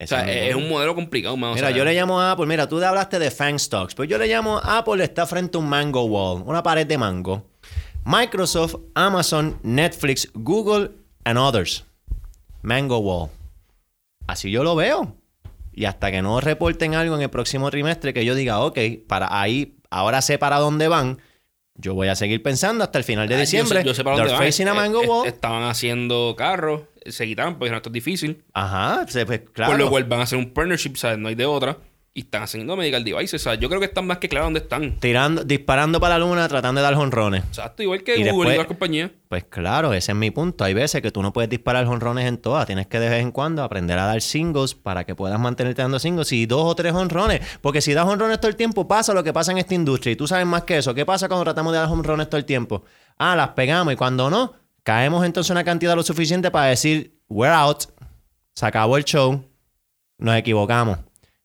O 0.00 0.06
sea, 0.06 0.22
mi 0.22 0.30
es 0.30 0.54
un 0.54 0.68
modelo 0.68 0.94
complicado, 0.94 1.34
o 1.34 1.36
Mira, 1.36 1.54
sea, 1.56 1.70
yo 1.70 1.84
le 1.84 1.92
llamo 1.94 2.20
a 2.20 2.30
Apple, 2.32 2.46
mira, 2.46 2.68
tú 2.68 2.82
hablaste 2.84 3.18
de 3.18 3.30
Fang 3.32 3.58
Stocks, 3.58 3.94
pero 3.96 4.04
yo 4.08 4.16
le 4.18 4.28
llamo 4.28 4.58
a 4.58 4.78
Apple 4.78 5.02
está 5.02 5.26
frente 5.26 5.56
a 5.58 5.60
un 5.60 5.68
mango 5.68 6.04
wall, 6.04 6.42
una 6.46 6.62
pared 6.62 6.86
de 6.86 6.96
mango. 6.98 7.44
Microsoft, 8.04 8.76
Amazon, 8.94 9.58
Netflix, 9.62 10.30
Google 10.34 10.92
and 11.24 11.38
others. 11.38 11.84
Mango 12.62 12.98
wall. 12.98 13.30
Así 14.26 14.50
yo 14.50 14.62
lo 14.62 14.76
veo. 14.76 15.14
Y 15.72 15.84
hasta 15.84 16.10
que 16.10 16.22
no 16.22 16.40
reporten 16.40 16.94
algo 16.94 17.14
en 17.16 17.22
el 17.22 17.30
próximo 17.30 17.70
trimestre 17.70 18.12
que 18.14 18.24
yo 18.24 18.34
diga, 18.34 18.60
ok, 18.60 18.78
para 19.06 19.40
ahí, 19.40 19.76
ahora 19.90 20.22
sé 20.22 20.38
para 20.38 20.58
dónde 20.58 20.88
van, 20.88 21.18
yo 21.74 21.94
voy 21.94 22.08
a 22.08 22.16
seguir 22.16 22.42
pensando 22.42 22.82
hasta 22.82 22.98
el 22.98 23.04
final 23.04 23.28
de 23.28 23.34
ah, 23.34 23.38
yo 23.38 23.40
diciembre. 23.42 23.80
sé- 23.82 23.86
Yo 23.86 23.94
sé 23.94 24.02
para 24.04 24.16
dónde 24.16 24.32
van. 24.32 24.42
facing 24.42 24.68
a 24.68 24.72
Eh, 24.72 24.74
mango 24.74 25.02
eh, 25.02 25.06
wall. 25.06 25.26
Estaban 25.28 25.62
haciendo 25.64 26.34
carros, 26.36 26.82
se 27.12 27.26
quitaron 27.26 27.54
porque 27.54 27.64
dijeron 27.66 27.78
esto 27.78 27.88
es 27.90 27.92
difícil. 27.94 28.44
Ajá, 28.52 29.06
se- 29.08 29.26
pues, 29.26 29.42
claro. 29.52 29.72
Por 29.72 29.80
lo 29.80 29.90
cual 29.90 30.04
van 30.04 30.20
a 30.20 30.22
hacer 30.24 30.38
un 30.38 30.50
partnership, 30.52 30.96
¿sabes? 30.96 31.18
No 31.18 31.28
hay 31.28 31.34
de 31.34 31.46
otra. 31.46 31.78
Y 32.14 32.22
están 32.22 32.42
haciendo 32.42 32.74
medical 32.74 33.04
devices. 33.04 33.34
O 33.34 33.44
sea, 33.44 33.54
yo 33.54 33.68
creo 33.68 33.78
que 33.78 33.86
están 33.86 34.04
más 34.04 34.18
que 34.18 34.28
claros 34.28 34.46
dónde 34.46 34.58
están. 34.58 34.98
Tirando, 34.98 35.44
disparando 35.44 36.00
para 36.00 36.18
la 36.18 36.24
luna, 36.26 36.48
tratando 36.48 36.80
de 36.80 36.82
dar 36.82 36.94
jonrones. 36.96 37.44
Exacto, 37.44 37.84
igual 37.84 38.02
que 38.02 38.14
Y 38.16 38.24
Google 38.24 38.24
después- 38.32 38.54
y 38.54 38.58
las 38.58 38.66
compañías. 38.66 39.10
Pues 39.28 39.44
claro, 39.44 39.92
ese 39.92 40.10
es 40.10 40.18
mi 40.18 40.32
punto. 40.32 40.64
Hay 40.64 40.74
veces 40.74 41.00
que 41.00 41.12
tú 41.12 41.22
no 41.22 41.32
puedes 41.32 41.48
disparar 41.48 41.86
jonrones 41.86 42.26
en 42.26 42.38
todas. 42.38 42.66
Tienes 42.66 42.88
que 42.88 42.98
de 42.98 43.08
vez 43.08 43.22
en 43.22 43.30
cuando 43.30 43.62
aprender 43.62 43.96
a 44.00 44.06
dar 44.06 44.20
singles 44.20 44.74
para 44.74 45.04
que 45.04 45.14
puedas 45.14 45.38
mantenerte 45.38 45.80
dando 45.80 46.00
singles. 46.00 46.32
Y 46.32 46.46
dos 46.46 46.64
o 46.64 46.74
tres 46.74 46.92
jonrones. 46.92 47.40
Porque 47.60 47.80
si 47.80 47.92
das 47.94 48.04
jonrones 48.04 48.40
todo 48.40 48.48
el 48.50 48.56
tiempo, 48.56 48.88
pasa 48.88 49.14
lo 49.14 49.22
que 49.22 49.32
pasa 49.32 49.52
en 49.52 49.58
esta 49.58 49.74
industria. 49.74 50.12
Y 50.12 50.16
tú 50.16 50.26
sabes 50.26 50.46
más 50.46 50.64
que 50.64 50.78
eso. 50.78 50.94
¿Qué 50.94 51.06
pasa 51.06 51.28
cuando 51.28 51.44
tratamos 51.44 51.72
de 51.72 51.78
dar 51.78 51.88
jonrones 51.88 52.28
todo 52.28 52.38
el 52.38 52.46
tiempo? 52.46 52.82
Ah, 53.18 53.36
las 53.36 53.50
pegamos. 53.50 53.92
Y 53.92 53.96
cuando 53.96 54.28
no, 54.28 54.54
caemos 54.88 55.22
entonces 55.26 55.50
una 55.50 55.64
cantidad 55.64 55.94
lo 55.94 56.02
suficiente 56.02 56.50
para 56.50 56.68
decir, 56.68 57.20
we're 57.28 57.52
out. 57.54 57.82
Se 58.54 58.64
acabó 58.64 58.96
el 58.96 59.04
show. 59.04 59.44
Nos 60.16 60.34
equivocamos. 60.34 60.98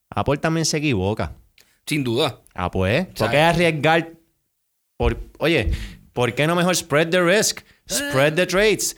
Apple 0.10 0.38
también 0.38 0.66
se 0.66 0.78
equivoca. 0.78 1.34
Sin 1.86 2.06
duda. 2.06 2.40
Ah, 2.54 2.72
pues. 2.72 3.06
¿Por 3.08 3.30
qué 3.30 3.40
arriesgar? 3.42 4.12
Por, 4.96 5.20
oye, 5.40 5.72
¿por 6.14 6.34
qué 6.34 6.48
no 6.48 6.56
mejor 6.56 6.74
spread 6.78 7.10
the 7.10 7.22
risk? 7.22 7.60
Spread 7.92 8.36
the 8.36 8.46
trades. 8.48 8.96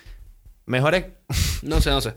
Mejor 0.68 0.94
es. 0.94 1.06
No 1.64 1.82
sé, 1.82 1.90
no 1.90 2.00
sé. 2.00 2.14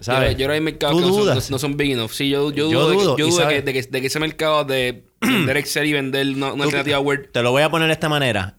¿Sabes? 0.00 0.32
Yo, 0.32 0.38
yo 0.38 0.46
que 0.48 0.54
hay 0.54 0.60
mercados 0.60 0.96
que 1.00 1.06
no 1.06 1.14
son, 1.14 1.26
no- 1.28 1.40
no 1.50 1.58
son 1.60 1.76
big 1.76 1.92
enough. 1.92 2.10
Sí, 2.10 2.28
yo, 2.28 2.50
yo 2.50 2.72
Yo 2.72 2.80
dudo, 2.80 2.90
de 2.90 2.96
que- 2.96 3.02
dudo, 3.04 3.16
yo 3.18 3.26
y 3.26 3.30
dudo 3.30 3.46
de, 3.46 3.54
que, 3.54 3.62
de 3.62 3.72
que- 3.72 3.82
de 3.88 4.00
que 4.00 4.06
ese 4.08 4.18
mercado 4.18 4.64
de 4.64 5.04
vender 5.20 5.56
Excel 5.58 5.86
y 5.86 5.92
vender 5.92 6.26
una, 6.26 6.52
una 6.54 6.64
alternativa 6.64 6.98
Word. 6.98 7.30
Te 7.32 7.40
lo 7.42 7.52
voy 7.52 7.62
a 7.62 7.70
poner 7.70 7.86
de 7.86 7.92
esta 7.92 8.08
manera. 8.08 8.58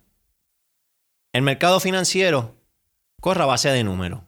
El 1.34 1.42
mercado 1.42 1.82
financiero 1.82 2.56
corre 3.20 3.44
a 3.44 3.46
base 3.46 3.70
de 3.70 3.84
números. 3.84 4.22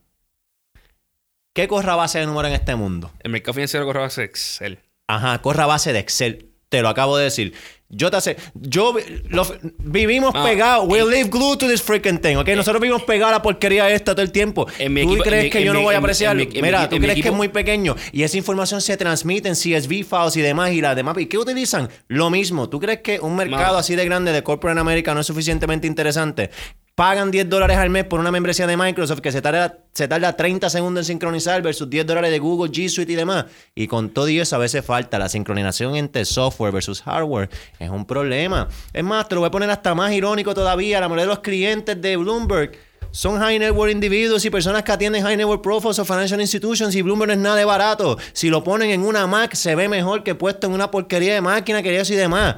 ¿Qué 1.54 1.68
corre 1.68 1.92
a 1.92 1.96
base 1.96 2.20
de 2.20 2.26
números 2.26 2.50
en 2.50 2.56
este 2.56 2.76
mundo? 2.76 3.12
El 3.20 3.32
mercado 3.32 3.54
financiero 3.54 3.86
corre 3.86 4.00
base 4.00 4.22
de 4.22 4.28
Excel. 4.28 4.80
Ajá, 5.10 5.42
corre 5.42 5.62
a 5.64 5.66
base 5.66 5.92
de 5.92 6.00
Excel. 6.00 6.48
Te 6.70 6.82
lo 6.82 6.88
acabo 6.88 7.18
de 7.18 7.26
decir. 7.26 7.54
Yo 7.90 8.10
te 8.10 8.16
hace, 8.16 8.38
yo 8.54 8.96
lo- 9.28 9.46
vivimos 9.80 10.34
pegados. 10.34 10.88
We 10.88 11.00
en- 11.00 11.10
live 11.10 11.30
glued 11.30 11.58
to 11.58 11.68
this 11.68 11.82
freaking 11.82 12.20
thing, 12.20 12.38
¿ok? 12.38 12.48
Nosotros 12.56 12.82
vivimos 12.82 13.04
pegados 13.04 13.34
a 13.34 13.38
la 13.40 13.42
porquería 13.42 13.90
esta 13.90 14.14
todo 14.16 14.22
el 14.22 14.32
tiempo. 14.32 14.66
En 14.80 14.94
mi 14.94 15.02
¿Tú 15.02 15.10
equipo- 15.10 15.24
crees 15.26 15.44
en 15.46 15.50
que 15.52 15.58
en 15.60 15.66
yo 15.66 15.74
no 15.74 15.82
voy 15.82 15.94
a 15.94 15.98
en 15.98 16.02
mi- 16.02 16.06
apreciar? 16.06 16.32
en 16.32 16.38
mi- 16.38 16.44
en 16.44 16.50
mi 16.54 16.62
Mira, 16.62 16.88
tú 16.88 16.96
en 16.96 17.02
crees 17.02 17.22
que 17.22 17.28
es 17.28 17.34
muy 17.36 17.50
pequeño 17.50 17.98
y 18.14 18.24
esa 18.24 18.38
información 18.38 18.80
se 18.80 18.96
transmite 18.96 19.50
en 19.50 19.56
CSV 19.58 20.06
files 20.06 20.38
y 20.38 20.42
demás 20.42 20.72
y 20.72 20.80
las 20.80 20.96
demás. 20.96 21.18
¿Y 21.18 21.26
qué 21.26 21.38
utilizan? 21.38 21.90
Lo 22.08 22.30
mismo. 22.30 22.70
¿Tú 22.70 22.80
crees 22.80 23.02
que 23.02 23.20
un 23.20 23.36
mercado 23.36 23.74
No. 23.74 23.80
así 23.80 23.98
de 23.98 24.06
grande 24.06 24.32
de 24.32 24.42
corporate 24.42 24.80
America 24.80 25.14
no 25.14 25.20
es 25.20 25.28
suficientemente 25.28 25.86
interesante? 25.88 26.50
Pagan 26.96 27.32
10 27.32 27.50
dólares 27.50 27.78
al 27.78 27.90
mes 27.90 28.04
por 28.04 28.20
una 28.20 28.32
membresía 28.32 28.68
de 28.68 28.76
Microsoft 28.76 29.22
que 29.22 29.32
se 29.32 29.42
tarda, 29.42 29.78
se 29.94 30.08
tarda 30.10 30.36
30 30.36 30.70
segundos 30.70 31.02
en 31.02 31.14
sincronizar 31.14 31.62
versus 31.62 31.90
10 31.90 32.06
dólares 32.06 32.32
de 32.32 32.40
Google, 32.40 32.70
G 32.70 32.90
Suite 32.90 33.14
y 33.14 33.16
demás. 33.16 33.46
Y 33.74 33.88
con 33.88 34.10
todo 34.10 34.28
eso 34.28 34.58
a 34.58 34.60
veces 34.60 34.86
falta 34.86 35.18
la 35.18 35.30
sincronización 35.30 35.96
entre 35.96 36.26
software 36.26 36.74
versus 36.74 37.02
hardware. 37.02 37.50
Es 37.80 37.90
un 37.90 38.06
problema. 38.06 38.68
Es 38.92 39.04
más, 39.04 39.28
te 39.30 39.36
lo 39.36 39.42
voy 39.42 39.48
a 39.48 39.52
poner 39.52 39.70
hasta 39.70 39.96
más 39.96 40.12
irónico 40.12 40.54
todavía. 40.54 41.00
La 41.00 41.08
mayoría 41.08 41.24
de 41.24 41.30
los 41.30 41.40
clientes 41.40 42.00
de 42.02 42.18
Bloomberg 42.18 42.72
son 43.12 43.40
high 43.40 43.60
net 43.60 43.72
worth 43.72 43.92
individuos 43.92 44.44
y 44.46 44.50
personas 44.50 44.84
que 44.84 44.92
atienden 44.92 45.24
high 45.24 45.38
net 45.38 45.46
worth 45.46 45.62
profiles 45.62 45.98
o 46.00 46.06
financial 46.06 46.42
institutions 46.42 46.94
y 46.96 47.02
Bloomberg 47.02 47.30
no 47.30 47.34
es 47.34 47.40
nada 47.40 47.56
de 47.56 47.66
barato. 47.66 48.18
Si 48.34 48.50
lo 48.50 48.64
ponen 48.64 48.90
en 48.90 49.04
una 49.04 49.28
Mac 49.28 49.54
se 49.54 49.76
ve 49.76 49.88
mejor 49.88 50.24
que 50.24 50.36
puesto 50.36 50.68
en 50.68 50.74
una 50.74 50.92
porquería 50.92 51.34
de 51.34 51.42
máquina 51.42 51.82
que 51.82 52.02
y 52.02 52.16
demás. 52.16 52.56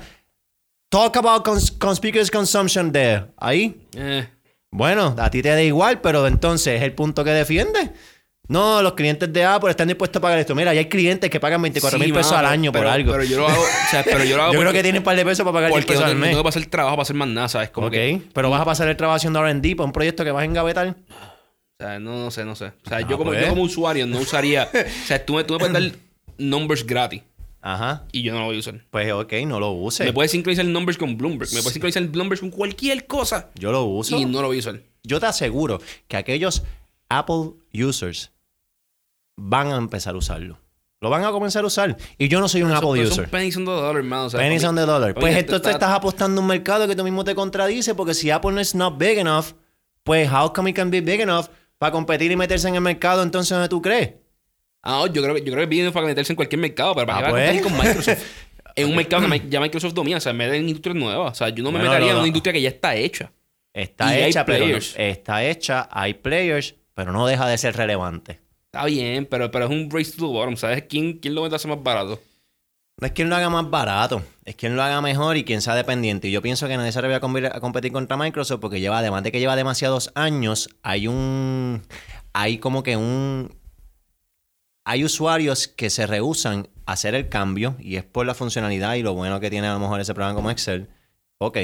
Talk 0.94 1.18
about 1.18 1.44
cons- 1.44 1.72
conspicuous 1.72 2.30
consumption 2.30 2.92
there. 2.92 3.26
Ahí. 3.38 3.76
Eh, 3.98 4.28
Bueno, 4.70 5.16
a 5.18 5.30
ti 5.32 5.42
te 5.42 5.50
da 5.50 5.62
igual, 5.64 6.02
pero 6.02 6.28
entonces 6.28 6.76
es 6.78 6.84
el 6.84 6.94
punto 6.94 7.24
que 7.24 7.32
defiende. 7.32 7.90
No, 8.48 8.80
los 8.84 8.94
clientes 8.94 9.34
de 9.34 9.44
Apple 9.44 9.72
están 9.72 9.88
dispuestos 9.88 10.20
a 10.20 10.22
pagar 10.22 10.38
esto. 10.38 10.54
Mira, 10.54 10.72
ya 10.72 10.82
hay 10.82 10.90
clientes 10.90 11.32
que 11.32 11.40
pagan 11.40 11.64
24 11.64 11.98
mil 11.98 12.10
sí, 12.10 12.14
pesos 12.14 12.34
al 12.34 12.46
año 12.46 12.72
pero- 12.72 12.84
por 12.86 12.94
algo. 12.94 13.12
Pero 13.14 13.24
yo 13.24 13.38
lo 13.40 13.48
hago, 13.48 13.60
o 13.62 13.90
sea, 13.90 14.04
pero 14.04 14.24
yo 14.24 14.38
lo 14.38 14.44
hago 14.44 14.54
Yo 14.54 14.60
creo 14.60 14.72
que 14.72 14.84
tienen 14.84 15.00
un 15.00 15.04
par 15.04 15.16
de 15.16 15.26
pesos 15.26 15.44
para 15.44 15.54
pagar 15.54 15.70
10 15.72 15.74
porque 15.82 15.88
pesos 15.94 16.02
no, 16.06 16.08
al 16.12 16.14
no 16.16 16.20
mes. 16.22 16.30
tengo 16.30 16.44
que 16.44 16.50
hacer 16.50 16.66
trabajo 16.68 16.96
para 16.96 17.02
hacer 17.04 17.16
más 17.16 17.28
nada, 17.28 17.48
¿sabes? 17.50 17.70
Como 17.72 17.88
ok, 17.88 17.94
que, 17.94 18.22
pero 18.34 18.50
vas 18.52 18.62
a 18.62 18.66
pasar 18.66 18.88
el 18.88 18.96
trabajo 18.98 19.16
haciendo 19.16 19.40
R&D 19.44 19.76
para 19.76 19.86
un 19.86 19.94
proyecto 19.94 20.24
que 20.24 20.30
vas 20.32 20.42
a 20.44 20.46
engavetar. 20.46 20.88
o 20.90 20.96
sea, 21.80 22.00
no, 22.00 22.18
no 22.26 22.30
sé, 22.32 22.46
no 22.46 22.56
sé. 22.56 22.66
O 22.66 22.90
sea, 22.90 22.98
Ah, 22.98 23.02
yo, 23.02 23.18
como, 23.18 23.32
pues. 23.32 23.42
yo 23.42 23.50
como 23.50 23.64
usuario 23.64 24.06
no 24.06 24.20
usaría... 24.20 24.70
o 24.74 25.08
sea, 25.08 25.26
tú 25.26 25.34
me, 25.36 25.44
tú 25.44 25.54
me 25.54 25.60
puedes 25.60 25.74
dar 25.74 25.92
numbers 26.38 26.86
gratis 26.86 27.24
Ajá. 27.66 28.04
y 28.12 28.24
yo 28.24 28.34
no 28.34 28.40
lo 28.42 28.46
voy 28.48 28.58
a 28.58 28.60
usar. 28.60 28.86
Pues 28.92 29.10
ok, 29.12 29.34
no 29.48 29.58
lo 29.60 29.72
use. 29.72 30.04
Me 30.04 30.12
puedes 30.12 30.32
sincronizar 30.32 30.66
numbers 30.66 30.98
con 30.98 31.18
Bloomberg. 31.18 31.50
Me 31.54 31.62
puedes 31.62 31.72
sincronizar 31.74 32.04
numbers 32.04 32.42
con 32.42 32.52
cualquier 32.52 33.08
cosa. 33.08 33.52
Yo 33.56 33.72
lo 33.72 33.86
uso. 33.86 34.18
Y 34.18 34.26
no 34.26 34.42
lo 34.42 34.48
voy 34.50 34.58
a 34.58 34.60
usar. 34.60 34.82
Yo 35.04 35.20
te 35.22 35.26
aseguro 35.28 35.80
que 36.10 36.18
aquellos 36.18 36.64
Apple 37.10 37.52
users 37.74 38.32
van 39.38 39.68
a 39.72 39.78
empezar 39.78 40.14
a 40.16 40.18
usarlo. 40.18 40.60
Lo 41.02 41.10
van 41.10 41.24
a 41.26 41.32
comenzar 41.32 41.64
a 41.64 41.68
usar. 41.68 41.98
Y 42.18 42.28
yo 42.30 42.40
no 42.40 42.48
soy 42.48 42.64
un 42.64 42.72
Apple 42.72 43.02
user. 43.02 43.14
Son 43.14 43.26
pennies 43.26 43.58
on 43.58 43.66
the 43.66 43.72
dollar, 43.72 43.96
hermano. 43.98 44.26
o 44.26 44.30
sea, 44.30 44.40
Pennies 44.40 44.64
on 44.64 44.76
the 44.76 44.82
dollar. 44.86 45.14
Pues 45.14 45.36
esto 45.36 45.56
esto 45.56 45.62
te 45.62 45.70
está- 45.70 45.86
estás 45.88 45.98
apostando 45.98 46.40
un 46.42 46.48
mercado 46.48 46.88
que 46.88 46.96
tú 46.96 47.04
mismo 47.04 47.24
te 47.24 47.36
contradice, 47.36 47.94
porque 47.96 48.14
si 48.14 48.30
Apple 48.30 48.52
no 48.54 48.60
es 48.62 48.74
not 48.76 48.98
big 48.98 49.18
enough, 49.18 49.48
pues 50.04 50.30
how 50.32 50.52
come 50.54 50.70
it 50.70 50.76
can 50.76 50.90
be 50.92 51.02
big 51.02 51.20
enough 51.22 51.48
para 51.78 51.92
competir 51.92 52.32
y 52.32 52.36
meterse 52.38 52.68
en 52.70 52.76
el 52.76 52.82
mercado 52.82 53.22
entonces 53.24 53.50
donde 53.52 53.68
tú 53.70 53.82
crees? 53.82 54.14
Ah, 54.84 55.06
yo 55.12 55.22
creo, 55.24 55.36
que- 55.36 55.42
yo 55.42 55.52
creo 55.54 55.60
que 55.64 55.66
viene 55.70 55.92
para 55.92 56.06
meterse 56.06 56.34
en 56.34 56.36
cualquier 56.36 56.60
mercado, 56.60 56.94
pero 56.94 57.08
para 57.08 57.20
Ah, 57.20 57.22
va 57.22 57.28
a 57.30 57.32
pues. 57.32 57.62
con 57.62 57.74
Microsoft. 57.78 58.24
en 58.76 58.90
un 58.90 58.96
mercado 58.96 59.30
que 59.30 59.50
ya 59.50 59.60
Microsoft 59.62 59.94
domina, 59.94 60.18
o 60.18 60.22
sea, 60.22 60.34
me 60.34 60.48
den 60.48 60.68
industrias 60.68 60.96
nuevas. 60.98 61.32
O 61.32 61.36
sea, 61.36 61.50
yo 61.50 61.64
no 61.64 61.72
me 61.72 61.80
metería 61.80 62.08
no, 62.08 62.12
en 62.14 62.18
una 62.18 62.28
industria 62.28 62.54
que 62.54 62.62
ya 62.62 62.70
está 62.70 62.96
hecha. 62.96 63.32
Está 63.74 64.18
Y 64.20 64.24
hecha, 64.24 64.46
pero 64.46 64.66
está 64.98 65.44
hecha, 65.44 65.88
hay 65.92 66.14
players, 66.14 66.76
pero 66.94 67.12
no 67.12 67.26
deja 67.26 67.48
de 67.48 67.58
ser 67.58 67.76
relevante. 67.76 68.40
Está 68.66 68.86
bien, 68.86 69.26
pero, 69.26 69.50
pero 69.52 69.66
es 69.66 69.72
un 69.72 69.90
race 69.90 70.12
to 70.12 70.18
the 70.28 70.32
bottom. 70.34 70.58
¿Sabes 70.58 70.84
quién, 70.90 71.14
quién 71.20 71.34
lo 71.34 71.46
hacer 71.46 71.70
más 71.70 71.82
barato? 71.82 72.20
No 73.00 73.08
es 73.08 73.14
quien 73.14 73.30
lo 73.30 73.36
haga 73.36 73.50
más 73.50 73.68
barato, 73.70 74.22
es 74.46 74.56
quien 74.56 74.76
lo 74.76 74.84
haga 74.84 75.02
mejor 75.02 75.38
y 75.38 75.44
quien 75.44 75.62
sea 75.62 75.74
dependiente. 75.76 76.28
Y 76.28 76.32
yo 76.32 76.42
pienso 76.44 76.68
que 76.68 76.78
nadie 76.78 76.92
se 76.92 77.00
atreve 77.00 77.16
a 77.16 77.22
combi- 77.22 77.52
a 77.52 77.60
competir 77.60 77.92
contra 77.92 78.18
Microsoft 78.18 78.60
porque 78.60 78.80
lleva, 78.80 79.00
además 79.00 79.24
de 79.24 79.32
que 79.32 79.40
lleva 79.40 79.56
demasiados 79.56 80.12
años, 80.14 80.70
hay 80.84 81.08
un. 81.08 81.82
Hay 82.34 82.60
como 82.60 82.84
que 82.84 82.96
un. 82.98 83.56
Hay 84.86 85.04
usuarios 85.04 85.68
que 85.68 85.90
se 85.90 86.06
rehusan 86.08 86.68
a 86.86 86.94
hacer 86.94 87.16
el 87.16 87.30
cambio 87.30 87.76
y 87.80 87.96
es 87.96 88.04
por 88.04 88.26
la 88.26 88.34
funcionalidad 88.34 88.96
y 88.96 89.04
lo 89.04 89.14
bueno 89.14 89.40
que 89.40 89.50
tiene 89.50 89.68
a 89.68 89.74
lo 89.74 89.80
mejor 89.80 90.02
ese 90.02 90.14
programa 90.14 90.36
como 90.36 90.52
Excel. 90.52 90.90
Ok. 91.38 91.58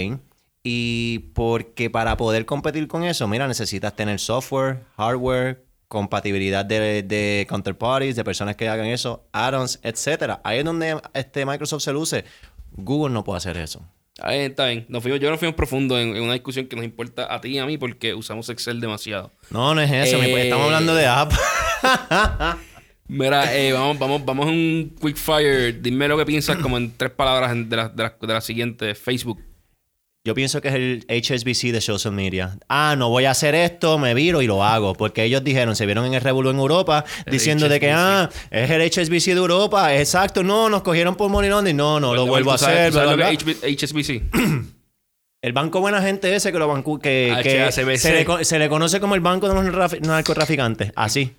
Y 0.63 1.19
porque 1.33 1.89
para 1.89 2.17
poder 2.17 2.45
competir 2.45 2.87
con 2.87 3.03
eso, 3.03 3.27
mira, 3.27 3.47
necesitas 3.47 3.95
tener 3.95 4.19
software, 4.19 4.83
hardware, 4.97 5.65
compatibilidad 5.87 6.65
de, 6.65 7.03
de 7.03 7.45
counterparties, 7.49 8.15
de 8.15 8.23
personas 8.23 8.55
que 8.55 8.69
hagan 8.69 8.85
eso, 8.85 9.27
add-ons, 9.31 9.79
etcétera. 9.83 10.39
Ahí 10.43 10.59
es 10.59 10.65
donde 10.65 10.99
este 11.13 11.45
Microsoft 11.45 11.83
se 11.83 11.91
luce. 11.91 12.25
Google 12.71 13.13
no 13.13 13.23
puede 13.23 13.37
hacer 13.37 13.57
eso. 13.57 13.83
Bien, 14.27 14.51
está 14.51 14.67
bien. 14.67 14.85
Nos 14.89 15.01
fuimos, 15.01 15.19
yo 15.19 15.29
nos 15.29 15.39
fuimos 15.39 15.55
profundo 15.55 15.97
en, 15.97 16.15
en 16.15 16.23
una 16.23 16.33
discusión 16.33 16.67
que 16.67 16.75
nos 16.75 16.85
importa 16.85 17.33
a 17.33 17.39
ti 17.41 17.49
y 17.49 17.59
a 17.59 17.65
mí 17.65 17.77
porque 17.77 18.13
usamos 18.13 18.49
Excel 18.49 18.81
demasiado. 18.81 19.31
No, 19.49 19.73
no 19.73 19.81
es 19.81 19.91
eso. 19.91 20.21
Eh. 20.21 20.43
Estamos 20.43 20.65
hablando 20.65 20.93
de 20.93 21.07
app. 21.07 21.31
Mira, 23.09 23.55
eh, 23.57 23.73
vamos, 23.73 23.97
vamos, 23.99 24.23
vamos 24.23 24.45
a 24.45 24.49
un 24.49 24.95
quick 25.01 25.17
fire. 25.17 25.81
Dime 25.81 26.07
lo 26.07 26.17
que 26.17 26.25
piensas 26.25 26.57
como 26.57 26.77
en 26.77 26.93
tres 26.95 27.11
palabras 27.11 27.51
de 27.53 27.75
la, 27.75 27.89
de 27.89 28.03
la, 28.03 28.15
de 28.21 28.33
la 28.33 28.39
siguiente. 28.41 28.93
Facebook. 28.95 29.43
Yo 30.25 30.35
pienso 30.35 30.61
que 30.61 30.67
es 30.67 30.75
el 30.75 31.05
HSBC 31.09 31.71
de 31.71 31.81
social 31.81 32.13
media. 32.13 32.59
Ah, 32.67 32.95
no 32.97 33.09
voy 33.09 33.25
a 33.25 33.31
hacer 33.31 33.55
esto, 33.55 33.97
me 33.97 34.13
viro 34.13 34.41
y 34.43 34.47
lo 34.47 34.63
hago. 34.63 34.93
Porque 34.93 35.23
ellos 35.23 35.43
dijeron, 35.43 35.75
se 35.75 35.85
vieron 35.85 36.05
en 36.05 36.13
el 36.13 36.21
Revolú 36.21 36.49
en 36.51 36.59
Europa, 36.59 37.03
El 37.25 37.31
diciendo 37.31 37.67
de 37.67 37.79
que, 37.79 37.91
ah, 37.91 38.29
es 38.51 38.69
el 38.69 38.81
HSBC 38.81 39.25
de 39.27 39.39
Europa. 39.39 39.95
Exacto, 39.95 40.43
no, 40.43 40.69
nos 40.69 40.83
cogieron 40.83 41.15
por 41.15 41.29
money 41.31 41.49
laundering. 41.49 41.77
No, 41.77 41.99
no, 41.99 42.13
lo 42.13 42.27
vuelvo 42.27 42.51
a 42.51 42.57
¿Tú 42.57 42.65
sabes- 42.65 42.77
hacer. 42.79 42.93
sabes 42.93 43.07
bla, 43.07 43.11
lo 43.11 43.17
bla, 43.17 43.37
que 43.37 43.43
bla. 43.43 43.69
HSBC? 43.75 44.69
El 45.41 45.53
banco 45.53 45.79
buena 45.79 46.01
gente 46.01 46.35
ese 46.35 46.51
que 46.51 46.59
lo 46.59 46.67
banco, 46.67 46.99
que, 46.99 47.33
que 47.41 47.63
HSBC. 47.71 47.97
se, 47.97 48.25
le, 48.25 48.45
se 48.45 48.59
le 48.59 48.67
conoce 48.69 48.99
como 48.99 49.15
el 49.15 49.21
banco 49.21 49.47
de 49.47 49.55
los 49.55 49.63
narcotrafi- 49.63 50.01
narcotraficantes. 50.01 50.91
Así. 50.97 51.31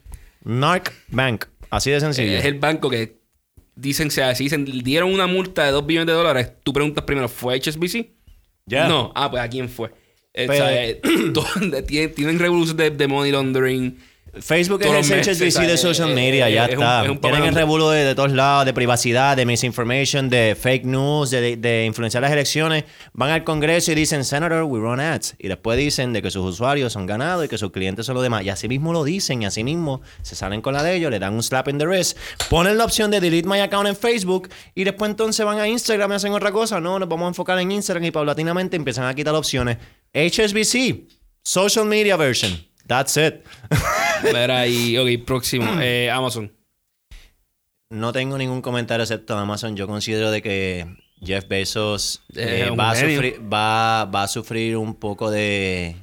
Narc 0.42 0.90
Bank. 1.08 1.44
Así 1.70 1.90
de 1.90 2.00
sencillo. 2.00 2.32
es 2.38 2.44
el 2.44 2.58
banco 2.58 2.90
que 2.90 3.18
dicen, 3.74 4.10
se 4.10 4.34
si 4.34 4.44
dicen, 4.44 4.64
dieron 4.64 5.12
una 5.12 5.26
multa 5.26 5.64
de 5.64 5.70
2 5.72 5.86
billones 5.86 6.06
de 6.08 6.12
dólares. 6.12 6.52
Tú 6.62 6.72
preguntas 6.72 7.04
primero, 7.04 7.28
¿fue 7.28 7.58
HSBC? 7.60 8.10
Ya. 8.66 8.88
No. 8.88 9.12
Ah, 9.14 9.30
pues 9.30 9.42
¿a 9.42 9.48
quién 9.48 9.68
fue? 9.68 9.88
Eh, 10.34 10.46
Pero- 10.46 10.52
o 10.52 10.56
sea, 10.56 10.86
eh, 10.86 11.00
tienen, 11.86 12.14
tienen 12.14 12.38
revoluciones 12.38 12.76
de, 12.76 12.90
de 12.96 13.08
money 13.08 13.32
laundering. 13.32 13.98
Facebook 14.40 14.80
es 14.82 15.10
el 15.10 15.20
HSBC 15.20 15.60
de 15.66 15.76
sea, 15.76 15.76
social 15.76 16.10
eh, 16.10 16.14
media, 16.14 16.48
eh, 16.48 16.54
ya 16.54 16.64
es 16.66 16.76
un- 16.76 16.82
está. 16.82 17.04
es 17.04 17.10
un 17.10 17.20
Tienen 17.20 17.42
el 17.44 17.54
revuelo 17.54 17.90
de, 17.90 18.04
de 18.04 18.14
todos 18.14 18.32
lados, 18.32 18.64
de 18.64 18.72
privacidad, 18.72 19.36
de 19.36 19.44
misinformation, 19.46 20.28
de 20.30 20.56
fake 20.60 20.84
news, 20.84 21.30
de, 21.30 21.56
de 21.56 21.84
influenciar 21.86 22.22
las 22.22 22.30
elecciones. 22.32 22.84
Van 23.12 23.30
al 23.30 23.42
Congreso 23.44 23.90
y 23.92 23.94
dicen, 23.96 24.24
Senator, 24.24 24.62
we 24.64 24.78
run 24.78 25.00
ads. 25.00 25.34
Y 25.38 25.48
después 25.48 25.76
dicen 25.78 26.12
de 26.12 26.22
que 26.22 26.30
sus 26.30 26.44
usuarios 26.44 26.92
son 26.92 27.06
ganados 27.06 27.44
y 27.44 27.48
que 27.48 27.58
sus 27.58 27.72
clientes 27.72 28.06
son 28.06 28.14
los 28.14 28.22
demás. 28.22 28.44
Y 28.44 28.50
así 28.50 28.68
mismo 28.68 28.92
lo 28.92 29.02
dicen 29.04 29.42
y 29.42 29.46
así 29.46 29.64
mismo 29.64 30.00
se 30.22 30.36
salen 30.36 30.60
con 30.60 30.74
la 30.74 30.82
de 30.82 30.94
ellos, 30.94 31.10
le 31.10 31.18
dan 31.18 31.34
un 31.34 31.42
slap 31.42 31.68
in 31.68 31.78
the 31.78 31.86
wrist, 31.86 32.16
ponen 32.48 32.78
la 32.78 32.84
opción 32.84 33.10
de 33.10 33.20
delete 33.20 33.48
my 33.48 33.58
account 33.60 33.88
en 33.88 33.96
Facebook 33.96 34.48
y 34.74 34.84
después 34.84 35.10
entonces 35.10 35.44
van 35.44 35.58
a 35.58 35.66
Instagram 35.66 36.12
y 36.12 36.14
hacen 36.14 36.32
otra 36.32 36.52
cosa. 36.52 36.80
No, 36.80 36.98
nos 36.98 37.08
vamos 37.08 37.24
a 37.24 37.28
enfocar 37.28 37.58
en 37.58 37.72
Instagram 37.72 38.04
y 38.04 38.10
paulatinamente 38.10 38.76
empiezan 38.76 39.06
a 39.06 39.14
quitar 39.14 39.34
opciones. 39.34 39.78
HSBC, 40.14 41.08
social 41.42 41.86
media 41.86 42.16
version. 42.16 42.69
That's 42.90 43.16
it. 43.18 43.44
Mira, 44.24 44.66
y, 44.66 44.98
ok, 44.98 45.24
próximo. 45.24 45.64
Eh, 45.80 46.10
Amazon. 46.10 46.52
No 47.88 48.12
tengo 48.12 48.36
ningún 48.36 48.62
comentario 48.62 49.04
excepto 49.04 49.38
Amazon. 49.38 49.76
Yo 49.76 49.86
considero 49.86 50.32
de 50.32 50.42
que 50.42 50.96
Jeff 51.24 51.46
Bezos 51.46 52.24
Eh, 52.34 52.66
eh, 52.66 52.70
va, 52.70 52.90
a 52.90 52.96
sufrir, 52.96 53.40
va, 53.40 54.06
va 54.06 54.24
a 54.24 54.28
sufrir 54.28 54.76
un 54.76 54.96
poco 54.96 55.30
de, 55.30 55.94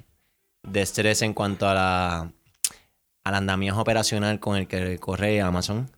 de 0.64 0.82
estrés 0.82 1.22
en 1.24 1.34
cuanto 1.34 1.68
a 1.68 1.74
la, 1.74 2.32
al 3.26 3.36
andamiaje 3.36 3.78
operacional 3.78 4.40
con 4.40 4.56
el 4.56 4.68
que 4.68 4.98
corre 4.98 5.42
Amazon. 5.42 5.92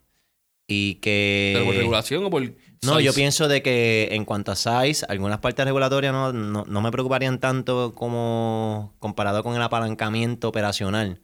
Y 0.68 0.96
que... 0.96 1.52
¿Pero 1.54 1.66
por 1.66 1.76
regulación 1.76 2.26
o 2.26 2.30
por 2.32 2.52
No, 2.84 3.00
yo 3.00 3.14
pienso 3.14 3.48
de 3.48 3.62
que 3.62 4.10
en 4.12 4.24
cuanto 4.26 4.52
a 4.52 4.56
size, 4.56 5.06
algunas 5.10 5.40
partes 5.40 5.66
regulatorias 5.66 6.14
no, 6.14 6.32
no, 6.32 6.64
no 6.66 6.82
me 6.82 6.92
preocuparían 6.92 7.40
tanto 7.40 7.94
como 7.94 8.94
comparado 9.00 9.44
con 9.44 9.56
el 9.56 9.62
apalancamiento 9.62 10.48
operacional. 10.48 11.20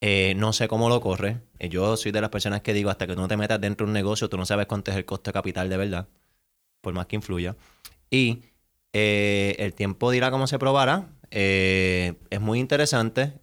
Eh, 0.00 0.32
no 0.36 0.54
sé 0.54 0.66
cómo 0.68 0.88
lo 0.88 1.00
corre. 1.02 1.42
Eh, 1.58 1.68
yo 1.68 1.96
soy 1.98 2.12
de 2.12 2.22
las 2.22 2.30
personas 2.30 2.62
que 2.62 2.72
digo, 2.72 2.88
hasta 2.88 3.06
que 3.06 3.14
tú 3.14 3.20
no 3.20 3.28
te 3.28 3.36
metas 3.36 3.60
dentro 3.60 3.86
de 3.86 3.90
un 3.90 3.94
negocio, 3.94 4.30
tú 4.30 4.38
no 4.38 4.46
sabes 4.46 4.66
cuánto 4.66 4.90
es 4.90 4.96
el 4.96 5.04
costo 5.04 5.30
de 5.30 5.34
capital 5.34 5.68
de 5.68 5.76
verdad, 5.76 6.08
por 6.80 6.94
más 6.94 7.06
que 7.06 7.16
influya. 7.16 7.56
Y 8.08 8.42
eh, 8.94 9.56
el 9.58 9.74
tiempo 9.74 10.10
dirá 10.10 10.30
cómo 10.30 10.46
se 10.46 10.58
probará. 10.58 11.08
Es 11.30 12.40
muy 12.40 12.58
interesante. 12.58 13.34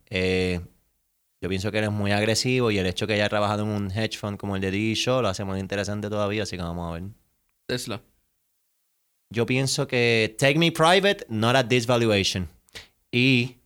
Yo 1.39 1.49
pienso 1.49 1.71
que 1.71 1.77
eres 1.77 1.91
muy 1.91 2.11
agresivo 2.11 2.71
y 2.71 2.79
el 2.79 2.87
hecho 2.87 3.05
que 3.05 3.13
haya 3.13 3.29
trabajado 3.29 3.63
en 3.63 3.69
un 3.69 3.91
hedge 3.91 4.17
fund 4.17 4.37
como 4.37 4.55
el 4.55 4.61
de 4.61 4.71
D. 4.71 4.95
Shaw 4.95 5.21
lo 5.21 5.27
hace 5.27 5.45
más 5.45 5.59
interesante 5.59 6.09
todavía, 6.09 6.43
así 6.43 6.57
que 6.57 6.63
vamos 6.63 6.89
a 6.89 6.99
ver. 6.99 7.03
Tesla. 7.67 8.01
Yo 9.29 9.45
pienso 9.45 9.87
que 9.87 10.35
take 10.39 10.57
me 10.57 10.71
private, 10.71 11.25
not 11.29 11.55
at 11.55 11.67
this 11.67 11.85
valuation. 11.85 12.47
Y 13.11 13.57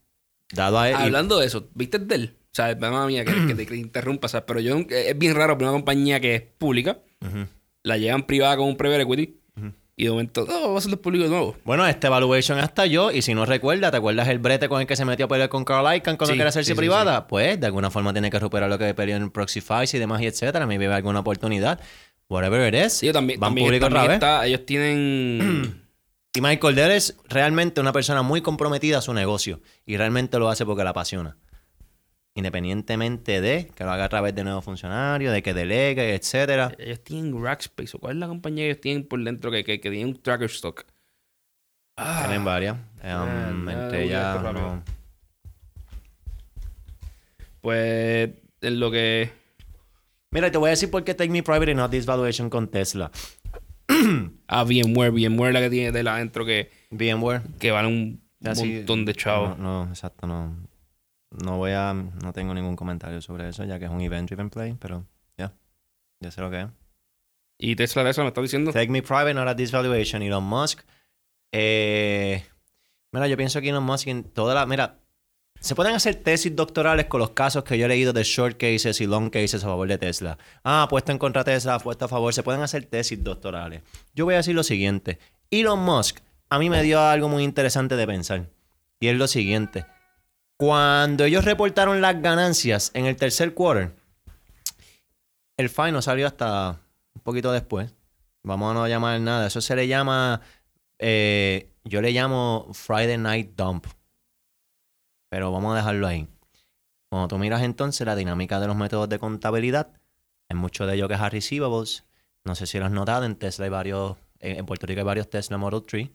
dado 0.52 0.78
a 0.78 0.90
y- 0.90 0.94
Hablando 0.94 1.38
de 1.38 1.46
eso, 1.46 1.68
¿viste 1.74 1.96
el 1.98 2.08
Dell? 2.08 2.36
O 2.46 2.54
sea, 2.54 2.74
mamá 2.76 3.06
mía, 3.06 3.24
que, 3.24 3.32
que 3.46 3.54
te, 3.54 3.64
que 3.64 3.72
te 3.72 3.76
interrumpa, 3.78 4.28
¿sabes? 4.28 4.44
Pero 4.46 4.60
yo, 4.60 4.76
es 4.90 5.16
bien 5.18 5.34
raro 5.34 5.56
que 5.56 5.64
una 5.64 5.72
compañía 5.72 6.20
que 6.20 6.34
es 6.34 6.42
pública, 6.42 6.98
la 7.82 7.96
llevan 7.96 8.24
privada 8.26 8.56
con 8.58 8.66
un 8.68 8.76
private 8.76 9.02
equity, 9.02 9.38
y 9.96 10.04
de 10.04 10.10
momento, 10.10 10.44
no, 10.46 10.72
va 10.72 10.78
a 10.78 10.80
ser 10.82 10.90
los 10.90 11.00
públicos 11.00 11.28
de 11.28 11.34
nuevo. 11.34 11.56
Bueno, 11.64 11.86
este 11.86 12.08
valuation 12.08 12.58
hasta 12.58 12.84
yo, 12.86 13.10
y 13.10 13.22
si 13.22 13.34
no 13.34 13.46
recuerda, 13.46 13.90
¿te 13.90 13.96
acuerdas 13.98 14.28
el 14.28 14.38
brete 14.38 14.68
con 14.68 14.80
el 14.82 14.86
que 14.86 14.96
se 14.96 15.04
metió 15.06 15.26
a 15.26 15.28
pelear 15.28 15.48
con 15.48 15.64
Carl 15.64 15.86
Icahn 15.96 16.16
cuando 16.16 16.32
Sí, 16.32 16.38
quería 16.38 16.48
hacerse 16.48 16.68
sí, 16.68 16.72
sí, 16.74 16.76
privada? 16.76 17.26
Pues 17.26 17.58
de 17.60 17.66
alguna 17.66 17.90
forma 17.90 18.12
tiene 18.12 18.30
que 18.30 18.38
recuperar 18.38 18.68
lo 18.68 18.78
que 18.78 18.92
peleó 18.94 19.16
en 19.16 19.30
Proxify 19.30 19.84
y 19.90 19.98
demás 19.98 20.20
y 20.22 20.26
etcétera. 20.26 20.66
Me 20.66 20.76
ve 20.76 20.86
alguna 20.92 21.20
oportunidad. 21.20 21.80
Whatever 22.32 22.72
it 22.74 22.86
is. 22.86 22.92
Sí, 22.94 23.06
yo 23.06 23.12
también, 23.12 23.38
Van 23.38 23.48
también, 23.50 23.66
público 23.66 23.84
también 23.86 24.02
otra 24.02 24.08
vez. 24.08 24.16
está, 24.16 24.46
ellos 24.46 24.66
tienen... 24.66 25.82
Y 26.34 26.40
Michael 26.40 26.74
Dell 26.74 26.92
es 26.92 27.18
realmente 27.28 27.78
una 27.82 27.92
persona 27.92 28.22
muy 28.22 28.40
comprometida 28.40 28.96
a 28.98 29.02
su 29.02 29.12
negocio. 29.12 29.60
Y 29.84 29.98
realmente 29.98 30.38
lo 30.38 30.48
hace 30.48 30.64
porque 30.64 30.82
la 30.82 30.88
apasiona. 30.90 31.36
Independientemente 32.34 33.42
de 33.42 33.66
que 33.76 33.84
lo 33.84 33.90
haga 33.92 34.04
a 34.04 34.08
través 34.08 34.34
de 34.34 34.42
nuevos 34.42 34.64
funcionarios, 34.64 35.30
de 35.30 35.42
que 35.42 35.52
delegue, 35.52 36.14
etcétera. 36.14 36.72
ellos 36.78 37.04
tienen 37.04 37.44
Rackspace, 37.44 37.94
¿o 37.98 38.00
cuál 38.00 38.14
es 38.14 38.20
la 38.20 38.28
compañía 38.28 38.64
que 38.64 38.70
ellos 38.70 38.80
tienen 38.80 39.06
por 39.06 39.22
dentro 39.22 39.50
que, 39.50 39.62
que, 39.62 39.78
que 39.78 39.90
tiene 39.90 40.06
un 40.06 40.22
tracker 40.22 40.48
stock? 40.48 40.84
Ah, 41.98 42.22
Tienen 42.24 42.46
varias. 42.46 42.76
Um, 42.76 43.68
Ah, 43.68 43.72
entre 43.84 44.04
ellas, 44.04 44.42
rápido. 44.42 44.52
no. 44.76 44.82
pues, 47.60 48.30
en 48.62 48.80
lo 48.80 48.90
que... 48.90 49.30
Mira, 50.32 50.50
te 50.50 50.58
voy 50.58 50.68
a 50.68 50.70
decir 50.70 50.90
por 50.90 51.04
qué 51.04 51.14
Take 51.14 51.30
Me 51.30 51.42
Private 51.42 51.70
y 51.70 51.74
not 51.74 51.90
this 51.90 52.06
valuation 52.06 52.50
con 52.50 52.68
Tesla. 52.68 53.10
Ah, 54.48 54.64
VMware, 54.64 55.10
VMware 55.12 55.52
la 55.52 55.60
que 55.60 55.70
tiene 55.70 55.92
de 55.92 56.02
la 56.02 56.16
adentro 56.16 56.44
que, 56.44 56.70
VMware. 56.90 57.42
que 57.58 57.70
vale 57.70 57.88
un 57.88 58.22
Así- 58.44 58.74
montón 58.78 59.04
de 59.06 59.14
chavos. 59.14 59.56
No, 59.58 59.84
no, 59.86 59.88
exacto, 59.90 60.26
no. 60.26 60.56
No 61.30 61.56
voy 61.56 61.70
a. 61.72 61.94
No 61.94 62.32
tengo 62.34 62.52
ningún 62.52 62.76
comentario 62.76 63.22
sobre 63.22 63.48
eso, 63.48 63.64
ya 63.64 63.78
que 63.78 63.86
es 63.86 63.90
un 63.90 64.00
event 64.02 64.28
driven 64.28 64.50
play, 64.50 64.76
pero 64.78 65.06
ya. 65.38 65.54
Ya 66.20 66.30
sé 66.30 66.40
lo 66.42 66.50
que 66.50 66.62
es. 66.62 66.66
Y 67.58 67.76
Tesla, 67.76 68.04
Tesla 68.04 68.24
me 68.24 68.28
está 68.28 68.42
diciendo... 68.42 68.72
Take 68.72 68.88
me 68.90 69.02
private, 69.02 69.34
not 69.34 69.46
at 69.48 69.56
this 69.56 69.70
valuation. 69.70 70.20
Elon 70.22 70.44
Musk. 70.44 70.80
Eh, 71.52 72.42
mira, 73.12 73.28
yo 73.28 73.36
pienso 73.36 73.60
que 73.60 73.68
Elon 73.70 73.84
Musk 73.84 74.08
en 74.08 74.24
toda 74.24 74.54
la. 74.54 74.66
Mira, 74.66 74.98
se 75.62 75.76
pueden 75.76 75.94
hacer 75.94 76.16
tesis 76.16 76.54
doctorales 76.56 77.06
con 77.06 77.20
los 77.20 77.30
casos 77.30 77.62
que 77.62 77.78
yo 77.78 77.86
he 77.86 77.88
leído 77.88 78.12
de 78.12 78.24
short 78.24 78.56
cases 78.58 79.00
y 79.00 79.06
long 79.06 79.30
cases 79.30 79.62
a 79.62 79.68
favor 79.68 79.86
de 79.86 79.96
Tesla. 79.96 80.36
Ah, 80.64 80.88
puesto 80.90 81.12
en 81.12 81.18
contra 81.18 81.44
Tesla, 81.44 81.78
puesto 81.78 82.06
a 82.06 82.08
favor. 82.08 82.34
Se 82.34 82.42
pueden 82.42 82.62
hacer 82.62 82.84
tesis 82.86 83.22
doctorales. 83.22 83.82
Yo 84.12 84.24
voy 84.24 84.34
a 84.34 84.38
decir 84.38 84.56
lo 84.56 84.64
siguiente. 84.64 85.20
Elon 85.52 85.78
Musk 85.78 86.18
a 86.50 86.58
mí 86.58 86.68
me 86.68 86.82
dio 86.82 87.00
algo 87.00 87.28
muy 87.28 87.44
interesante 87.44 87.94
de 87.94 88.06
pensar. 88.06 88.48
Y 88.98 89.06
es 89.06 89.16
lo 89.16 89.28
siguiente. 89.28 89.86
Cuando 90.56 91.24
ellos 91.24 91.44
reportaron 91.44 92.00
las 92.00 92.20
ganancias 92.20 92.90
en 92.94 93.06
el 93.06 93.14
tercer 93.16 93.54
quarter, 93.54 93.94
el 95.56 95.68
FI 95.68 95.92
no 95.92 96.02
salió 96.02 96.26
hasta 96.26 96.80
un 97.14 97.22
poquito 97.22 97.52
después. 97.52 97.94
Vamos 98.42 98.72
a 98.72 98.74
no 98.74 98.88
llamar 98.88 99.20
nada. 99.20 99.46
Eso 99.46 99.60
se 99.60 99.76
le 99.76 99.86
llama. 99.86 100.40
eh, 100.98 101.68
yo 101.84 102.02
le 102.02 102.10
llamo 102.10 102.68
Friday 102.72 103.16
Night 103.18 103.52
Dump. 103.56 103.86
Pero 105.32 105.50
vamos 105.50 105.72
a 105.72 105.76
dejarlo 105.76 106.06
ahí. 106.06 106.28
Cuando 107.08 107.26
tú 107.26 107.38
miras 107.38 107.62
entonces 107.62 108.06
la 108.06 108.14
dinámica 108.14 108.60
de 108.60 108.66
los 108.66 108.76
métodos 108.76 109.08
de 109.08 109.18
contabilidad, 109.18 109.88
hay 110.50 110.58
mucho 110.58 110.84
de 110.86 110.94
ello 110.94 111.08
que 111.08 111.14
es 111.14 111.20
a 111.20 111.30
receivables. 111.30 112.04
No 112.44 112.54
sé 112.54 112.66
si 112.66 112.78
lo 112.78 112.84
has 112.84 112.90
notado, 112.92 113.24
en 113.24 113.36
Tesla 113.36 113.64
hay 113.64 113.70
varios, 113.70 114.18
en 114.40 114.66
Puerto 114.66 114.86
Rico 114.86 115.00
hay 115.00 115.06
varios 115.06 115.30
Tesla 115.30 115.56
Model 115.56 115.84
3. 115.86 116.10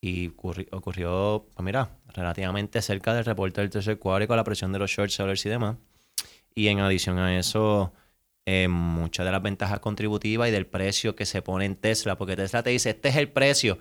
Y 0.00 0.30
ocurri- 0.30 0.66
ocurrió, 0.72 1.46
pues 1.54 1.64
mira, 1.64 1.90
relativamente 2.08 2.82
cerca 2.82 3.14
del 3.14 3.24
reporte 3.24 3.60
del 3.60 3.70
tercer 3.70 4.00
cuadro 4.00 4.24
y 4.24 4.26
con 4.26 4.36
la 4.36 4.42
presión 4.42 4.72
de 4.72 4.80
los 4.80 4.90
short 4.90 5.10
sellers 5.12 5.46
y 5.46 5.48
demás. 5.48 5.76
Y 6.52 6.66
en 6.66 6.80
adición 6.80 7.20
a 7.20 7.38
eso, 7.38 7.92
eh, 8.46 8.66
muchas 8.66 9.24
de 9.26 9.30
las 9.30 9.42
ventajas 9.42 9.78
contributivas 9.78 10.48
y 10.48 10.50
del 10.50 10.66
precio 10.66 11.14
que 11.14 11.24
se 11.24 11.40
pone 11.40 11.66
en 11.66 11.76
Tesla, 11.76 12.18
porque 12.18 12.34
Tesla 12.34 12.64
te 12.64 12.70
dice, 12.70 12.90
este 12.90 13.10
es 13.10 13.16
el 13.16 13.28
precio 13.28 13.78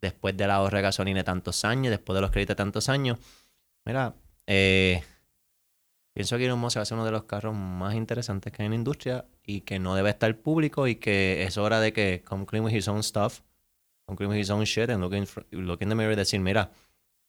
después 0.00 0.36
del 0.36 0.52
ahorro 0.52 0.76
de 0.76 0.82
gasolina 0.82 1.18
de 1.18 1.24
tantos 1.24 1.64
años, 1.64 1.90
después 1.90 2.14
de 2.14 2.20
los 2.20 2.30
créditos 2.30 2.54
de 2.54 2.62
tantos 2.62 2.88
años. 2.88 3.18
Mira, 3.84 4.14
eh, 4.46 5.02
pienso 6.14 6.38
que 6.38 6.44
Elon 6.44 6.58
Musk 6.58 6.78
va 6.78 6.82
a 6.82 6.84
ser 6.84 6.96
uno 6.96 7.04
de 7.04 7.10
los 7.10 7.24
carros 7.24 7.54
más 7.54 7.94
interesantes 7.94 8.52
que 8.52 8.62
hay 8.62 8.66
en 8.66 8.72
la 8.72 8.76
industria 8.76 9.26
y 9.44 9.62
que 9.62 9.78
no 9.78 9.94
debe 9.94 10.10
estar 10.10 10.36
público 10.38 10.86
y 10.86 10.96
que 10.96 11.42
es 11.42 11.58
hora 11.58 11.80
de 11.80 11.92
que 11.92 12.22
come 12.24 12.46
clean 12.46 12.64
with 12.64 12.72
his 12.72 12.86
own 12.88 13.02
stuff, 13.02 13.40
come 14.06 14.16
clean 14.16 14.30
with 14.30 14.38
his 14.38 14.50
own 14.50 14.64
shit 14.64 14.90
and 14.90 15.00
look 15.00 15.14
in, 15.14 15.26
look 15.66 15.82
in 15.82 15.88
the 15.88 15.94
mirror 15.94 16.12
y 16.12 16.16
decir, 16.16 16.40
mira, 16.40 16.70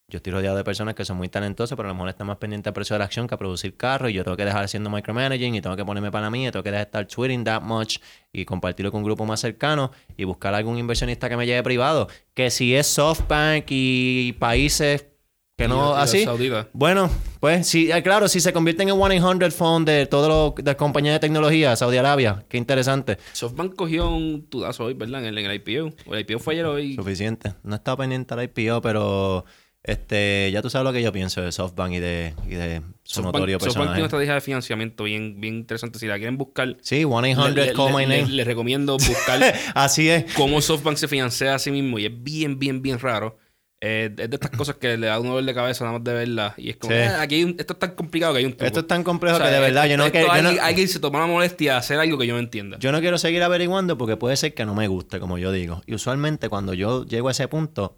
yo 0.09 0.17
estoy 0.17 0.33
rodeado 0.33 0.57
de 0.57 0.63
personas 0.63 0.95
que 0.95 1.05
son 1.05 1.17
muy 1.17 1.29
talentosas, 1.29 1.75
pero 1.75 1.89
a 1.89 1.91
lo 1.91 1.95
mejor 1.95 2.09
están 2.09 2.27
más 2.27 2.37
pendientes 2.37 2.67
al 2.67 2.73
precio 2.73 2.93
de 2.93 2.99
la 2.99 3.05
acción 3.05 3.25
que 3.27 3.35
a 3.35 3.37
producir 3.37 3.77
carros. 3.77 4.11
Y 4.11 4.13
yo 4.13 4.23
tengo 4.23 4.35
que 4.35 4.45
dejar 4.45 4.63
haciendo 4.63 4.89
micromanaging 4.89 5.55
y 5.55 5.61
tengo 5.61 5.75
que 5.75 5.85
ponerme 5.85 6.11
para 6.11 6.29
mí, 6.29 6.45
y 6.45 6.51
tengo 6.51 6.61
que 6.61 6.71
dejar 6.71 6.85
de 6.85 6.89
estar 6.89 7.07
tweeting 7.07 7.43
that 7.45 7.61
much 7.61 7.99
y 8.31 8.45
compartirlo 8.45 8.91
con 8.91 8.99
un 8.99 9.05
grupo 9.05 9.25
más 9.25 9.39
cercano 9.39 9.91
y 10.17 10.25
buscar 10.25 10.53
algún 10.53 10.77
inversionista 10.77 11.29
que 11.29 11.37
me 11.37 11.45
lleve 11.45 11.63
privado. 11.63 12.09
Que 12.33 12.51
si 12.51 12.75
es 12.75 12.87
SoftBank 12.87 13.65
y 13.69 14.33
países 14.33 15.12
que 15.55 15.67
no 15.67 15.93
así. 15.93 16.25
Bueno, 16.73 17.11
pues 17.39 17.67
sí, 17.67 17.91
eh, 17.91 18.01
claro, 18.01 18.27
si 18.27 18.39
se 18.39 18.51
convierten 18.53 18.89
en 18.89 18.95
1-800 18.95 19.51
phone 19.51 19.85
de 19.85 20.05
todas 20.07 20.53
las 20.65 20.75
compañías 20.75 21.15
de 21.15 21.19
tecnología, 21.19 21.75
Saudi 21.75 21.97
Arabia, 21.97 22.43
qué 22.49 22.57
interesante. 22.57 23.17
SoftBank 23.33 23.75
cogió 23.75 24.09
un 24.09 24.47
tudazo 24.49 24.85
hoy, 24.85 24.93
¿verdad? 24.95 25.21
En 25.21 25.27
el, 25.27 25.37
en 25.37 25.45
el 25.51 25.55
IPO. 25.63 25.93
El 26.13 26.19
IPO 26.21 26.39
fue 26.39 26.55
ayer 26.55 26.65
hoy. 26.65 26.95
Suficiente. 26.95 27.53
No 27.63 27.75
estaba 27.75 27.97
pendiente 27.97 28.33
al 28.33 28.43
IPO, 28.43 28.81
pero 28.81 29.45
este, 29.83 30.49
ya 30.51 30.63
tú 30.63 30.71
sabes 30.71 30.85
lo 30.85 30.93
que 30.93 31.03
yo 31.03 31.11
pienso 31.11 31.41
de 31.41 31.51
SoftBank 31.51 31.93
y 31.93 31.99
de, 31.99 32.33
y 32.47 32.55
de 32.55 32.81
su 33.03 33.15
SoftBank, 33.21 33.33
notorio 33.35 33.59
SoftBank 33.59 33.73
tiene 33.73 33.83
una 33.83 33.89
personaje. 33.91 34.05
estrategia 34.05 34.33
de 34.33 34.41
financiamiento 34.41 35.03
bien, 35.03 35.39
bien 35.39 35.55
interesante. 35.57 35.99
Si 35.99 36.07
la 36.07 36.15
quieren 36.17 36.37
buscar, 36.39 36.77
Sí, 36.81 37.03
1-800 37.03 37.49
le- 37.53 37.65
le- 37.67 37.73
call 37.73 37.93
my 37.93 38.07
le- 38.07 38.17
name. 38.21 38.29
le- 38.29 38.35
les 38.37 38.47
recomiendo 38.47 38.93
buscar 38.93 39.39
Así 39.75 40.09
es. 40.09 40.33
cómo 40.33 40.59
SoftBank 40.61 40.97
se 40.97 41.07
financia 41.07 41.53
a 41.53 41.59
sí 41.59 41.69
mismo 41.69 41.99
y 41.99 42.07
es 42.07 42.23
bien, 42.23 42.57
bien, 42.57 42.81
bien 42.81 42.97
raro. 42.97 43.37
Eh, 43.85 44.09
es 44.17 44.29
de 44.29 44.35
estas 44.35 44.51
cosas 44.57 44.77
que 44.77 44.95
le 44.97 45.07
da 45.07 45.19
un 45.19 45.27
dolor 45.27 45.43
de 45.43 45.53
cabeza 45.53 45.83
nada 45.83 45.97
más 45.97 46.03
de 46.05 46.13
verla. 46.13 46.53
Y 46.57 46.69
es 46.69 46.77
como, 46.77 46.93
Sí. 46.93 46.99
"Ah, 47.01 47.21
aquí 47.21 47.35
hay 47.35 47.43
un- 47.43 47.55
esto 47.59 47.73
es 47.73 47.79
tan 47.79 47.95
complicado 47.95 48.31
que 48.33 48.39
hay 48.39 48.45
un 48.45 48.51
truco". 48.53 48.65
Esto 48.65 48.79
es 48.79 48.87
tan 48.87 49.03
complejo 49.03 49.35
O 49.35 49.39
sea, 49.39 49.47
que 49.49 49.53
de 49.55 49.59
verdad 49.59 49.83
esto- 49.85 49.91
yo 49.91 49.97
no, 50.05 50.11
que- 50.11 50.21
yo, 50.21 50.31
alguien, 50.31 50.55
no, 50.55 50.61
alguien 50.63 50.87
se 50.87 50.99
toma 51.01 51.19
la 51.19 51.27
molestia 51.27 51.73
de 51.73 51.77
hacer 51.79 51.99
algo 51.99 52.17
que 52.17 52.25
yo 52.25 52.33
no 52.33 52.39
entienda. 52.39 52.77
yo 52.79 52.91
no 52.93 53.01
quiero 53.01 53.17
seguir 53.17 53.43
averiguando 53.43 53.97
porque 53.97 54.15
puede 54.15 54.37
ser 54.37 54.53
que 54.53 54.65
no 54.65 54.73
me 54.73 54.87
guste, 54.87 55.19
como 55.19 55.37
yo 55.37 55.51
digo. 55.51 55.81
Y 55.85 55.95
usualmente 55.95 56.47
cuando 56.47 56.73
yo 56.73 57.05
llego 57.05 57.27
a 57.27 57.31
ese 57.31 57.47
punto, 57.49 57.97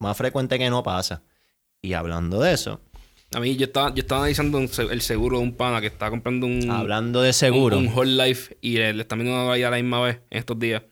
más 0.00 0.16
frecuente 0.16 0.58
que 0.58 0.70
no 0.70 0.82
pasa. 0.82 1.22
Y 1.82 1.92
hablando 1.92 2.40
de 2.40 2.54
eso, 2.54 2.80
A 3.34 3.40
mí 3.40 3.56
yo 3.56 3.66
estaba, 3.66 3.90
yo 3.92 4.00
estaba 4.02 4.20
analizando 4.20 4.56
un 4.56 4.70
el 4.90 5.00
seguro 5.02 5.38
de 5.38 5.42
un 5.42 5.56
pana 5.56 5.80
que 5.80 5.88
estaba 5.88 6.10
comprando 6.10 6.46
un, 6.46 6.70
hablando 6.70 7.20
de 7.22 7.32
seguro, 7.32 7.76
un, 7.76 7.88
un 7.88 7.92
Whole 7.92 8.24
Life 8.26 8.56
y 8.60 8.78
le, 8.78 8.92
le 8.94 9.02
están 9.02 9.18
viendo 9.18 9.34
una 9.44 9.52
a 9.52 9.58
la 9.70 9.76
misma 9.76 10.00
vez 10.00 10.20
en 10.30 10.38
estos 10.38 10.56
días. 10.58 10.82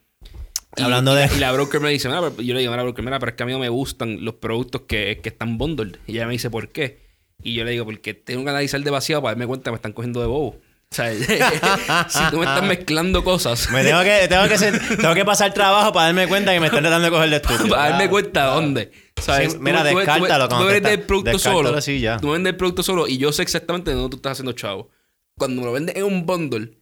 Y- 0.77 0.83
Hablando 0.83 1.15
de- 1.15 1.29
Y 1.35 1.39
la 1.39 1.53
broker 1.53 1.81
me 1.81 1.91
dice, 1.91 2.09
mira, 2.09 2.21
yo 2.39 2.55
le 2.55 2.61
digo, 2.61 2.73
mira, 2.73 2.83
broker, 2.83 3.05
mira, 3.05 3.19
pero 3.19 3.31
es 3.31 3.37
que 3.37 3.43
a 3.43 3.47
mí 3.47 3.53
no 3.53 3.59
me 3.59 3.69
gustan 3.69 4.25
los 4.25 4.35
productos 4.35 4.83
que, 4.89 5.21
que 5.23 5.29
están 5.29 5.57
bundled. 5.59 5.97
Y 6.07 6.13
ella 6.13 6.27
me 6.27 6.33
dice, 6.33 6.51
¿por 6.51 6.69
qué? 6.71 7.03
Y 7.43 7.55
yo 7.55 7.65
le 7.65 7.73
digo, 7.73 7.85
porque 7.85 8.15
tengo 8.15 8.43
que 8.45 8.51
analizar 8.51 8.81
demasiado 8.83 9.23
para 9.23 9.33
darme 9.33 9.47
cuenta 9.47 9.65
que 9.65 9.71
me 9.73 9.77
están 9.77 9.93
cogiendo 9.93 10.21
de 10.21 10.27
bobo. 10.27 10.57
O 10.91 10.95
sea, 10.95 11.13
si 12.09 12.31
tú 12.31 12.39
me 12.39 12.45
estás 12.47 12.63
mezclando 12.63 13.25
cosas, 13.25 13.69
me 13.71 13.83
tengo 13.83 14.03
que, 14.03 14.29
tengo 14.29 14.47
que, 14.49 14.59
ser- 14.59 14.81
tengo 14.97 15.15
que 15.15 15.25
pasar 15.25 15.53
trabajo 15.53 15.93
para 15.93 16.07
darme 16.07 16.29
cuenta 16.29 16.53
que 16.53 16.61
me 16.61 16.67
están 16.67 16.83
tratando 16.83 17.05
de 17.07 17.11
coger 17.11 17.31
de 17.31 17.37
estúpido. 17.37 17.69
para 17.75 17.91
darme 17.91 18.09
cuenta 18.09 18.45
dónde. 18.47 18.93
¿Sabes? 19.21 19.53
Sí, 19.53 19.59
mira, 19.61 19.79
Tú- 19.83 19.85
tú- 19.89 19.93
tú- 19.95 19.99
descártalo 19.99 20.45
Tú, 20.49 20.55
cuando 20.55 20.67
vendes 20.73 20.93
el 20.93 21.01
producto 21.03 21.31
descártalo 21.33 21.81
solo. 21.81 21.97
ya. 21.99 22.17
Tú 22.19 22.31
vendes 22.31 22.53
el 22.53 22.57
producto 22.57 22.83
solo 22.83 23.09
y 23.09 23.19
yo 23.19 23.33
sé 23.33 23.43
exactamente 23.43 23.91
de 23.91 23.97
dónde 23.97 24.11
tú 24.11 24.17
estás 24.17 24.33
haciendo 24.33 24.53
chavo. 24.53 24.91
Cuando 25.37 25.61
me 25.63 25.67
lo 25.67 25.73
vendes 25.73 25.97
en 25.97 26.05
un 26.05 26.27
bundle, 26.27 26.79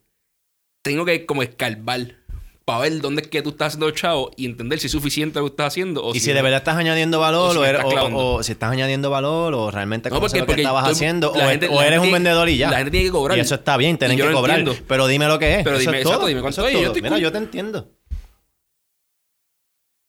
tengo 0.82 1.04
que 1.04 1.24
como 1.26 1.42
escarbar 1.42 2.16
para 2.64 2.78
ver 2.80 3.00
dónde 3.00 3.22
es 3.22 3.28
que 3.28 3.42
tú 3.42 3.50
estás 3.50 3.68
haciendo 3.68 3.90
chavo 3.90 4.30
y 4.36 4.46
entender 4.46 4.78
si 4.78 4.86
es 4.86 4.92
suficiente 4.92 5.38
lo 5.40 5.46
que 5.46 5.50
estás 5.50 5.66
haciendo 5.68 6.04
o 6.04 6.14
Y 6.14 6.20
si 6.20 6.32
de 6.32 6.40
verdad 6.42 6.58
estás 6.58 6.76
añadiendo 6.76 7.18
valor, 7.18 7.56
o 7.56 7.60
si 7.64 7.66
estás 7.68 7.84
o- 7.84 7.88
clavando. 7.88 8.18
o 8.18 8.42
si 8.42 8.52
estás 8.52 8.70
añadiendo 8.70 9.10
valor, 9.10 9.52
o 9.54 9.70
realmente 9.70 10.10
No, 10.10 10.20
porque, 10.20 10.38
lo 10.38 10.46
que 10.46 10.52
estabas 10.60 10.84
todo- 10.84 10.92
haciendo, 10.92 11.32
o, 11.32 11.34
gente- 11.34 11.68
o 11.68 11.80
la 11.80 11.86
eres 11.88 11.98
un 12.00 12.12
vendedor 12.12 12.48
y 12.48 12.58
ya. 12.58 12.70
La 12.70 12.76
gente 12.78 12.90
tiene 12.92 13.06
que 13.06 13.12
cobrar. 13.12 13.36
Y 13.36 13.40
eso 13.40 13.56
está 13.56 13.76
bien, 13.76 13.98
tienen 13.98 14.16
que 14.16 14.30
cobrar. 14.32 14.60
entiendo. 14.60 14.84
Pero 14.86 15.06
dime 15.08 15.26
lo 15.26 15.38
que 15.38 15.56
es. 15.56 15.64
Pero 15.64 15.76
eso 15.76 15.90
dime, 15.90 15.98
es 15.98 16.02
todo. 16.04 16.12
exacto, 16.12 16.26
dime 16.28 16.38
Eso 16.40 16.44
cuánto 16.62 16.66
es 16.68 16.72
yo 16.74 16.82
todo. 16.92 16.94
Mira, 17.02 17.08
cool. 17.10 17.20
yo 17.20 17.32
te 17.32 17.38
entiendo. 17.38 17.88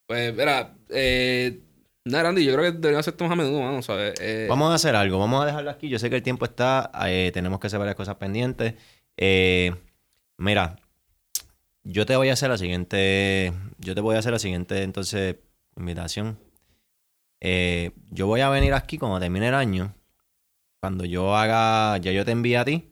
Pues, 0.08 0.36
mira, 0.36 0.76
eh, 0.90 1.60
nada, 2.06 2.24
Randy, 2.26 2.44
yo 2.46 2.54
creo 2.54 2.66
que 2.66 2.72
deberíamos 2.74 3.00
hacer 3.00 3.14
esto 3.14 3.24
más 3.24 3.34
a 3.34 3.36
menudo, 3.36 3.62
mano, 3.62 3.82
¿sabes? 3.82 4.14
Eh, 4.22 4.46
Vamos 4.50 4.72
a 4.72 4.76
hacer 4.76 4.96
algo. 4.96 5.18
Vamos 5.18 5.42
a 5.42 5.46
dejarlo 5.46 5.70
aquí. 5.72 5.90
Yo 5.90 5.98
sé 6.00 6.10
que 6.10 6.18
el 6.18 6.24
tiempo 6.24 6.46
está. 6.46 6.92
eh, 7.08 7.32
tenemos 7.34 7.60
que 7.60 7.68
hacer 7.68 7.80
varias 7.80 7.96
cosas 7.96 8.16
pendientes. 8.16 8.76
Eh, 9.18 9.74
mira, 10.38 10.76
yo 11.84 12.06
te 12.06 12.16
voy 12.16 12.30
a 12.30 12.34
hacer 12.34 12.50
la 12.50 12.58
siguiente. 12.58 13.54
Yo 13.80 13.96
te 13.96 14.02
voy 14.02 14.16
a 14.16 14.20
hacer 14.20 14.32
la 14.34 14.40
siguiente, 14.40 14.84
entonces, 14.84 15.38
invitación. 15.78 16.40
Eh, 17.42 17.92
yo 18.12 18.28
voy 18.28 18.42
a 18.42 18.50
venir 18.50 18.74
aquí 18.74 18.98
cuando 18.98 19.20
termine 19.20 19.50
el 19.50 19.56
año. 19.56 19.94
Cuando 20.82 21.06
yo 21.06 21.36
haga. 21.36 21.98
Ya 21.98 22.12
yo 22.12 22.26
te 22.26 22.32
envíe 22.32 22.56
a 22.56 22.66
ti. 22.66 22.90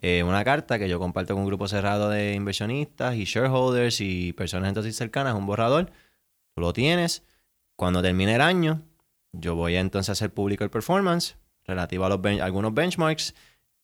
eh, 0.00 0.22
una 0.22 0.44
carta 0.44 0.78
que 0.78 0.88
yo 0.88 0.98
comparto 1.00 1.34
con 1.34 1.42
un 1.42 1.48
grupo 1.48 1.66
cerrado 1.68 2.10
de 2.10 2.34
inversionistas 2.34 3.16
y 3.16 3.24
shareholders 3.24 4.00
y 4.00 4.32
personas 4.32 4.68
entonces 4.68 4.96
cercanas, 4.96 5.34
un 5.34 5.46
borrador. 5.46 5.90
Tú 6.54 6.60
lo 6.62 6.72
tienes. 6.72 7.24
Cuando 7.76 8.02
termine 8.02 8.34
el 8.36 8.40
año, 8.42 8.82
yo 9.32 9.54
voy 9.56 9.76
a 9.76 9.80
entonces 9.80 10.10
hacer 10.10 10.32
público 10.32 10.64
el 10.64 10.70
performance 10.70 11.36
relativo 11.64 12.04
a 12.04 12.08
los 12.08 12.20
algunos 12.40 12.74
benchmarks 12.74 13.34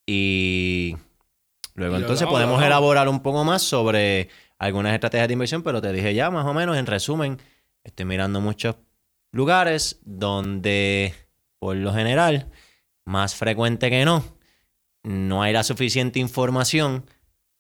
y 0.07 0.97
luego 1.75 1.97
entonces 1.97 2.27
podemos 2.27 2.63
elaborar 2.63 3.09
un 3.09 3.21
poco 3.21 3.45
más 3.45 3.63
sobre 3.63 4.29
algunas 4.59 4.95
estrategias 4.95 5.29
de 5.29 5.33
inversión, 5.35 5.63
pero 5.63 5.81
te 5.83 5.93
dije 5.93 6.15
ya 6.15 6.31
más 6.31 6.47
o 6.47 6.55
menos 6.55 6.77
en 6.77 6.87
resumen, 6.87 7.39
estoy 7.83 8.07
mirando 8.07 8.41
muchos 8.41 8.77
lugares 9.33 9.99
donde 10.05 11.15
por 11.59 11.77
lo 11.77 11.93
general, 11.93 12.51
más 13.07 13.35
frecuente 13.35 13.91
que 13.91 14.05
no, 14.05 14.25
no 15.03 15.43
hay 15.43 15.53
la 15.53 15.63
suficiente 15.65 16.19
información 16.19 17.05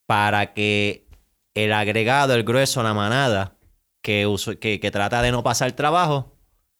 para 0.06 0.52
que 0.54 1.06
el 1.54 1.72
agregado, 1.72 2.34
el 2.34 2.44
grueso, 2.44 2.82
la 2.82 2.92
manada 2.94 3.56
que, 4.02 4.26
uso- 4.26 4.58
que, 4.58 4.78
que 4.80 4.90
trata 4.90 5.22
de 5.22 5.32
no 5.32 5.42
pasar 5.42 5.72
trabajo, 5.72 6.36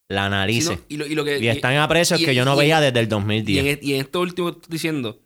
la 0.08 0.26
analice. 0.26 0.76
no- 0.76 0.82
y, 0.88 0.96
lo, 0.98 1.06
y 1.06 1.14
lo 1.14 1.24
que, 1.24 1.38
Y 1.38 1.48
están 1.48 1.76
a 1.76 1.88
precios 1.88 2.20
y- 2.20 2.24
que 2.26 2.34
yo 2.34 2.44
no 2.44 2.56
veía 2.56 2.80
desde 2.80 2.98
el 3.00 3.06
y 3.06 3.08
2010. 3.08 3.66
en, 3.66 3.78
y 3.82 3.94
en 3.94 4.00
esto 4.02 4.20
último 4.20 4.50
que 4.52 4.58
estoy 4.58 4.72
diciendo, 4.72 5.20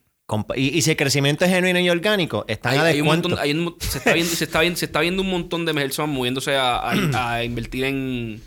y, 0.57 0.76
y 0.79 0.83
si 0.83 0.91
el 0.91 0.97
crecimiento 0.97 1.45
es 1.45 1.51
genuino 1.51 1.79
y 1.81 1.89
orgánico, 1.89 2.45
están 2.49 2.72
hay, 2.74 2.79
a 2.79 2.83
hay 2.85 3.01
un 3.01 3.07
descuento. 3.07 3.29
montón, 3.31 3.45
hay 3.45 3.53
un 3.53 3.61
mon- 3.64 3.76
se, 3.81 3.99
está 3.99 4.12
viendo, 4.12 4.35
se, 4.35 4.45
está 4.45 4.61
viendo, 4.61 4.79
se 4.79 4.85
está 4.85 5.01
viendo 5.01 5.22
un 5.22 5.31
montón 5.31 5.64
de 5.64 5.72
personas 5.74 6.14
moviéndose 6.14 6.55
a, 6.57 6.76
a- 6.79 7.35
a 7.37 7.45
invertir 7.45 7.85
en, 7.85 8.41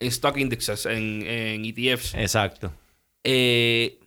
en 0.00 0.08
stock 0.08 0.36
indexes, 0.36 0.86
en, 0.86 1.22
en 1.26 1.64
ETFs. 1.64 2.14
Exacto. 2.14 2.72
Eh, 3.24 3.98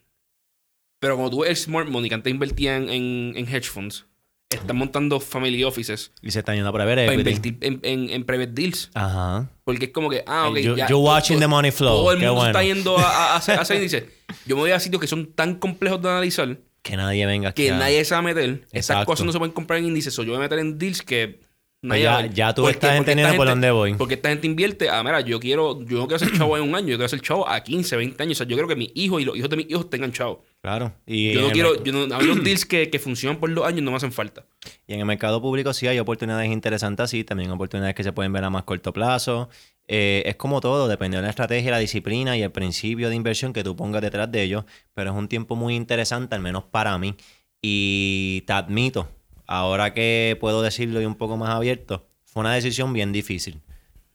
pero 0.99 1.15
como 1.15 1.29
tú 1.29 1.39
ves 1.41 1.49
el 1.51 1.55
Smart 1.57 1.87
Money 1.89 2.09
que 2.09 2.15
antes 2.15 2.31
invertía 2.31 2.75
en, 2.77 2.89
en, 2.89 3.47
hedge 3.47 3.69
funds, 3.69 4.05
están 4.49 4.77
montando 4.77 5.19
family 5.19 5.63
offices 5.65 6.11
Y 6.21 6.31
se 6.31 6.39
están 6.39 6.55
yendo 6.55 6.69
a 6.69 6.73
prever 6.73 7.05
para 7.05 7.13
invertir 7.17 7.57
en, 7.61 7.79
en, 7.83 8.09
en 8.09 8.23
private 8.25 8.51
deals. 8.53 8.89
Ajá. 8.93 9.49
Porque 9.63 9.85
es 9.85 9.91
como 9.91 10.09
que, 10.09 10.23
ah, 10.25 10.49
ok. 10.49 10.57
You- 10.59 10.75
ya, 10.75 10.87
you 10.87 10.97
watching 10.99 11.35
todo- 11.37 11.41
the 11.41 11.47
money 11.47 11.71
flow, 11.71 11.97
Todo 11.97 12.11
el 12.13 12.19
qué 12.19 12.25
mundo 12.27 12.41
bueno. 12.41 12.49
está 12.59 12.63
yendo 12.63 12.97
a, 12.97 13.01
a, 13.03 13.33
a 13.33 13.35
hacer, 13.37 13.57
a 13.57 13.61
hacer 13.61 13.77
índices. 13.81 14.03
Yo 14.45 14.55
me 14.55 14.61
voy 14.61 14.71
a 14.71 14.79
sitios 14.79 15.01
que 15.01 15.07
son 15.07 15.33
tan 15.33 15.55
complejos 15.55 16.01
de 16.01 16.09
analizar 16.09 16.57
Que 16.87 16.95
nadie 16.97 17.25
venga 17.25 17.49
aquí. 17.49 17.63
que 17.65 17.71
a- 17.71 17.77
nadie 17.77 18.03
se 18.05 18.15
va 18.15 18.19
a 18.19 18.21
meter. 18.21 18.49
Estas 18.65 18.73
Exacto. 18.73 19.05
cosas 19.05 19.25
no 19.25 19.31
se 19.31 19.37
pueden 19.37 19.53
comprar 19.53 19.79
en 19.79 19.85
índices. 19.87 20.17
O 20.17 20.23
yo 20.23 20.29
voy 20.31 20.37
a 20.37 20.41
meter 20.41 20.59
en 20.59 20.77
deals 20.77 21.01
que 21.01 21.39
Pues 21.79 21.89
nadie 21.89 22.03
ya- 22.03 22.11
va 22.13 22.17
a 22.19 22.21
ver. 22.23 22.33
ya 22.33 22.53
tú 22.53 22.61
Porque- 22.61 22.73
estás 22.75 22.89
porque 22.89 22.97
entendiendo 22.97 23.27
esta 23.29 23.37
por 23.37 23.47
gente- 23.47 23.67
dónde 23.67 23.71
voy. 23.71 23.93
Porque 23.95 24.13
esta 24.15 24.29
gente 24.29 24.47
invierte, 24.47 24.89
ah, 24.89 25.03
mira, 25.03 25.21
yo 25.21 25.39
quiero, 25.39 25.83
yo 25.85 25.97
no 25.99 26.07
quiero 26.07 26.19
ser 26.19 26.31
chavo 26.37 26.55
en 26.57 26.63
un 26.63 26.73
año, 26.75 26.87
yo 26.87 26.95
quiero 26.97 27.09
ser 27.09 27.21
chavo 27.21 27.47
a 27.47 27.61
15, 27.61 27.95
20 27.97 28.23
años. 28.23 28.37
O 28.37 28.39
sea, 28.39 28.47
yo 28.47 28.55
quiero 28.55 28.67
que 28.67 28.75
mis 28.75 28.91
hijos 28.95 29.21
y 29.21 29.25
los 29.25 29.35
hijos 29.37 29.49
de 29.49 29.57
mis 29.57 29.69
hijos 29.69 29.89
tengan 29.89 30.11
chavo. 30.11 30.43
Claro. 30.61 30.93
Y 31.05 31.33
Yo 31.33 31.41
no 31.41 31.49
quiero, 31.51 31.83
yo 31.83 31.91
no, 31.93 32.15
a 32.15 32.19
mí 32.19 32.25
los 32.25 32.43
deals 32.43 32.65
que, 32.65 32.89
que 32.89 32.99
funcionan 32.99 33.39
por 33.39 33.53
dos 33.53 33.65
años 33.67 33.83
no 33.83 33.91
me 33.91 33.97
hacen 33.97 34.11
falta. 34.11 34.45
Y 34.87 34.93
en 34.93 34.99
el 35.01 35.05
mercado 35.05 35.41
público 35.41 35.73
sí 35.73 35.87
hay 35.87 35.99
oportunidades 35.99 36.49
interesantes 36.51 37.03
así, 37.03 37.23
también 37.23 37.51
oportunidades 37.51 37.95
que 37.95 38.03
se 38.03 38.11
pueden 38.11 38.33
ver 38.33 38.43
a 38.43 38.49
más 38.49 38.63
corto 38.63 38.91
plazo. 38.91 39.49
Eh, 39.87 40.23
es 40.25 40.35
como 40.35 40.59
todo, 40.59 40.87
depende 40.87 41.17
de 41.17 41.23
la 41.23 41.29
estrategia, 41.29 41.71
la 41.71 41.79
disciplina 41.79 42.35
y 42.35 42.41
el 42.41 42.51
principio 42.51 43.09
de 43.09 43.15
inversión 43.15 43.53
que 43.53 43.63
tú 43.63 43.75
pongas 43.75 44.01
detrás 44.01 44.31
de 44.31 44.43
ellos, 44.43 44.65
pero 44.93 45.11
es 45.11 45.15
un 45.15 45.27
tiempo 45.27 45.55
muy 45.55 45.75
interesante, 45.75 46.35
al 46.35 46.41
menos 46.41 46.65
para 46.65 46.97
mí. 46.97 47.15
Y 47.61 48.43
te 48.45 48.53
admito, 48.53 49.07
ahora 49.45 49.93
que 49.93 50.37
puedo 50.39 50.61
decirlo 50.61 51.01
y 51.01 51.05
un 51.05 51.15
poco 51.15 51.37
más 51.37 51.49
abierto, 51.49 52.07
fue 52.25 52.41
una 52.41 52.53
decisión 52.53 52.91
bien 52.93 53.11
difícil. 53.11 53.61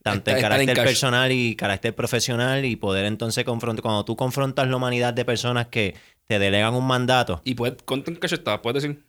Tanto 0.03 0.31
en 0.31 0.41
carácter 0.41 0.75
personal 0.75 1.31
y 1.31 1.55
carácter 1.55 1.95
profesional 1.95 2.65
y 2.65 2.75
poder 2.75 3.05
entonces 3.05 3.45
confrontar, 3.45 3.81
cuando 3.81 4.03
tú 4.03 4.17
confrontas 4.17 4.67
la 4.67 4.75
humanidad 4.75 5.13
de 5.13 5.23
personas 5.23 5.67
que 5.67 5.95
te 6.27 6.39
delegan 6.39 6.73
un 6.73 6.85
mandato, 6.85 7.41
¿Y 7.45 7.55
puedes, 7.55 7.81
cuánto 7.83 8.11
en 8.11 8.17
cash 8.17 8.33
estaba? 8.33 8.61
¿Puedes 8.61 8.83
decir? 8.83 9.03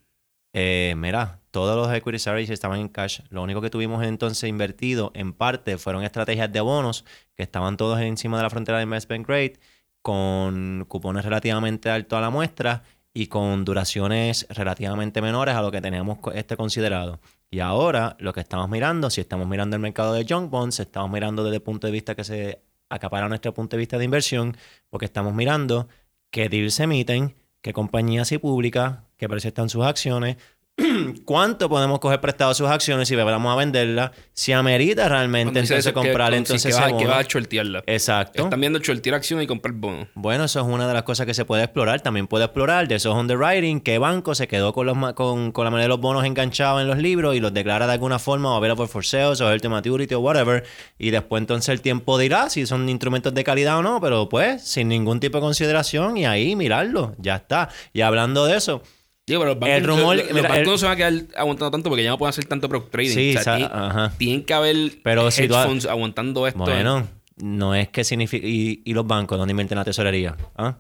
Eh, 0.55 0.95
mira, 0.97 1.41
todos 1.51 1.77
los 1.77 1.95
equity 1.95 2.19
strategies 2.19 2.51
estaban 2.51 2.79
en 2.79 2.89
cash. 2.89 3.21
Lo 3.29 3.43
único 3.43 3.61
que 3.61 3.71
tuvimos 3.71 4.05
entonces 4.05 4.49
invertido 4.49 5.11
en 5.15 5.33
parte 5.33 5.79
fueron 5.79 6.05
estrategias 6.05 6.51
de 6.53 6.61
bonos 6.61 7.05
que 7.37 7.43
estaban 7.43 7.77
todos 7.77 8.01
encima 8.01 8.37
de 8.37 8.45
la 8.45 8.51
frontera 8.51 8.79
de 8.79 8.85
investment 8.85 9.27
grade 9.27 9.55
con 10.01 10.85
cupones 10.89 11.25
relativamente 11.25 11.91
altos 11.91 12.17
a 12.17 12.21
la 12.21 12.31
muestra 12.31 12.85
y 13.13 13.27
con 13.27 13.65
duraciones 13.65 14.47
relativamente 14.49 15.21
menores 15.23 15.57
a 15.57 15.63
lo 15.63 15.73
que 15.73 15.81
teníamos 15.81 16.19
este 16.35 16.57
considerado. 16.57 17.21
Y 17.51 17.61
ahora 17.61 18.17
lo 18.21 18.33
que 18.33 18.41
estamos 18.41 18.69
mirando, 18.69 19.11
si 19.11 19.21
estamos 19.21 19.49
mirando 19.49 19.75
el 19.75 19.83
mercado 19.83 20.13
de 20.13 20.25
junk 20.29 20.51
bonds, 20.51 20.79
estamos 20.79 21.11
mirando 21.11 21.43
desde 21.43 21.57
el 21.57 21.63
punto 21.63 21.87
de 21.87 21.93
vista 21.93 22.15
que 22.15 22.25
se 22.25 22.63
acapara 22.91 23.29
nuestro 23.29 23.55
punto 23.55 23.77
de 23.77 23.81
vista 23.81 23.99
de 23.99 24.05
inversión, 24.05 24.57
porque 24.91 25.07
estamos 25.07 25.35
mirando 25.35 25.89
qué 26.31 26.49
deals 26.49 26.75
se 26.75 26.85
emiten, 26.85 27.35
qué 27.61 27.73
compañías 27.73 28.31
y 28.33 28.39
públicas, 28.39 29.04
qué 29.25 29.29
precio 29.31 29.49
están 29.49 29.69
sus 29.71 29.85
acciones, 29.85 30.37
cuánto 31.25 31.69
podemos 31.69 32.01
coger 32.01 32.21
prestado 32.21 32.53
sus 32.53 32.69
acciones 32.69 33.07
si 33.07 33.15
vamos 33.15 33.53
a 33.53 33.57
venderlas, 33.57 34.11
si 34.33 34.51
amerita 34.53 35.09
realmente 35.09 35.61
entonces 35.61 35.85
que- 35.87 35.93
comprar 35.93 36.31
con- 36.31 36.39
entonces 36.39 36.75
que 36.75 36.81
vas, 36.81 36.93
que 36.95 37.07
vas 37.07 37.19
a 37.25 37.29
shortearla. 37.29 37.85
Exacto. 37.87 38.43
Están 38.43 38.61
viendo 38.61 38.81
shortear 38.81 39.15
acciones 39.15 39.45
y 39.45 39.47
comprar 39.47 39.73
bonos. 39.75 40.09
Bueno, 40.15 40.45
eso 40.45 40.59
es 40.61 40.67
una 40.67 40.89
de 40.89 40.95
las 40.95 41.05
cosas 41.05 41.27
que 41.27 41.35
se 41.35 41.45
puede 41.45 41.63
explorar. 41.63 42.01
También 42.01 42.27
puede 42.27 42.45
explorar 42.47 42.89
de 42.89 42.97
esos 42.97 43.15
underwriting, 43.15 43.81
qué 43.81 43.99
banco 43.99 44.35
se 44.35 44.49
quedó 44.49 44.73
con, 44.73 44.87
los, 44.87 44.97
con, 45.15 45.53
con 45.53 45.65
la 45.65 45.71
mayoría 45.71 45.85
de 45.85 45.89
los 45.91 46.01
bonos 46.01 46.25
enganchados 46.25 46.81
en 46.83 46.89
los 46.89 46.99
libros 46.99 47.37
y 47.37 47.41
los 47.41 47.55
declara 47.55 47.87
de 47.87 47.93
alguna 47.93 48.19
forma 48.19 48.53
o 48.53 48.57
available 48.57 48.89
for 48.89 49.05
sale 49.05 49.27
o 49.41 49.51
health 49.53 49.65
maturity 49.67 50.15
o 50.15 50.19
whatever. 50.21 50.65
Y 50.99 51.11
después 51.11 51.41
entonces 51.41 51.69
el 51.69 51.83
tiempo 51.83 52.19
dirá 52.19 52.51
si 52.51 52.67
son 52.67 52.89
instrumentos 52.89 53.33
de 53.33 53.45
calidad 53.45 53.79
o 53.79 53.83
no, 53.83 54.01
pero 54.01 54.29
pues 54.29 54.63
sin 54.65 54.89
ningún 54.89 55.21
tipo 55.21 55.39
de 55.39 55.43
consideración 55.43 56.17
y 56.17 56.27
ahí 56.27 56.57
mirarlo, 56.57 57.15
ya 57.19 57.37
está. 57.37 57.69
Y 57.93 58.01
hablando 58.01 58.45
de 58.47 58.57
eso, 58.57 58.83
Digo, 59.27 59.41
pero 59.41 59.53
los 59.55 59.59
bancos, 59.61 59.77
El 59.79 59.85
rumor- 59.85 60.17
los, 60.17 60.25
los 60.27 60.35
mira, 60.35 60.49
bancos 60.49 60.59
el- 60.59 60.67
no 60.67 60.79
se 60.79 60.85
van 60.87 60.93
a 60.93 60.97
quedar 60.97 61.13
aguantando 61.37 61.71
tanto 61.71 61.89
porque 61.89 62.05
ya 62.05 62.11
no 62.11 62.19
pueden 62.19 62.31
hacer 62.31 62.45
tanto 62.45 62.69
product 62.69 62.91
trading. 62.91 63.15
Sí, 63.15 63.31
o 63.31 63.33
sea, 63.35 63.43
sa- 63.43 63.57
tiene- 63.57 63.71
ajá. 63.73 64.13
tienen 64.19 64.45
que 64.45 64.55
haber 64.55 64.77
Pero 65.03 65.23
hedge 65.29 65.33
si 65.43 65.49
tú 65.49 65.57
ha- 65.57 65.65
funds 65.67 65.87
aguantando 65.87 66.47
esto. 66.47 66.59
bueno, 66.59 67.09
no 67.37 67.75
es 67.75 67.89
que 67.89 68.05
significa... 68.05 68.47
¿Y, 68.47 68.83
y 68.85 68.93
los 68.93 69.07
bancos 69.07 69.39
dónde 69.39 69.53
invierten 69.53 69.79
la 69.79 69.85
tesorería? 69.85 70.37
¿Ah? 70.57 70.77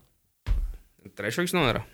Treasuries 1.15 1.55
no 1.55 1.69
era. 1.69 1.87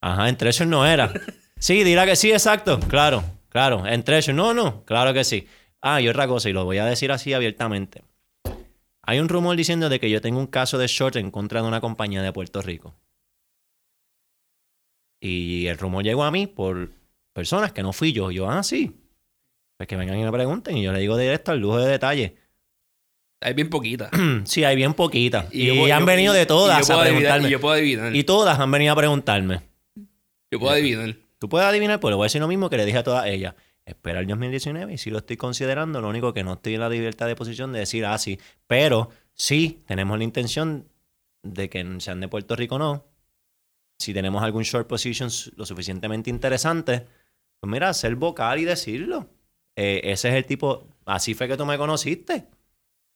Ajá, 0.00 0.28
en 0.28 0.36
Treasure 0.36 0.68
no 0.68 0.86
era. 0.86 1.12
Sí, 1.58 1.82
dirá 1.84 2.04
que 2.06 2.16
sí, 2.16 2.30
exacto. 2.30 2.78
Claro, 2.80 3.24
claro. 3.48 3.86
En 3.86 4.02
Treasure, 4.04 4.34
no, 4.34 4.52
no. 4.54 4.84
Claro 4.84 5.12
que 5.14 5.24
sí. 5.24 5.46
Ah, 5.80 6.00
y 6.00 6.08
otra 6.08 6.26
cosa, 6.28 6.48
y 6.50 6.52
lo 6.52 6.64
voy 6.64 6.78
a 6.78 6.84
decir 6.84 7.10
así 7.10 7.32
abiertamente. 7.32 8.02
Hay 9.02 9.18
un 9.20 9.28
rumor 9.28 9.56
diciendo 9.56 9.88
de 9.88 9.98
que 10.00 10.10
yo 10.10 10.20
tengo 10.20 10.38
un 10.38 10.46
caso 10.48 10.78
de 10.78 10.86
short 10.88 11.16
en 11.16 11.30
contra 11.30 11.62
de 11.62 11.68
una 11.68 11.80
compañía 11.80 12.22
de 12.22 12.32
Puerto 12.32 12.60
Rico. 12.60 12.94
Y 15.20 15.66
el 15.66 15.78
rumor 15.78 16.04
llegó 16.04 16.24
a 16.24 16.30
mí 16.30 16.46
por 16.46 16.90
personas 17.32 17.72
que 17.72 17.82
no 17.82 17.92
fui 17.92 18.12
yo. 18.12 18.30
Yo, 18.30 18.48
ah, 18.50 18.62
sí. 18.62 18.94
Pues 19.76 19.86
que 19.88 19.96
vengan 19.96 20.18
y 20.18 20.24
me 20.24 20.32
pregunten 20.32 20.76
y 20.76 20.82
yo 20.82 20.92
le 20.92 21.00
digo 21.00 21.16
directo 21.16 21.52
al 21.52 21.58
lujo 21.58 21.78
de 21.78 21.88
detalle. 21.90 22.36
Hay 23.42 23.52
bien 23.54 23.68
poquita. 23.68 24.10
Sí, 24.44 24.64
hay 24.64 24.76
bien 24.76 24.94
poquitas. 24.94 25.52
Y, 25.52 25.90
han 25.90 26.00
yo- 26.00 26.06
venido 26.06 26.34
y- 26.34 26.38
de 26.38 26.46
todas 26.46 26.80
yo 26.80 26.86
puedo 26.86 27.00
a 27.00 27.04
adivinar- 27.04 27.20
preguntarme. 27.40 27.48
Y 27.48 27.50
yo 27.52 27.60
puedo 27.60 27.74
adivinar. 27.74 28.16
Y 28.16 28.24
todas 28.24 28.58
han 28.58 28.70
venido 28.70 28.92
a 28.92 28.96
preguntarme. 28.96 29.60
yo 30.50 30.58
puedo 30.58 30.72
adivinar. 30.72 31.16
Tú 31.38 31.48
puedes 31.50 31.68
adivinar, 31.68 32.00
pues 32.00 32.12
le 32.12 32.16
voy 32.16 32.24
a 32.24 32.26
decir 32.26 32.40
lo 32.40 32.48
mismo 32.48 32.70
que 32.70 32.78
le 32.78 32.86
dije 32.86 32.98
a 32.98 33.02
todas 33.02 33.26
ellas. 33.26 33.54
Espera 33.84 34.20
el 34.20 34.26
2019 34.26 34.94
y 34.94 34.98
si 34.98 35.10
lo 35.10 35.18
estoy 35.18 35.36
considerando, 35.36 36.00
lo 36.00 36.08
único 36.08 36.32
que 36.32 36.42
no 36.42 36.54
estoy 36.54 36.74
en 36.74 36.80
la 36.80 36.88
libertad 36.88 37.26
de 37.26 37.36
posición 37.36 37.72
de 37.72 37.80
decir, 37.80 38.04
ah, 38.06 38.16
sí. 38.18 38.40
Pero 38.66 39.10
sí, 39.34 39.82
tenemos 39.86 40.16
la 40.18 40.24
intención 40.24 40.88
de 41.42 41.68
que 41.68 41.86
sean 42.00 42.20
de 42.20 42.28
Puerto 42.28 42.56
Rico 42.56 42.76
o 42.76 42.78
no. 42.78 43.04
Si 43.98 44.12
tenemos 44.12 44.42
algún 44.42 44.62
short 44.62 44.86
position 44.86 45.30
lo 45.56 45.64
suficientemente 45.66 46.30
interesante, 46.30 47.06
pues 47.60 47.70
mira, 47.70 47.92
ser 47.94 48.14
vocal 48.16 48.58
y 48.60 48.64
decirlo. 48.64 49.30
Eh, 49.74 50.00
ese 50.04 50.28
es 50.28 50.34
el 50.34 50.44
tipo, 50.46 50.86
así 51.06 51.34
fue 51.34 51.48
que 51.48 51.56
tú 51.56 51.64
me 51.66 51.78
conociste. 51.78 52.46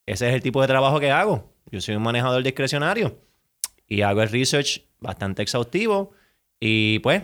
Ese 0.07 0.28
es 0.28 0.35
el 0.35 0.43
tipo 0.43 0.61
de 0.61 0.68
trabajo 0.68 0.99
que 0.99 1.11
hago. 1.11 1.53
Yo 1.70 1.81
soy 1.81 1.95
un 1.95 2.03
manejador 2.03 2.43
discrecionario 2.43 3.18
y 3.87 4.03
hago 4.03 4.22
el 4.22 4.28
research 4.31 4.83
bastante 4.99 5.43
exhaustivo 5.43 6.12
y 6.59 6.99
pues 7.01 7.22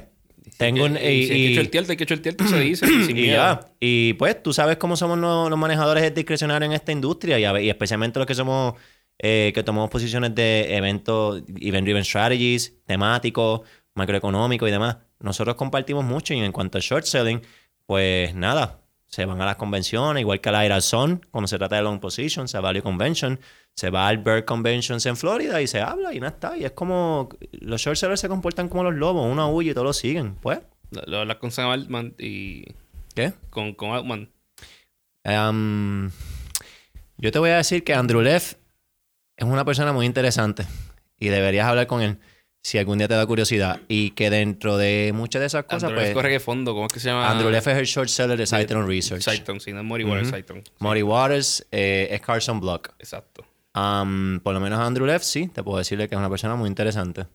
tengo 0.59 0.85
un... 0.85 0.97
Y, 0.97 0.99
si 0.99 1.33
hay 1.33 1.45
y- 1.47 1.49
que 1.49 1.55
shortearte, 1.55 1.93
hay 1.93 1.97
que 1.97 2.49
se 2.49 2.61
dice. 2.61 2.87
sin 2.87 3.17
y 3.17 3.27
ya. 3.29 3.61
Y 3.81 4.13
pues 4.15 4.43
tú 4.43 4.53
sabes 4.53 4.77
cómo 4.77 4.97
somos 4.97 5.19
no- 5.19 5.49
los 5.51 5.59
manejadores 5.59 6.15
discrecionarios 6.15 6.69
en 6.69 6.75
esta 6.75 6.93
industria 6.93 7.39
y, 7.39 7.45
a 7.45 7.61
y 7.61 7.69
especialmente 7.69 8.19
los 8.19 8.27
que 8.27 8.35
somos, 8.35 8.75
eh, 9.19 9.53
que 9.55 9.63
tomamos 9.63 9.91
posiciones 9.91 10.35
de 10.35 10.77
eventos, 10.77 11.43
event-driven 11.47 12.05
strategies, 12.05 12.75
temáticos, 12.85 13.63
macroeconómicos 13.95 14.69
y 14.69 14.73
demás. 14.73 14.99
Nosotros 15.21 15.57
compartimos 15.57 16.05
mucho 16.05 16.35
y 16.35 16.39
en 16.39 16.53
cuanto 16.53 16.79
a 16.79 16.81
short 16.81 17.05
selling, 17.05 17.41
pues 17.87 18.35
nada, 18.35 18.81
se 19.07 19.25
van 19.25 19.41
a 19.41 19.47
las 19.47 19.57
convenciones, 19.57 20.21
igual 20.21 20.41
que 20.41 20.49
a 20.49 20.53
la 20.53 20.81
Son, 20.81 21.25
cuando 21.31 21.49
se 21.49 21.57
trata 21.57 21.77
de 21.77 21.83
long 21.83 22.01
positions, 22.01 22.55
a 22.55 22.61
Value 22.61 22.83
Convention, 22.83 23.41
se 23.75 23.91
va 23.91 24.09
al 24.09 24.19
Bird 24.19 24.45
Conventions 24.45 25.07
en 25.07 25.17
Florida 25.17 25.63
y 25.63 25.67
se 25.67 25.81
habla 25.81 26.13
y 26.13 26.21
nada 26.21 26.33
está. 26.33 26.57
Y 26.57 26.65
es 26.65 26.73
como, 26.73 27.29
los 27.53 27.81
short 27.81 27.97
sellers 27.97 28.21
se 28.21 28.29
comportan 28.29 28.69
como 28.69 28.85
los 28.85 28.95
lobos, 28.95 29.31
uno 29.31 29.51
huye 29.51 29.71
y 29.71 29.75
todos 29.75 29.87
lo 29.87 29.93
siguen. 29.93 30.35
Pues, 30.35 30.61
Lo, 30.91 31.03
lo 31.07 31.19
hablas 31.21 31.37
con 31.39 31.51
Sam 31.51 31.71
Altman 31.71 32.15
y 32.19 32.65
¿qué? 33.15 33.33
con, 33.51 33.75
con 33.75 33.91
Altman. 33.93 34.31
Em, 35.25 36.11
yo 37.17 37.33
te 37.33 37.39
voy 37.39 37.51
a 37.51 37.57
decir 37.57 37.85
que 37.85 37.95
Andrew 37.95 38.21
Leff 38.21 38.55
es 39.37 39.47
una 39.47 39.65
persona 39.65 39.93
muy 39.93 40.07
interesante 40.07 40.65
y 41.19 41.29
deberías 41.29 41.67
hablar 41.67 41.87
con 41.87 42.03
él 42.03 42.19
si 42.63 42.79
algún 42.79 42.99
día 42.99 43.07
te 43.07 43.15
da 43.15 43.25
curiosidad. 43.27 43.81
Y 43.87 44.11
que 44.11 44.29
dentro 44.29 44.77
de 44.77 45.13
muchas 45.15 45.39
de 45.41 45.47
esas 45.47 45.65
cosas, 45.65 45.85
Andrew 45.85 46.01
pues. 46.01 46.15
corre 46.15 46.31
que 46.31 46.41
fondo, 46.41 46.75
¿cómo 46.75 46.87
es 46.87 46.93
que 46.93 46.99
se 46.99 47.11
llama? 47.11 47.31
Andrew 47.31 47.49
Leff 47.51 47.67
es 47.69 47.77
el 47.79 47.87
short 47.87 48.09
seller 48.09 48.37
de 48.37 48.47
Citron 48.47 48.89
Research. 48.89 49.23
Cyton, 49.23 49.61
sí, 49.61 49.73
no 49.73 49.81
es 49.81 49.85
Mori 49.85 50.03
Water, 50.05 50.27
Cyton. 50.27 50.65
Murray 50.81 51.03
Waters 51.03 51.65
eh, 51.71 52.09
es 52.11 52.21
Carson 52.21 52.59
Block. 52.61 52.91
Exacto. 52.99 53.45
Am, 53.73 54.41
por 54.43 54.53
lo 54.55 54.59
menos 54.61 54.81
Andrew 54.81 55.07
Leff, 55.07 55.23
sí, 55.23 55.49
te 55.49 55.63
puedo 55.63 55.79
decirle 55.79 56.09
que 56.09 56.15
es 56.15 56.19
una 56.19 56.31
persona 56.31 56.57
muy 56.57 56.69
interesante. 56.69 57.27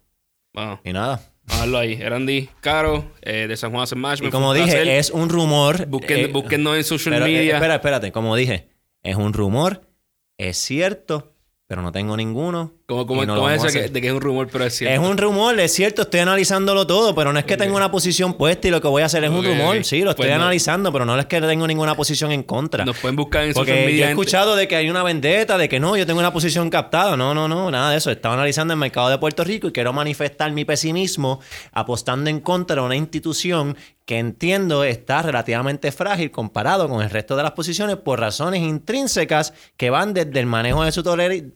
Vamos, 0.54 0.80
Y 0.84 0.92
nada. 0.92 1.22
verlo 1.60 1.78
ahí. 1.78 1.94
Erandi 1.94 2.50
Caro, 2.60 3.12
eh, 3.22 3.46
de 3.48 3.56
San 3.56 3.72
Juan 3.72 3.84
Asset 3.84 3.98
Y 3.98 4.02
Management. 4.02 4.34
como 4.34 4.54
dije, 4.54 4.98
es 4.98 5.12
un 5.12 5.30
rumor. 5.30 5.86
Busquen, 5.86 6.20
eh, 6.20 6.28
búsquennos 6.28 6.76
en 6.76 6.84
social 6.84 7.14
pero, 7.16 7.26
eh, 7.28 7.34
media. 7.34 7.54
espera, 7.56 7.76
espérate. 7.76 8.12
Como 8.12 8.36
dije, 8.36 8.68
es 9.04 9.16
un 9.16 9.32
rumor, 9.32 9.82
es 10.38 10.58
cierto, 10.58 11.31
pero 11.72 11.82
no 11.82 11.94
tengo 11.94 12.18
ninguno. 12.18 12.74
Como 12.96 13.08
como, 13.08 13.26
no 13.26 13.46
que, 13.48 13.54
hacer. 13.54 13.92
de 13.92 14.02
que 14.02 14.08
es 14.08 14.14
un 14.14 14.22
rumor, 14.22 14.48
pero 14.52 14.66
es 14.66 14.76
cierto. 14.78 15.02
Es 15.02 15.10
un 15.10 15.18
rumor, 15.18 15.60
es 15.60 15.74
cierto, 15.74 16.04
estoy 16.04 16.20
analizándolo 16.20 16.86
todo, 16.88 17.16
pero 17.16 17.32
no 17.34 17.40
es 17.40 17.46
que 17.46 17.58
tenga 17.58 17.76
una 17.76 17.90
posición 17.92 18.34
puesta 18.36 18.68
y 18.68 18.72
lo 18.72 18.82
que 18.82 18.88
voy 18.88 19.02
a 19.02 19.06
hacer 19.06 19.24
es 19.24 19.30
un 19.30 19.44
rumor. 19.46 19.84
Sí, 19.84 20.02
lo 20.02 20.12
estoy 20.12 20.26
Pues 20.28 20.38
no. 20.38 20.44
analizando, 20.44 20.92
pero 20.92 21.06
no 21.06 21.18
es 21.20 21.26
que 21.26 21.40
tengo 21.42 21.66
ninguna 21.68 21.96
posición 21.96 22.32
en 22.32 22.44
contra. 22.44 22.86
Nos 22.86 22.98
pueden 22.98 23.16
buscar 23.16 23.44
en 23.44 23.54
social 23.54 23.66
Porque 23.66 23.80
yo 23.82 23.86
media. 23.88 24.06
he 24.06 24.08
gente. 24.10 24.22
escuchado 24.22 24.56
de 24.56 24.68
que 24.68 24.76
hay 24.76 24.90
una 24.90 25.04
vendetta, 25.04 25.58
de 25.58 25.68
que 25.70 25.80
no, 25.80 25.96
yo 25.98 26.06
tengo 26.06 26.20
una 26.20 26.34
posición 26.34 26.70
captada. 26.70 27.16
No, 27.18 27.34
no, 27.34 27.48
no, 27.48 27.72
nada 27.72 27.92
de 27.92 27.98
eso. 27.98 28.12
Estaba 28.12 28.36
analizando 28.36 28.74
el 28.74 28.80
mercado 28.80 29.10
de 29.10 29.18
Puerto 29.18 29.44
Rico 29.44 29.68
y 29.68 29.72
quiero 29.72 29.94
manifestar 29.94 30.52
mi 30.52 30.66
pesimismo 30.66 31.40
apostando 31.72 32.30
en 32.30 32.40
contra 32.42 32.76
de 32.76 32.82
una 32.82 32.96
institución 32.96 33.78
que 34.06 34.18
entiendo 34.18 34.84
está 34.84 35.22
relativamente 35.22 35.92
frágil 35.92 36.32
comparado 36.32 36.90
con 36.90 37.02
el 37.02 37.10
resto 37.10 37.38
de 37.38 37.44
las 37.44 37.52
posiciones 37.52 37.96
por 37.98 38.20
razones 38.20 38.62
intrínsecas 38.62 39.54
que 39.78 39.90
van 39.90 40.14
desde 40.14 40.38
el 40.40 40.48
manejo 40.48 40.84
de 40.84 40.92
su 40.92 41.02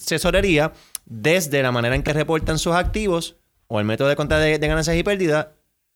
tesorería, 0.08 0.72
desde 1.06 1.62
la 1.64 1.72
manera 1.72 1.96
en 1.96 2.04
que 2.04 2.14
reportan 2.14 2.58
sus 2.60 2.74
activos 2.74 3.36
o 3.68 3.80
el 3.80 3.86
método 3.86 4.08
de 4.10 4.16
cuenta 4.16 4.38
de, 4.40 4.60
de 4.60 4.68
ganancias 4.68 4.96
y 4.96 5.04
pérdidas, 5.04 5.48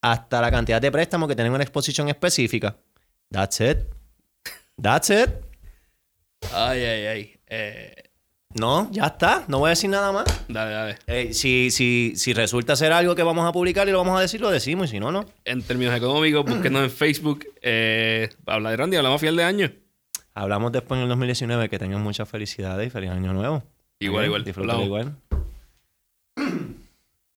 hasta 0.02 0.40
la 0.40 0.50
cantidad 0.50 0.80
de 0.80 0.90
préstamos 0.90 1.28
que 1.28 1.34
tienen 1.36 1.52
una 1.52 1.62
exposición 1.62 2.08
específica. 2.08 2.76
That's 3.30 3.60
it. 3.60 3.78
That's 4.80 5.10
it. 5.10 5.30
Ay, 6.54 6.80
ay, 6.84 7.06
ay. 7.06 7.36
Eh, 7.46 7.94
No, 8.54 8.88
ya 8.90 9.06
está. 9.06 9.44
No 9.46 9.58
voy 9.60 9.68
a 9.68 9.70
decir 9.70 9.90
nada 9.90 10.10
más. 10.10 10.24
dale, 10.48 10.72
dale. 10.72 10.98
Eh, 11.06 11.32
si, 11.34 11.70
si, 11.70 12.14
si 12.16 12.32
resulta 12.32 12.74
ser 12.76 12.92
algo 12.92 13.14
que 13.14 13.22
vamos 13.22 13.46
a 13.46 13.52
publicar 13.52 13.86
y 13.88 13.92
lo 13.92 13.98
vamos 13.98 14.18
a 14.18 14.22
decir, 14.22 14.40
lo 14.40 14.50
decimos. 14.50 14.88
Y 14.88 14.92
si 14.92 15.00
no, 15.00 15.12
no. 15.12 15.26
En 15.44 15.62
términos 15.62 15.94
económicos, 15.94 16.44
búsquenos 16.44 16.82
en 16.82 16.90
Facebook. 16.90 17.46
Eh, 17.62 18.28
habla 18.46 18.70
de 18.70 18.76
Randy, 18.78 18.96
hablamos 18.96 19.20
final 19.20 19.36
de 19.36 19.44
año. 19.44 19.72
Hablamos 20.34 20.72
después 20.72 20.98
en 20.98 21.02
el 21.04 21.08
2019. 21.10 21.68
Que 21.68 21.78
tengan 21.78 22.02
muchas 22.02 22.28
felicidades 22.28 22.86
y 22.88 22.90
feliz 22.90 23.10
año 23.10 23.32
nuevo. 23.32 23.62
Igual, 24.00 24.24
igual. 24.26 24.44
Disfrútalo 24.44 24.84
igual. 24.84 25.14